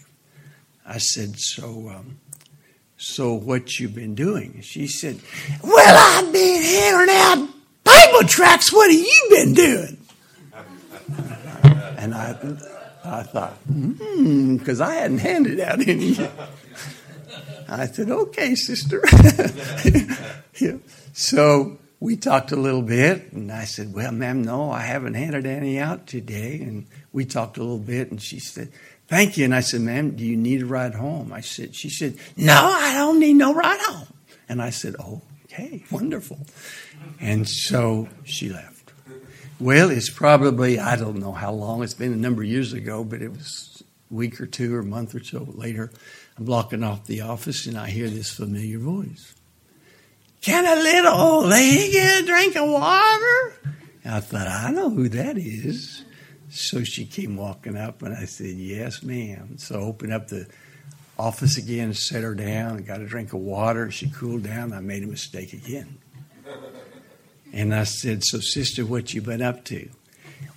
I 0.85 0.99
said, 0.99 1.39
So, 1.39 1.89
um, 1.89 2.19
so 2.97 3.33
what 3.33 3.79
you 3.79 3.89
been 3.89 4.13
doing? 4.13 4.61
She 4.61 4.87
said, 4.87 5.19
Well, 5.63 6.23
I've 6.23 6.31
been 6.31 6.61
handing 6.61 7.15
out 7.15 7.49
Bible 7.83 8.27
tracts. 8.27 8.71
What 8.71 8.91
have 8.91 8.99
you 8.99 9.27
been 9.29 9.53
doing? 9.53 9.97
and 11.97 12.13
I, 12.13 12.37
I 13.03 13.23
thought, 13.23 13.53
hmm, 13.67 14.57
because 14.57 14.81
I 14.81 14.95
hadn't 14.95 15.19
handed 15.19 15.59
out 15.59 15.79
any 15.87 16.09
yet. 16.09 16.31
I 17.67 17.87
said, 17.87 18.09
okay, 18.09 18.55
sister. 18.55 19.01
yeah. 20.59 20.77
So 21.13 21.77
we 21.99 22.17
talked 22.17 22.51
a 22.51 22.55
little 22.55 22.81
bit, 22.81 23.31
and 23.31 23.51
I 23.51 23.65
said, 23.65 23.93
well, 23.93 24.11
ma'am, 24.11 24.43
no, 24.43 24.71
I 24.71 24.81
haven't 24.81 25.13
handed 25.13 25.45
any 25.45 25.79
out 25.79 26.05
today. 26.05 26.59
And 26.61 26.85
we 27.11 27.25
talked 27.25 27.57
a 27.57 27.61
little 27.61 27.79
bit, 27.79 28.11
and 28.11 28.21
she 28.21 28.39
said, 28.39 28.71
thank 29.07 29.37
you. 29.37 29.45
And 29.45 29.55
I 29.55 29.61
said, 29.61 29.81
ma'am, 29.81 30.15
do 30.15 30.25
you 30.25 30.35
need 30.35 30.63
a 30.63 30.65
ride 30.65 30.95
home? 30.95 31.31
I 31.31 31.41
said, 31.41 31.75
she 31.75 31.89
said, 31.89 32.17
no, 32.35 32.53
I 32.53 32.93
don't 32.95 33.19
need 33.19 33.35
no 33.35 33.53
ride 33.53 33.79
home. 33.81 34.07
And 34.49 34.61
I 34.61 34.69
said, 34.69 34.95
okay, 35.45 35.83
wonderful. 35.91 36.39
And 37.19 37.47
so 37.47 38.09
she 38.23 38.49
left. 38.49 38.91
Well, 39.59 39.89
it's 39.89 40.09
probably, 40.09 40.79
I 40.79 40.95
don't 40.95 41.19
know 41.19 41.31
how 41.31 41.53
long. 41.53 41.83
It's 41.83 41.93
been 41.93 42.11
a 42.11 42.17
number 42.17 42.41
of 42.41 42.49
years 42.49 42.73
ago, 42.73 43.03
but 43.03 43.21
it 43.21 43.29
was 43.29 43.81
a 44.11 44.13
week 44.13 44.41
or 44.41 44.45
two 44.45 44.75
or 44.75 44.79
a 44.79 44.83
month 44.83 45.15
or 45.15 45.23
so 45.23 45.47
later. 45.53 45.91
I'm 46.37 46.45
blocking 46.45 46.83
off 46.83 47.05
the 47.05 47.21
office 47.21 47.67
and 47.67 47.77
I 47.77 47.89
hear 47.89 48.09
this 48.09 48.31
familiar 48.31 48.79
voice. 48.79 49.35
Can 50.41 50.65
a 50.65 50.81
little 50.81 51.13
old 51.13 51.45
lady 51.45 51.91
get 51.91 52.23
a 52.23 52.25
drink 52.25 52.55
of 52.55 52.69
water? 52.69 53.53
And 54.03 54.15
I 54.15 54.19
thought, 54.19 54.47
I 54.47 54.71
know 54.71 54.89
who 54.89 55.07
that 55.09 55.37
is. 55.37 56.03
So 56.49 56.83
she 56.83 57.05
came 57.05 57.37
walking 57.37 57.77
up 57.77 58.01
and 58.01 58.15
I 58.15 58.25
said, 58.25 58.55
Yes, 58.55 59.01
ma'am. 59.01 59.57
So 59.57 59.75
I 59.75 59.83
opened 59.83 60.13
up 60.13 60.27
the 60.27 60.47
office 61.17 61.57
again 61.57 61.93
set 61.93 62.23
her 62.23 62.35
down 62.35 62.77
and 62.77 62.85
got 62.85 63.01
a 63.01 63.05
drink 63.05 63.33
of 63.33 63.39
water. 63.39 63.89
She 63.91 64.09
cooled 64.09 64.43
down. 64.43 64.73
I 64.73 64.79
made 64.79 65.03
a 65.03 65.07
mistake 65.07 65.53
again. 65.53 65.97
And 67.51 67.73
I 67.73 67.83
said, 67.83 68.23
So, 68.23 68.39
sister, 68.39 68.85
what 68.85 69.13
you 69.13 69.21
been 69.21 69.41
up 69.41 69.63
to? 69.65 69.89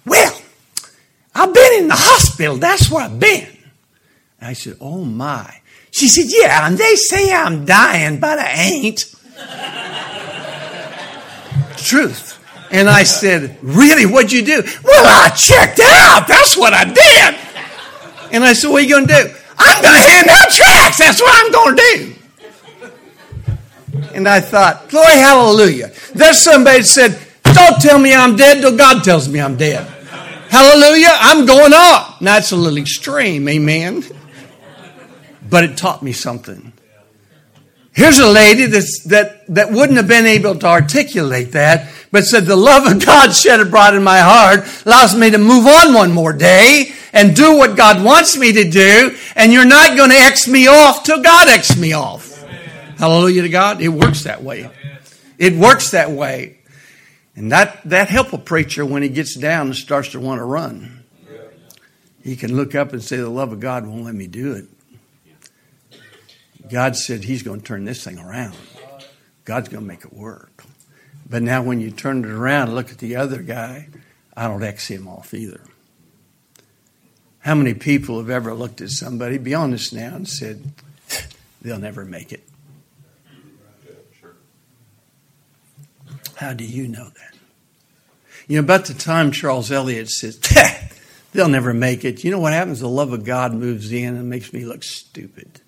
Well, 0.05 0.41
I've 1.35 1.53
been 1.53 1.73
in 1.79 1.89
the 1.89 1.95
hospital. 1.95 2.57
That's 2.57 2.91
where 2.91 3.05
I've 3.05 3.21
been. 3.21 3.56
I 4.47 4.53
said, 4.53 4.77
Oh 4.81 5.05
my. 5.05 5.61
She 5.91 6.07
said, 6.07 6.27
Yeah, 6.29 6.69
and 6.69 6.79
they 6.79 6.95
say 6.95 7.33
I'm 7.33 7.65
dying, 7.65 8.21
but 8.21 8.39
I 8.39 8.53
ain't. 8.53 9.01
Truth. 11.77 12.39
And 12.71 12.89
I 12.89 13.03
said, 13.03 13.59
Really? 13.61 14.07
What'd 14.07 14.31
you 14.31 14.45
do? 14.45 14.63
Well, 14.85 15.05
I 15.05 15.31
checked 15.31 15.81
out. 15.83 16.29
That's 16.29 16.57
what 16.57 16.73
I 16.73 16.85
did. 16.85 17.35
And 18.33 18.45
I 18.45 18.53
said, 18.53 18.71
What 18.71 18.83
are 18.83 18.87
you 18.87 18.95
going 18.95 19.09
to 19.09 19.15
do? 19.15 19.35
I'm 19.59 19.83
going 19.83 19.95
to 19.95 20.01
hand 20.01 20.29
out 20.29 20.51
tracts. 20.51 20.99
That's 20.99 21.21
what 21.21 21.45
I'm 21.45 21.53
going 21.53 21.77
to 21.77 21.83
do. 21.83 22.15
And 24.15 24.29
I 24.29 24.41
thought, 24.41 24.89
Glory, 24.91 25.15
hallelujah. 25.15 25.91
There's 26.15 26.39
somebody 26.39 26.79
that 26.79 26.85
said, 26.85 27.19
Don't 27.43 27.81
tell 27.81 27.99
me 27.99 28.15
I'm 28.15 28.37
dead 28.37 28.61
till 28.61 28.77
God 28.77 29.03
tells 29.03 29.29
me 29.29 29.41
I'm 29.41 29.57
dead. 29.57 29.85
Hallelujah. 30.51 31.11
I'm 31.11 31.47
going 31.47 31.73
up. 31.75 32.23
Now, 32.23 32.39
a 32.39 32.55
little 32.55 32.79
extreme. 32.79 33.49
Amen. 33.49 34.05
But 35.49 35.65
it 35.65 35.77
taught 35.77 36.03
me 36.03 36.13
something. 36.13 36.73
Here's 37.93 38.19
a 38.19 38.29
lady 38.29 38.67
that's, 38.67 39.05
that, 39.05 39.47
that 39.55 39.73
wouldn't 39.73 39.97
have 39.97 40.07
been 40.07 40.27
able 40.27 40.59
to 40.59 40.67
articulate 40.67 41.53
that, 41.53 41.91
but 42.13 42.25
said, 42.25 42.45
The 42.45 42.55
love 42.55 42.87
of 42.87 43.05
God 43.05 43.33
shed 43.33 43.59
abroad 43.59 43.95
in 43.95 44.03
my 44.03 44.19
heart 44.19 44.67
allows 44.85 45.17
me 45.17 45.31
to 45.31 45.39
move 45.39 45.67
on 45.67 45.95
one 45.95 46.13
more 46.13 46.35
day 46.35 46.93
and 47.15 47.35
do 47.35 47.57
what 47.57 47.75
God 47.75 48.05
wants 48.05 48.37
me 48.37 48.53
to 48.53 48.71
do, 48.71 49.17
and 49.35 49.51
you're 49.51 49.65
not 49.65 49.97
going 49.97 50.11
to 50.11 50.17
X 50.17 50.47
me 50.47 50.67
off 50.67 51.05
till 51.05 51.23
God 51.23 51.49
X 51.49 51.79
me 51.79 51.95
off. 51.95 52.37
Hallelujah 52.99 53.43
to 53.43 53.49
God. 53.49 53.81
It 53.81 53.89
works 53.89 54.25
that 54.25 54.43
way. 54.43 54.71
It 55.39 55.55
works 55.55 55.93
that 55.93 56.11
way. 56.11 56.59
And 57.35 57.53
that, 57.53 57.81
that 57.89 58.09
help 58.09 58.35
a 58.35 58.39
preacher 58.39 58.85
when 58.85 59.03
he 59.03 59.09
gets 59.09 59.35
down 59.35 59.69
and 59.69 59.77
starts 59.77 60.11
to 60.11 60.21
want 60.21 60.41
to 60.41 60.45
run. 60.45 61.05
He 62.23 62.37
can 62.37 62.57
look 62.57 62.75
up 62.75 62.93
and 62.93 63.03
say, 63.03 63.17
The 63.17 63.31
love 63.31 63.53
of 63.53 63.61
God 63.61 63.87
won't 63.87 64.05
let 64.05 64.15
me 64.15 64.27
do 64.27 64.53
it. 64.53 64.67
God 66.69 66.97
said 66.97 67.25
He's 67.25 67.43
going 67.43 67.61
to 67.61 67.67
turn 67.67 67.85
this 67.85 68.05
thing 68.05 68.19
around. 68.19 68.57
God's 69.45 69.69
going 69.69 69.83
to 69.83 69.89
make 69.89 70.05
it 70.05 70.13
work. 70.13 70.65
But 71.29 71.43
now, 71.43 71.63
when 71.63 71.81
you 71.81 71.91
turn 71.91 72.25
it 72.25 72.31
around 72.31 72.69
and 72.69 72.75
look 72.75 72.91
at 72.91 72.99
the 72.99 73.17
other 73.17 73.43
guy, 73.43 73.89
I 74.37 74.49
don't 74.49 74.63
X 74.63 74.89
him 74.89 75.09
off 75.09 75.35
either. 75.35 75.61
How 77.41 77.55
many 77.55 77.75
people 77.75 78.19
have 78.19 78.31
ever 78.31 78.55
looked 78.55 78.81
at 78.81 78.91
somebody, 78.91 79.39
be 79.39 79.55
honest 79.55 79.93
now, 79.93 80.17
and 80.17 80.29
said, 80.29 80.73
they'll 81.63 81.79
never 81.79 82.05
make 82.05 82.33
it? 82.33 82.43
How 86.37 86.53
do 86.53 86.65
you 86.65 86.87
know 86.87 87.05
that? 87.05 87.35
You 88.47 88.57
know, 88.57 88.65
about 88.65 88.85
the 88.85 88.95
time 88.95 89.31
Charles 89.31 89.73
Elliott 89.73 90.09
says, 90.09 90.39
they'll 91.33 91.49
never 91.49 91.73
make 91.73 92.05
it, 92.05 92.25
you 92.25 92.31
know 92.31 92.39
what 92.39 92.53
happens? 92.53 92.81
The 92.81 92.89
love 92.89 93.13
of 93.13 93.25
God 93.25 93.55
moves 93.55 93.91
in 93.91 94.17
and 94.17 94.29
makes 94.29 94.53
me 94.53 94.65
look 94.65 94.83
stupid. 94.83 95.61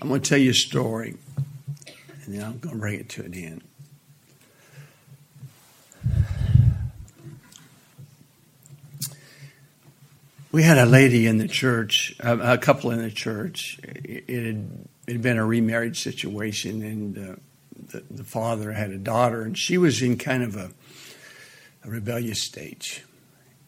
I'm 0.00 0.08
going 0.08 0.20
to 0.20 0.28
tell 0.28 0.38
you 0.38 0.50
a 0.50 0.54
story, 0.54 1.16
and 2.24 2.34
then 2.34 2.44
I'm 2.44 2.58
going 2.58 2.74
to 2.74 2.80
bring 2.80 3.00
it 3.00 3.08
to 3.10 3.24
an 3.24 3.34
end. 3.34 3.62
We 10.52 10.62
had 10.62 10.78
a 10.78 10.86
lady 10.86 11.26
in 11.26 11.38
the 11.38 11.48
church, 11.48 12.14
a 12.20 12.56
couple 12.58 12.90
in 12.90 13.02
the 13.02 13.10
church. 13.10 13.78
It 13.82 14.28
had, 14.28 14.88
it 15.06 15.12
had 15.12 15.22
been 15.22 15.38
a 15.38 15.44
remarried 15.44 15.96
situation, 15.96 16.82
and 16.82 17.18
uh, 17.18 17.36
the, 17.92 18.02
the, 18.10 18.24
father 18.24 18.72
had 18.72 18.90
a 18.90 18.98
daughter, 18.98 19.42
and 19.42 19.56
she 19.56 19.76
was 19.76 20.02
in 20.02 20.16
kind 20.16 20.42
of 20.42 20.56
a, 20.56 20.70
a 21.84 21.90
rebellious 21.90 22.42
stage. 22.42 23.04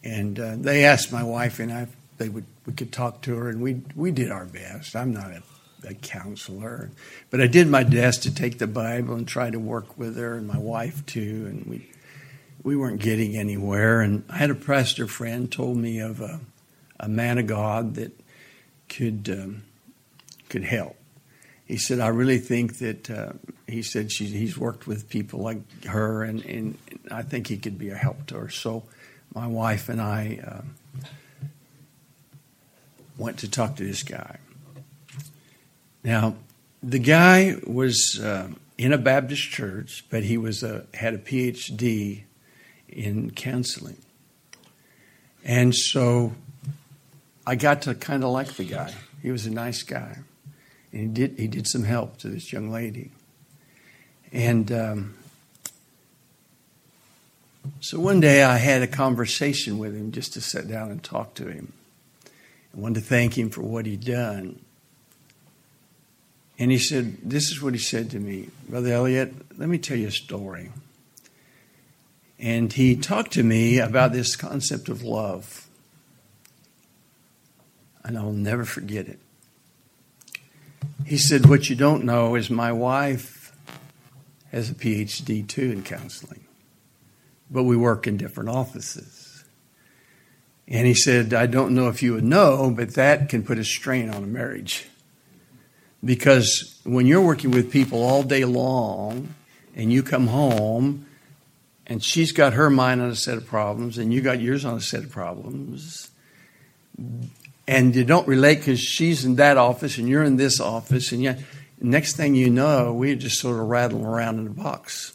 And 0.03 0.39
uh, 0.39 0.55
they 0.57 0.85
asked 0.85 1.11
my 1.11 1.23
wife 1.23 1.59
and 1.59 1.71
I 1.71 1.87
they 2.17 2.29
would 2.29 2.45
we 2.65 2.73
could 2.73 2.91
talk 2.91 3.21
to 3.23 3.35
her, 3.35 3.49
and 3.49 3.61
we 3.61 3.81
we 3.95 4.11
did 4.11 4.31
our 4.31 4.45
best. 4.45 4.95
I'm 4.95 5.13
not 5.13 5.31
a 5.31 5.41
a 5.87 5.93
counselor. 5.93 6.91
But 7.29 7.41
I 7.41 7.47
did 7.47 7.67
my 7.67 7.83
best 7.83 8.23
to 8.23 8.33
take 8.33 8.59
the 8.59 8.67
Bible 8.67 9.15
and 9.15 9.27
try 9.27 9.49
to 9.49 9.59
work 9.59 9.97
with 9.97 10.17
her 10.17 10.35
and 10.35 10.47
my 10.47 10.57
wife 10.57 11.05
too, 11.05 11.45
and 11.49 11.65
we 11.65 11.89
we 12.61 12.75
weren't 12.75 13.01
getting 13.01 13.35
anywhere. 13.35 14.01
And 14.01 14.23
I 14.29 14.37
had 14.37 14.49
a 14.49 14.55
pastor 14.55 15.07
friend 15.07 15.51
told 15.51 15.77
me 15.77 15.99
of 15.99 16.21
a, 16.21 16.39
a 16.99 17.07
man 17.07 17.37
of 17.37 17.47
God 17.47 17.95
that 17.95 18.11
could 18.89 19.29
um, 19.31 19.63
could 20.49 20.63
help. 20.63 20.95
He 21.65 21.77
said, 21.77 21.99
"I 21.99 22.07
really 22.07 22.39
think 22.39 22.79
that." 22.79 23.09
Uh, 23.09 23.33
he 23.69 23.81
said 23.83 24.11
he's 24.11 24.57
worked 24.57 24.87
with 24.87 25.09
people 25.09 25.41
like 25.41 25.85
her, 25.85 26.23
and, 26.23 26.43
and 26.45 26.77
I 27.11 27.21
think 27.21 27.47
he 27.47 27.57
could 27.57 27.77
be 27.77 27.89
a 27.89 27.95
help 27.95 28.25
to 28.27 28.35
her. 28.35 28.49
So, 28.49 28.83
my 29.33 29.47
wife 29.47 29.89
and 29.89 30.01
I 30.01 30.39
uh, 30.45 31.07
went 33.17 33.37
to 33.39 33.49
talk 33.49 33.75
to 33.75 33.85
this 33.85 34.03
guy. 34.03 34.37
Now, 36.03 36.35
the 36.81 36.99
guy 36.99 37.57
was 37.65 38.19
uh, 38.23 38.49
in 38.77 38.93
a 38.93 38.97
Baptist 38.97 39.49
church, 39.49 40.05
but 40.09 40.23
he 40.23 40.37
was 40.37 40.63
a, 40.63 40.85
had 40.93 41.13
a 41.13 41.17
PhD 41.17 42.23
in 42.87 43.31
counseling. 43.31 43.97
And 45.43 45.75
so 45.75 46.33
I 47.45 47.55
got 47.55 47.83
to 47.83 47.95
kind 47.95 48.23
of 48.23 48.29
like 48.31 48.53
the 48.53 48.63
guy. 48.63 48.93
He 49.21 49.31
was 49.31 49.45
a 49.45 49.51
nice 49.51 49.83
guy. 49.83 50.19
And 50.91 51.01
he 51.01 51.07
did, 51.07 51.39
he 51.39 51.47
did 51.47 51.67
some 51.67 51.83
help 51.83 52.17
to 52.19 52.29
this 52.29 52.51
young 52.51 52.71
lady. 52.71 53.11
And 54.31 54.71
um, 54.71 55.15
so 57.79 57.99
one 57.99 58.19
day 58.19 58.43
I 58.43 58.57
had 58.57 58.81
a 58.81 58.87
conversation 58.87 59.77
with 59.77 59.95
him 59.95 60.11
just 60.11 60.33
to 60.33 60.41
sit 60.41 60.67
down 60.67 60.91
and 60.91 61.03
talk 61.03 61.33
to 61.35 61.47
him. 61.47 61.73
I 62.25 62.79
wanted 62.79 63.01
to 63.01 63.05
thank 63.05 63.37
him 63.37 63.49
for 63.49 63.61
what 63.61 63.85
he'd 63.85 64.05
done. 64.05 64.59
And 66.59 66.71
he 66.71 66.77
said, 66.77 67.17
This 67.23 67.49
is 67.49 67.61
what 67.61 67.73
he 67.73 67.79
said 67.79 68.11
to 68.11 68.19
me 68.19 68.49
Brother 68.67 68.91
Elliott, 68.91 69.33
let 69.57 69.69
me 69.69 69.77
tell 69.77 69.97
you 69.97 70.09
a 70.09 70.11
story. 70.11 70.71
And 72.37 72.71
he 72.71 72.95
talked 72.95 73.31
to 73.33 73.43
me 73.43 73.79
about 73.79 74.11
this 74.11 74.35
concept 74.35 74.89
of 74.89 75.01
love. 75.01 75.67
And 78.03 78.17
I'll 78.17 78.31
never 78.31 78.65
forget 78.65 79.07
it. 79.07 79.19
He 81.05 81.17
said, 81.17 81.47
What 81.47 81.69
you 81.69 81.75
don't 81.75 82.03
know 82.03 82.35
is 82.35 82.49
my 82.49 82.73
wife 82.73 83.55
has 84.51 84.69
a 84.69 84.73
PhD 84.73 85.47
too 85.47 85.71
in 85.71 85.83
counseling, 85.83 86.43
but 87.49 87.63
we 87.63 87.77
work 87.77 88.05
in 88.05 88.17
different 88.17 88.49
offices. 88.49 89.43
And 90.67 90.85
he 90.85 90.93
said, 90.93 91.33
I 91.33 91.47
don't 91.47 91.73
know 91.73 91.87
if 91.87 92.03
you 92.03 92.13
would 92.13 92.23
know, 92.23 92.71
but 92.75 92.93
that 92.93 93.29
can 93.29 93.43
put 93.43 93.57
a 93.57 93.63
strain 93.63 94.09
on 94.09 94.23
a 94.23 94.27
marriage. 94.27 94.87
Because 96.03 96.79
when 96.83 97.05
you're 97.05 97.21
working 97.21 97.51
with 97.51 97.71
people 97.71 98.03
all 98.03 98.23
day 98.23 98.45
long 98.45 99.35
and 99.75 99.91
you 99.91 100.01
come 100.01 100.27
home 100.27 101.05
and 101.85 102.03
she's 102.03 102.31
got 102.31 102.53
her 102.53 102.69
mind 102.69 103.01
on 103.01 103.09
a 103.09 103.15
set 103.15 103.37
of 103.37 103.45
problems 103.45 103.97
and 103.97 104.13
you 104.13 104.21
got 104.21 104.39
yours 104.39 104.63
on 104.63 104.77
a 104.77 104.81
set 104.81 105.03
of 105.03 105.11
problems 105.11 106.09
and 107.67 107.95
you 107.95 108.03
don't 108.03 108.27
relate 108.27 108.59
because 108.59 108.79
she's 108.79 109.25
in 109.25 109.35
that 109.35 109.57
office 109.57 109.97
and 109.97 110.07
you're 110.07 110.23
in 110.23 110.37
this 110.37 110.59
office 110.59 111.11
and 111.11 111.21
yet 111.21 111.39
next 111.81 112.15
thing 112.15 112.35
you 112.35 112.49
know 112.49 112.93
we're 112.93 113.15
just 113.15 113.39
sort 113.39 113.59
of 113.59 113.67
rattling 113.67 114.05
around 114.05 114.39
in 114.39 114.47
a 114.47 114.51
box. 114.51 115.13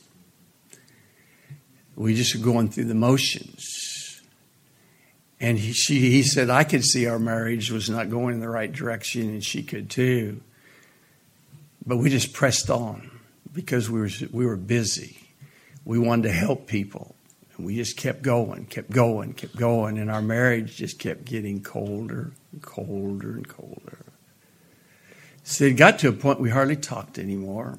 We 1.97 2.15
just 2.15 2.35
are 2.35 2.39
going 2.39 2.71
through 2.71 2.87
the 2.87 2.95
motions. 2.95 4.21
And 5.41 5.59
he, 5.59 5.73
she, 5.73 5.99
he 6.11 6.23
said 6.23 6.51
i 6.51 6.65
could 6.65 6.85
see 6.85 7.07
our 7.07 7.19
marriage 7.19 7.71
was 7.71 7.89
not 7.89 8.11
going 8.11 8.35
in 8.35 8.41
the 8.41 8.49
right 8.49 8.73
direction 8.73 9.23
and 9.23 9.45
she 9.45 9.63
could 9.63 9.89
too 9.89 10.41
but 11.87 11.99
we 11.99 12.11
just 12.11 12.33
pressed 12.33 12.71
on 12.71 13.11
because 13.53 13.91
we 13.91 14.01
were, 14.01 14.11
we 14.33 14.47
were 14.47 14.57
busy. 14.57 15.19
We 15.85 15.99
wanted 15.99 16.25
to 16.25 16.33
help 16.33 16.67
people. 16.67 17.15
And 17.57 17.67
we 17.67 17.77
just 17.77 17.97
kept 17.97 18.23
going, 18.23 18.67
kept 18.67 18.91
going, 18.91 19.35
kept 19.35 19.57
going. 19.57 19.99
And 19.99 20.11
our 20.11 20.23
marriage 20.23 20.77
just 20.77 20.99
kept 20.99 21.25
getting 21.25 21.63
colder 21.63 22.33
and 22.53 22.63
colder 22.63 23.33
and 23.33 23.47
colder. 23.47 23.99
So 25.45 25.65
it 25.65 25.73
got 25.73 25.99
to 26.01 26.09
a 26.09 26.13
point 26.13 26.41
we 26.41 26.51
hardly 26.51 26.77
talked 26.77 27.19
anymore. 27.19 27.79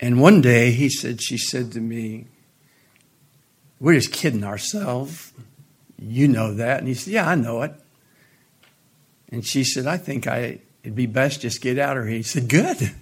And 0.00 0.20
one 0.20 0.40
day 0.40 0.72
he 0.72 0.88
said, 0.88 1.22
she 1.22 1.38
said 1.38 1.72
to 1.72 1.80
me, 1.80 2.26
We're 3.78 3.94
just 3.94 4.12
kidding 4.12 4.44
ourselves. 4.44 5.32
You 5.98 6.26
know 6.26 6.54
that. 6.54 6.78
And 6.78 6.88
he 6.88 6.94
said, 6.94 7.12
Yeah, 7.12 7.28
I 7.28 7.34
know 7.36 7.62
it. 7.62 7.74
And 9.30 9.46
she 9.46 9.64
said, 9.64 9.86
I 9.86 9.96
think 9.96 10.26
I 10.26 10.60
it'd 10.82 10.96
be 10.96 11.06
best 11.06 11.40
just 11.40 11.60
get 11.60 11.78
out 11.78 11.96
of 11.96 12.04
here. 12.04 12.16
He 12.16 12.22
said, 12.22 12.48
Good. 12.48 12.92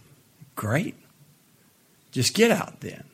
Great. 0.56 0.94
Just 2.10 2.34
get 2.34 2.50
out 2.50 2.80
then. 2.80 3.04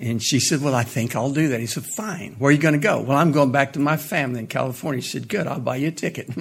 And 0.00 0.22
she 0.22 0.38
said, 0.38 0.62
Well, 0.62 0.74
I 0.74 0.84
think 0.84 1.16
I'll 1.16 1.32
do 1.32 1.48
that. 1.48 1.58
He 1.60 1.66
said, 1.66 1.84
Fine. 1.84 2.36
Where 2.38 2.50
are 2.50 2.52
you 2.52 2.58
going 2.58 2.74
to 2.74 2.80
go? 2.80 3.00
Well, 3.00 3.16
I'm 3.16 3.32
going 3.32 3.50
back 3.50 3.72
to 3.72 3.80
my 3.80 3.96
family 3.96 4.40
in 4.40 4.46
California. 4.46 5.00
He 5.00 5.08
said, 5.08 5.28
Good, 5.28 5.46
I'll 5.46 5.60
buy 5.60 5.76
you 5.76 5.88
a 5.88 5.92
ticket. 5.92 6.30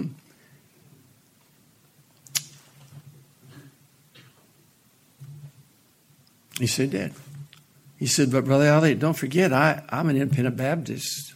he 6.60 6.68
said, 6.68 6.92
Dad. 6.92 7.14
He 7.98 8.06
said, 8.06 8.32
But 8.32 8.46
Brother 8.46 8.66
Elliott, 8.66 9.00
don't 9.00 9.18
forget, 9.18 9.52
I, 9.52 9.84
I'm 9.90 10.10
an 10.10 10.18
independent 10.18 10.56
Baptist. 10.58 11.34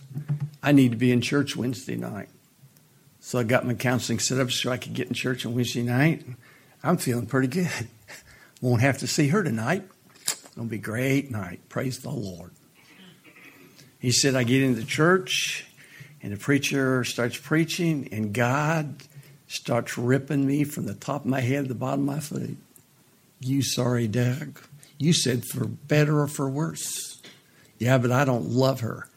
I 0.61 0.73
need 0.73 0.91
to 0.91 0.97
be 0.97 1.11
in 1.11 1.21
church 1.21 1.55
Wednesday 1.55 1.95
night. 1.95 2.29
So 3.31 3.39
I 3.39 3.43
got 3.43 3.65
my 3.65 3.75
counseling 3.75 4.19
set 4.19 4.41
up 4.41 4.51
so 4.51 4.73
I 4.73 4.77
could 4.77 4.93
get 4.93 5.07
in 5.07 5.13
church 5.13 5.45
on 5.45 5.55
Wednesday 5.55 5.83
night. 5.83 6.25
I'm 6.83 6.97
feeling 6.97 7.27
pretty 7.27 7.47
good. 7.47 7.87
Won't 8.61 8.81
have 8.81 8.97
to 8.97 9.07
see 9.07 9.29
her 9.29 9.41
tonight. 9.41 9.87
It'll 10.51 10.65
be 10.65 10.75
a 10.75 10.79
great 10.79 11.31
night. 11.31 11.61
Praise 11.69 11.99
the 11.99 12.09
Lord. 12.09 12.51
He 13.99 14.11
said, 14.11 14.35
I 14.35 14.43
get 14.43 14.61
into 14.61 14.83
church, 14.83 15.65
and 16.21 16.33
the 16.33 16.37
preacher 16.37 17.05
starts 17.05 17.37
preaching, 17.37 18.09
and 18.11 18.33
God 18.33 19.01
starts 19.47 19.97
ripping 19.97 20.45
me 20.45 20.65
from 20.65 20.85
the 20.85 20.93
top 20.93 21.21
of 21.21 21.27
my 21.27 21.39
head 21.39 21.63
to 21.63 21.67
the 21.69 21.73
bottom 21.73 22.09
of 22.09 22.15
my 22.15 22.19
foot. 22.19 22.57
You 23.39 23.63
sorry, 23.63 24.09
Doug. 24.09 24.59
You 24.97 25.13
said 25.13 25.45
for 25.45 25.67
better 25.67 26.19
or 26.19 26.27
for 26.27 26.49
worse. 26.49 27.21
Yeah, 27.77 27.97
but 27.97 28.11
I 28.11 28.25
don't 28.25 28.49
love 28.49 28.81
her. 28.81 29.07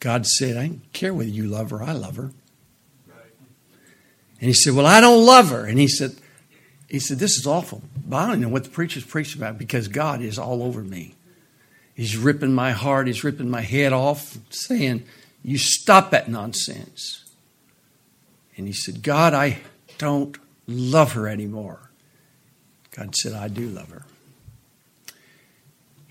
God 0.00 0.26
said, 0.26 0.58
I 0.58 0.66
don't 0.66 0.92
care 0.92 1.14
whether 1.14 1.30
you 1.30 1.46
love 1.46 1.70
her, 1.70 1.82
I 1.82 1.92
love 1.92 2.16
her. 2.16 2.30
And 4.44 4.50
he 4.50 4.52
said, 4.52 4.74
Well, 4.74 4.84
I 4.84 5.00
don't 5.00 5.24
love 5.24 5.48
her. 5.48 5.64
And 5.64 5.78
he 5.78 5.88
said, 5.88 6.16
he 6.86 6.98
said, 6.98 7.18
This 7.18 7.38
is 7.38 7.46
awful. 7.46 7.80
But 8.06 8.16
I 8.18 8.28
don't 8.28 8.42
know 8.42 8.50
what 8.50 8.64
the 8.64 8.68
preacher's 8.68 9.02
preaching 9.02 9.40
about 9.40 9.56
because 9.56 9.88
God 9.88 10.20
is 10.20 10.38
all 10.38 10.62
over 10.62 10.82
me. 10.82 11.14
He's 11.94 12.18
ripping 12.18 12.52
my 12.52 12.72
heart, 12.72 13.06
he's 13.06 13.24
ripping 13.24 13.48
my 13.48 13.62
head 13.62 13.94
off, 13.94 14.36
saying, 14.50 15.04
You 15.42 15.56
stop 15.56 16.10
that 16.10 16.28
nonsense. 16.28 17.24
And 18.58 18.66
he 18.66 18.74
said, 18.74 19.02
God, 19.02 19.32
I 19.32 19.60
don't 19.96 20.36
love 20.66 21.12
her 21.12 21.26
anymore. 21.26 21.88
God 22.90 23.16
said, 23.16 23.32
I 23.32 23.48
do 23.48 23.66
love 23.66 23.88
her. 23.88 24.04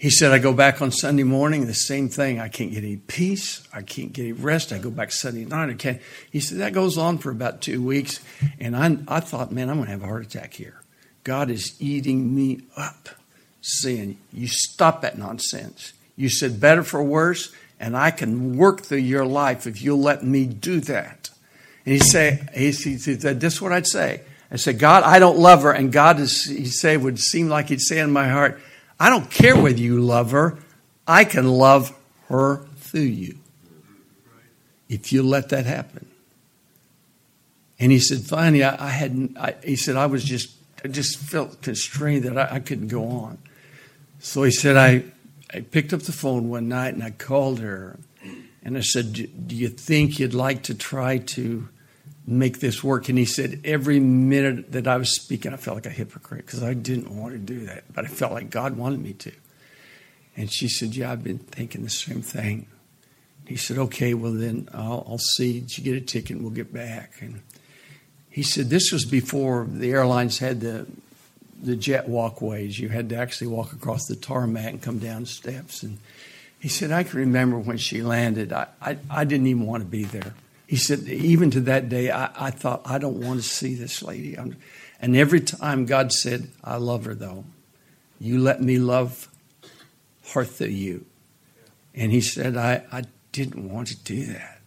He 0.03 0.09
said, 0.09 0.33
I 0.33 0.37
go 0.37 0.51
back 0.51 0.81
on 0.81 0.91
Sunday 0.91 1.23
morning, 1.23 1.65
the 1.65 1.73
same 1.73 2.09
thing. 2.09 2.37
I 2.37 2.49
can't 2.49 2.71
get 2.71 2.83
any 2.83 2.97
peace. 2.97 3.65
I 3.73 3.83
can't 3.83 4.11
get 4.11 4.23
any 4.23 4.33
rest. 4.33 4.73
I 4.73 4.77
go 4.77 4.91
back 4.91 5.13
Sunday 5.13 5.45
night. 5.45 5.69
I 5.69 5.75
can't. 5.75 6.01
He 6.29 6.41
said, 6.41 6.57
that 6.57 6.73
goes 6.73 6.97
on 6.97 7.19
for 7.19 7.31
about 7.31 7.61
two 7.61 7.81
weeks. 7.81 8.19
And 8.59 8.75
I, 8.75 8.97
I 9.07 9.21
thought, 9.21 9.53
man, 9.53 9.69
I'm 9.69 9.77
going 9.77 9.85
to 9.85 9.91
have 9.93 10.03
a 10.03 10.05
heart 10.05 10.25
attack 10.25 10.55
here. 10.55 10.81
God 11.23 11.49
is 11.49 11.81
eating 11.81 12.35
me 12.35 12.63
up, 12.75 13.07
saying, 13.61 14.17
you 14.33 14.49
stop 14.49 15.03
that 15.03 15.17
nonsense. 15.17 15.93
You 16.17 16.27
said 16.27 16.59
better 16.59 16.83
for 16.83 17.01
worse, 17.01 17.53
and 17.79 17.95
I 17.95 18.11
can 18.11 18.57
work 18.57 18.81
through 18.81 18.97
your 18.97 19.25
life 19.25 19.65
if 19.65 19.81
you'll 19.81 20.01
let 20.01 20.21
me 20.21 20.45
do 20.45 20.81
that. 20.81 21.29
And 21.85 21.93
he 21.93 21.99
said, 21.99 22.49
he 22.53 22.73
said, 22.73 23.39
this 23.39 23.53
is 23.53 23.61
what 23.61 23.71
I'd 23.71 23.87
say. 23.87 24.23
I 24.51 24.57
said, 24.57 24.79
God, 24.79 25.03
I 25.03 25.19
don't 25.19 25.37
love 25.37 25.61
her. 25.61 25.71
And 25.71 25.93
God, 25.93 26.19
is, 26.19 26.43
he 26.43 26.65
said, 26.65 27.01
would 27.01 27.19
seem 27.19 27.47
like 27.47 27.69
he'd 27.69 27.79
say 27.79 27.99
in 27.99 28.11
my 28.11 28.27
heart, 28.27 28.59
I 28.99 29.09
don't 29.09 29.29
care 29.29 29.55
whether 29.55 29.79
you 29.79 29.99
love 29.99 30.31
her. 30.31 30.57
I 31.07 31.25
can 31.25 31.47
love 31.47 31.95
her 32.29 32.65
through 32.77 33.01
you. 33.01 33.37
If 34.89 35.11
you 35.11 35.23
let 35.23 35.49
that 35.49 35.65
happen. 35.65 36.07
And 37.79 37.91
he 37.91 37.99
said, 37.99 38.21
finally, 38.21 38.63
I, 38.63 38.87
I 38.87 38.89
hadn't, 38.89 39.37
I, 39.37 39.55
he 39.63 39.75
said, 39.75 39.95
I 39.95 40.05
was 40.05 40.23
just, 40.23 40.55
I 40.85 40.87
just 40.87 41.17
felt 41.17 41.61
constrained 41.61 42.23
that 42.23 42.37
I, 42.37 42.55
I 42.55 42.59
couldn't 42.59 42.87
go 42.87 43.07
on. 43.07 43.39
So 44.19 44.43
he 44.43 44.51
said, 44.51 44.77
I, 44.77 45.03
I 45.53 45.61
picked 45.61 45.91
up 45.91 46.01
the 46.01 46.11
phone 46.11 46.49
one 46.49 46.69
night 46.69 46.93
and 46.93 47.03
I 47.03 47.11
called 47.11 47.59
her 47.59 47.99
and 48.63 48.77
I 48.77 48.81
said, 48.81 49.13
Do 49.13 49.55
you 49.55 49.69
think 49.69 50.19
you'd 50.19 50.33
like 50.33 50.63
to 50.63 50.75
try 50.75 51.17
to 51.17 51.67
make 52.26 52.59
this 52.59 52.84
work. 52.84 53.09
And 53.09 53.17
he 53.17 53.26
said, 53.26 53.61
every 53.63 53.99
minute 53.99 54.71
that 54.71 54.88
I 54.88 54.97
was 54.97 55.15
speaking, 55.15 55.53
I 55.53 55.57
felt 55.57 55.76
like 55.76 55.86
a 55.86 55.89
hypocrite 55.89 56.45
because 56.45 56.63
I 56.63 56.74
didn't 56.74 57.15
want 57.15 57.34
to 57.34 57.39
do 57.39 57.65
that, 57.65 57.91
but 57.93 58.05
I 58.05 58.07
felt 58.07 58.32
like 58.32 58.49
God 58.49 58.78
wanted 58.78 59.01
me 59.01 59.13
to. 59.13 59.32
And 60.36 60.51
she 60.51 60.67
said, 60.67 60.95
Yeah, 60.95 61.11
I've 61.11 61.24
been 61.24 61.39
thinking 61.39 61.84
the 61.84 61.89
same 61.89 62.21
thing. 62.21 62.67
He 63.47 63.55
said, 63.55 63.78
Okay, 63.78 64.13
well, 64.13 64.32
then 64.32 64.67
I'll, 64.74 65.05
I'll 65.07 65.17
see. 65.17 65.59
Did 65.59 65.78
you 65.78 65.84
get 65.84 65.95
a 65.95 66.01
ticket? 66.01 66.38
And 66.38 66.41
we'll 66.41 66.51
get 66.51 66.74
back. 66.74 67.21
And 67.21 67.41
he 68.30 68.43
said, 68.43 68.69
This 68.69 68.91
was 68.91 69.05
before 69.05 69.67
the 69.69 69.91
airlines 69.91 70.39
had 70.39 70.61
the, 70.61 70.88
the 71.61 71.76
jet 71.76 72.09
walkways. 72.09 72.80
You 72.80 72.89
had 72.89 73.09
to 73.09 73.15
actually 73.15 73.47
walk 73.47 73.74
across 73.74 74.05
the 74.05 74.15
tarmac 74.15 74.65
and 74.65 74.82
come 74.82 74.99
down 74.99 75.26
steps. 75.26 75.84
And 75.84 75.99
he 76.59 76.69
said, 76.69 76.91
I 76.91 77.03
can 77.03 77.19
remember 77.19 77.59
when 77.59 77.78
she 77.78 78.01
landed, 78.01 78.51
I, 78.53 78.67
I, 78.82 78.97
I 79.09 79.26
didn't 79.26 79.47
even 79.47 79.67
want 79.67 79.84
to 79.84 79.89
be 79.89 80.05
there. 80.05 80.34
He 80.74 80.80
said, 80.80 81.01
even 81.01 81.51
to 81.51 81.61
that 81.61 81.88
day, 81.88 82.09
I, 82.09 82.32
I 82.47 82.49
thought, 82.49 82.82
I 82.84 82.97
don't 82.97 83.21
want 83.21 83.39
to 83.39 83.47
see 83.47 83.76
this 83.76 84.01
lady. 84.01 84.36
I'm, 84.36 84.57
and 84.99 85.15
every 85.15 85.39
time 85.39 85.86
God 85.86 86.11
said, 86.11 86.49
I 86.63 86.78
love 86.78 87.05
her 87.05 87.13
though. 87.13 87.45
You 88.19 88.39
let 88.39 88.59
me 88.59 88.80
love 88.80 89.30
her 90.34 90.43
through 90.43 90.69
you. 90.69 91.05
And 91.93 92.11
he 92.11 92.21
said, 92.21 92.57
I, 92.57 92.86
I 92.91 93.03
didn't 93.32 93.71
want 93.71 93.89
to 93.89 93.97
do 93.97 94.26
that. 94.34 94.61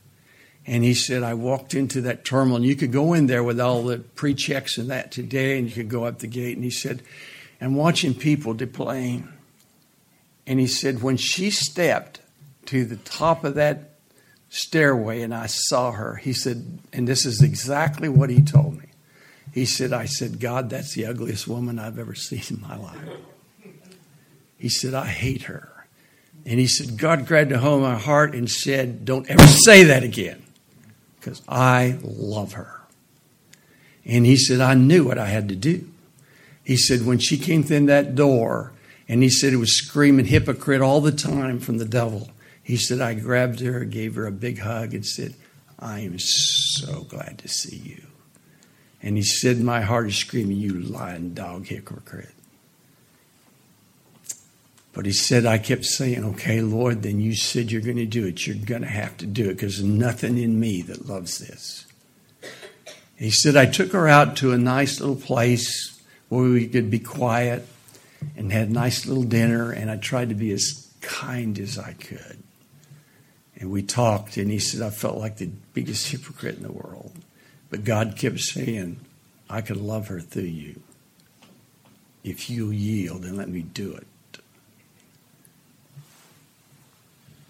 And 0.65 0.85
he 0.85 0.95
said, 0.95 1.25
I 1.25 1.35
walked 1.35 1.75
into 1.75 2.01
that 2.03 2.25
terminal, 2.25 2.59
and 2.59 2.65
you 2.65 2.77
could 2.77 2.93
go 2.93 3.13
in 3.13 3.27
there 3.27 3.43
with 3.43 3.59
all 3.59 3.83
the 3.83 3.99
pre 3.99 4.33
checks 4.33 4.79
and 4.79 4.89
that 4.89 5.11
today, 5.11 5.59
and 5.59 5.67
you 5.67 5.75
could 5.75 5.89
go 5.89 6.05
up 6.05 6.21
the 6.21 6.29
gate. 6.29 6.55
And 6.55 6.63
he 6.63 6.71
said, 6.71 7.03
and 7.61 7.77
watching 7.77 8.15
people 8.15 8.55
deploying. 8.55 9.27
And 10.47 10.61
he 10.61 10.69
said, 10.69 11.03
when 11.03 11.17
she 11.17 11.51
stepped 11.51 12.21
to 12.67 12.85
the 12.85 12.95
top 12.95 13.43
of 13.43 13.57
that 13.57 13.96
stairway 14.49 15.23
and 15.23 15.35
I 15.35 15.47
saw 15.47 15.93
her. 15.93 16.17
He 16.17 16.33
said, 16.33 16.79
and 16.93 17.07
this 17.07 17.27
is 17.27 17.43
exactly 17.43 18.09
what 18.09 18.31
he 18.31 18.43
told 18.43 18.79
me. 18.79 18.87
He 19.53 19.65
said, 19.65 19.93
I 19.93 20.05
said, 20.05 20.41
God, 20.41 20.71
that's 20.71 20.95
the 20.95 21.07
ugliest 21.07 21.49
woman 21.49 21.79
I've 21.79 21.99
ever 21.99 22.15
seen 22.17 22.43
in 22.51 22.61
my 22.61 22.77
life. 22.77 23.09
He 24.59 24.69
said, 24.69 24.95
I 24.95 25.07
hate 25.07 25.43
her. 25.43 25.73
And 26.45 26.61
he 26.61 26.67
said, 26.67 26.97
God 26.97 27.27
grabbed 27.27 27.53
a 27.53 27.59
hold 27.59 27.83
of 27.83 27.89
my 27.89 27.99
heart 27.99 28.35
and 28.35 28.49
said, 28.49 29.05
Don't 29.05 29.29
ever 29.29 29.47
say 29.47 29.85
that 29.85 30.05
again 30.05 30.45
because 31.27 31.43
I 31.49 31.99
love 32.03 32.53
her. 32.53 32.81
And 34.05 34.25
he 34.25 34.37
said, 34.37 34.61
I 34.61 34.75
knew 34.75 35.05
what 35.05 35.19
I 35.19 35.27
had 35.27 35.49
to 35.49 35.57
do. 35.57 35.89
He 36.63 36.77
said, 36.77 37.05
when 37.05 37.19
she 37.19 37.37
came 37.37 37.65
in 37.65 37.87
that 37.87 38.15
door, 38.15 38.73
and 39.09 39.23
he 39.23 39.29
said 39.29 39.53
it 39.53 39.57
was 39.57 39.77
screaming 39.77 40.27
hypocrite 40.27 40.81
all 40.81 41.01
the 41.01 41.13
time 41.13 41.59
from 41.59 41.79
the 41.79 41.85
devil. 41.85 42.31
He 42.67 42.77
said, 42.77 43.01
I 43.01 43.14
grabbed 43.14 43.61
her, 43.61 43.85
gave 43.85 44.17
her 44.17 44.27
a 44.27 44.33
big 44.33 44.59
hug, 44.59 44.93
and 44.93 45.07
said, 45.07 45.37
I 45.79 46.01
am 46.01 46.19
so 46.19 47.03
glad 47.03 47.39
to 47.39 47.49
see 47.49 47.77
you. 47.77 48.03
And 49.01 49.17
he 49.17 49.23
said, 49.23 49.61
My 49.61 49.83
heart 49.83 50.09
is 50.09 50.17
screaming, 50.17 50.57
You 50.57 50.73
lying 50.73 51.33
dog 51.33 51.69
hypocrite. 51.69 52.35
But 54.93 55.07
he 55.07 55.12
said, 55.12 55.47
I 55.47 55.59
kept 55.59 55.85
saying, 55.85 56.25
Okay, 56.25 56.61
Lord, 56.61 57.05
then 57.05 57.21
you 57.21 57.37
said 57.37 57.71
you're 57.71 57.81
going 57.81 57.99
to 57.99 58.05
do 58.05 58.27
it. 58.27 58.49
You're 58.49 58.57
going 58.57 58.83
to 58.83 58.89
have 58.89 59.17
to 59.19 59.27
do 59.27 59.45
it 59.45 59.55
because 59.55 59.77
there's 59.77 59.89
nothing 59.89 60.37
in 60.37 60.59
me 60.59 60.83
that 60.83 61.07
loves 61.07 61.39
this. 61.39 61.87
He 63.14 63.31
said, 63.31 63.55
I 63.55 63.67
took 63.67 63.93
her 63.93 64.09
out 64.09 64.39
to 64.39 64.51
a 64.51 64.59
nice 64.59 64.99
little 64.99 65.14
place 65.14 66.03
where 66.31 66.51
we 66.51 66.67
could 66.67 66.91
be 66.91 66.99
quiet 66.99 67.64
and 68.37 68.51
had 68.51 68.71
a 68.71 68.73
nice 68.73 69.07
little 69.07 69.23
dinner, 69.23 69.71
and 69.71 69.89
I 69.89 69.99
tried 69.99 70.31
to 70.31 70.35
be 70.35 70.51
as 70.51 70.93
kind 71.01 71.57
as 71.61 71.79
I 71.79 71.93
could. 71.93 72.43
And 73.59 73.71
we 73.71 73.83
talked, 73.83 74.37
and 74.37 74.51
he 74.51 74.59
said, 74.59 74.83
I 74.83 74.91
felt 74.91 75.19
like 75.19 75.39
the 75.39 75.51
biggest 75.73 76.11
hypocrite 76.11 76.57
in 76.57 76.63
the 76.63 76.73
world. 76.73 77.13
But 77.71 77.85
God 77.85 78.17
kept 78.17 78.41
saying, 78.41 79.01
I 79.49 79.61
can 79.61 79.87
love 79.87 80.09
her 80.09 80.21
through 80.21 80.43
you 80.43 80.81
if 82.23 82.51
you 82.51 82.71
yield 82.71 83.25
and 83.25 83.37
let 83.37 83.49
me 83.49 83.63
do 83.63 83.95
it. 83.95 84.07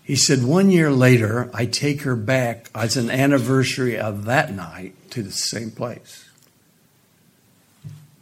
He 0.05 0.15
said, 0.15 0.45
one 0.45 0.71
year 0.71 0.93
later, 0.93 1.51
I 1.53 1.67
take 1.67 2.03
her 2.03 2.15
back 2.15 2.71
as 2.73 2.97
an 2.97 3.11
anniversary 3.11 3.99
of 3.99 4.27
that 4.27 4.55
night 4.55 4.95
to 5.11 5.23
the 5.23 5.33
same 5.33 5.73
place. 5.73 6.29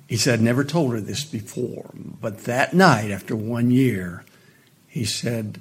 He 0.09 0.17
said, 0.17 0.39
I 0.39 0.43
never 0.43 0.65
told 0.65 0.93
her 0.93 1.01
this 1.01 1.25
before, 1.25 1.91
but 1.95 2.45
that 2.45 2.73
night, 2.73 3.11
after 3.11 3.37
one 3.37 3.71
year, 3.71 4.25
he 4.89 5.05
said, 5.05 5.61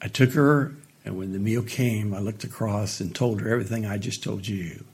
I 0.00 0.08
took 0.08 0.32
her 0.32 0.72
and 1.04 1.16
when 1.16 1.32
the 1.32 1.38
meal 1.38 1.62
came, 1.62 2.12
I 2.14 2.18
looked 2.18 2.44
across 2.44 3.00
and 3.00 3.14
told 3.14 3.40
her 3.40 3.48
everything 3.48 3.86
I 3.86 3.98
just 3.98 4.22
told 4.22 4.46
you. 4.46 4.84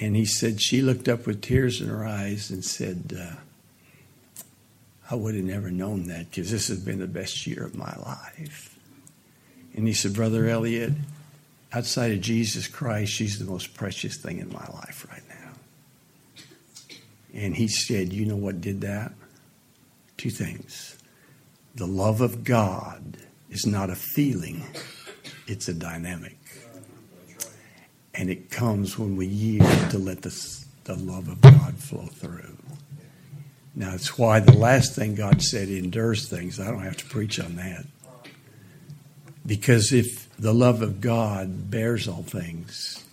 And 0.00 0.14
he 0.14 0.26
said, 0.26 0.60
she 0.60 0.80
looked 0.80 1.08
up 1.08 1.26
with 1.26 1.42
tears 1.42 1.80
in 1.80 1.88
her 1.88 2.06
eyes 2.06 2.50
and 2.50 2.64
said, 2.64 3.18
uh, 3.18 3.34
I 5.10 5.14
would 5.14 5.34
have 5.34 5.44
never 5.44 5.70
known 5.70 6.04
that 6.08 6.30
because 6.30 6.50
this 6.50 6.68
has 6.68 6.78
been 6.78 7.00
the 7.00 7.06
best 7.06 7.46
year 7.46 7.64
of 7.64 7.74
my 7.74 7.94
life. 7.96 8.78
And 9.74 9.86
he 9.86 9.94
said, 9.94 10.14
Brother 10.14 10.46
Elliott, 10.46 10.92
outside 11.72 12.12
of 12.12 12.20
Jesus 12.20 12.68
Christ, 12.68 13.12
she's 13.12 13.38
the 13.38 13.50
most 13.50 13.74
precious 13.74 14.16
thing 14.16 14.38
in 14.38 14.52
my 14.52 14.66
life 14.74 15.06
right 15.10 15.22
now. 15.28 16.54
And 17.32 17.56
he 17.56 17.68
said, 17.68 18.12
You 18.12 18.26
know 18.26 18.36
what 18.36 18.60
did 18.60 18.82
that? 18.82 19.12
Two 20.16 20.30
things. 20.30 20.96
The 21.74 21.86
love 21.86 22.20
of 22.20 22.44
God 22.44 23.16
is 23.50 23.66
not 23.66 23.90
a 23.90 23.94
feeling, 23.94 24.64
it's 25.46 25.68
a 25.68 25.74
dynamic. 25.74 26.36
And 28.14 28.30
it 28.30 28.50
comes 28.50 28.98
when 28.98 29.16
we 29.16 29.26
yield 29.26 29.90
to 29.90 29.98
let 29.98 30.22
the, 30.22 30.64
the 30.84 30.94
love 30.94 31.28
of 31.28 31.40
God 31.40 31.76
flow 31.76 32.06
through. 32.06 32.56
Now, 33.74 33.94
it's 33.94 34.18
why 34.18 34.40
the 34.40 34.52
last 34.52 34.96
thing 34.96 35.14
God 35.14 35.40
said 35.40 35.68
endures 35.68 36.28
things. 36.28 36.58
I 36.58 36.66
don't 36.66 36.82
have 36.82 36.96
to 36.96 37.04
preach 37.06 37.38
on 37.38 37.54
that. 37.56 37.86
Because 39.46 39.92
if 39.92 40.28
the 40.36 40.52
love 40.52 40.82
of 40.82 41.00
God 41.00 41.70
bears 41.70 42.08
all 42.08 42.24
things, 42.24 43.04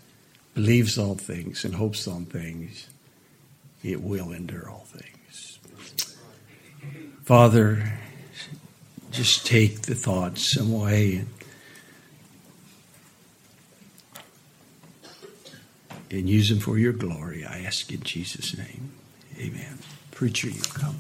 believes 0.56 0.98
all 0.98 1.16
things, 1.16 1.66
and 1.66 1.76
hopes 1.76 2.08
on 2.08 2.26
things, 2.26 2.88
it 3.84 4.02
will 4.02 4.32
endure 4.32 4.70
all 4.70 4.88
things. 4.88 5.60
Father, 7.24 7.94
just 9.16 9.46
take 9.46 9.84
the 9.84 9.96
thoughts 9.96 10.54
some 10.54 10.74
way 10.74 11.16
and, 11.16 11.28
and 16.12 16.30
use 16.30 16.50
them 16.50 16.60
for 16.60 16.78
your 16.78 16.92
glory. 16.92 17.46
I 17.46 17.62
ask 17.62 17.90
in 17.94 18.04
Jesus' 18.04 18.58
name. 18.58 18.92
Amen. 19.40 19.80
Preacher, 20.12 20.50
you 20.50 20.62
come. 20.62 20.98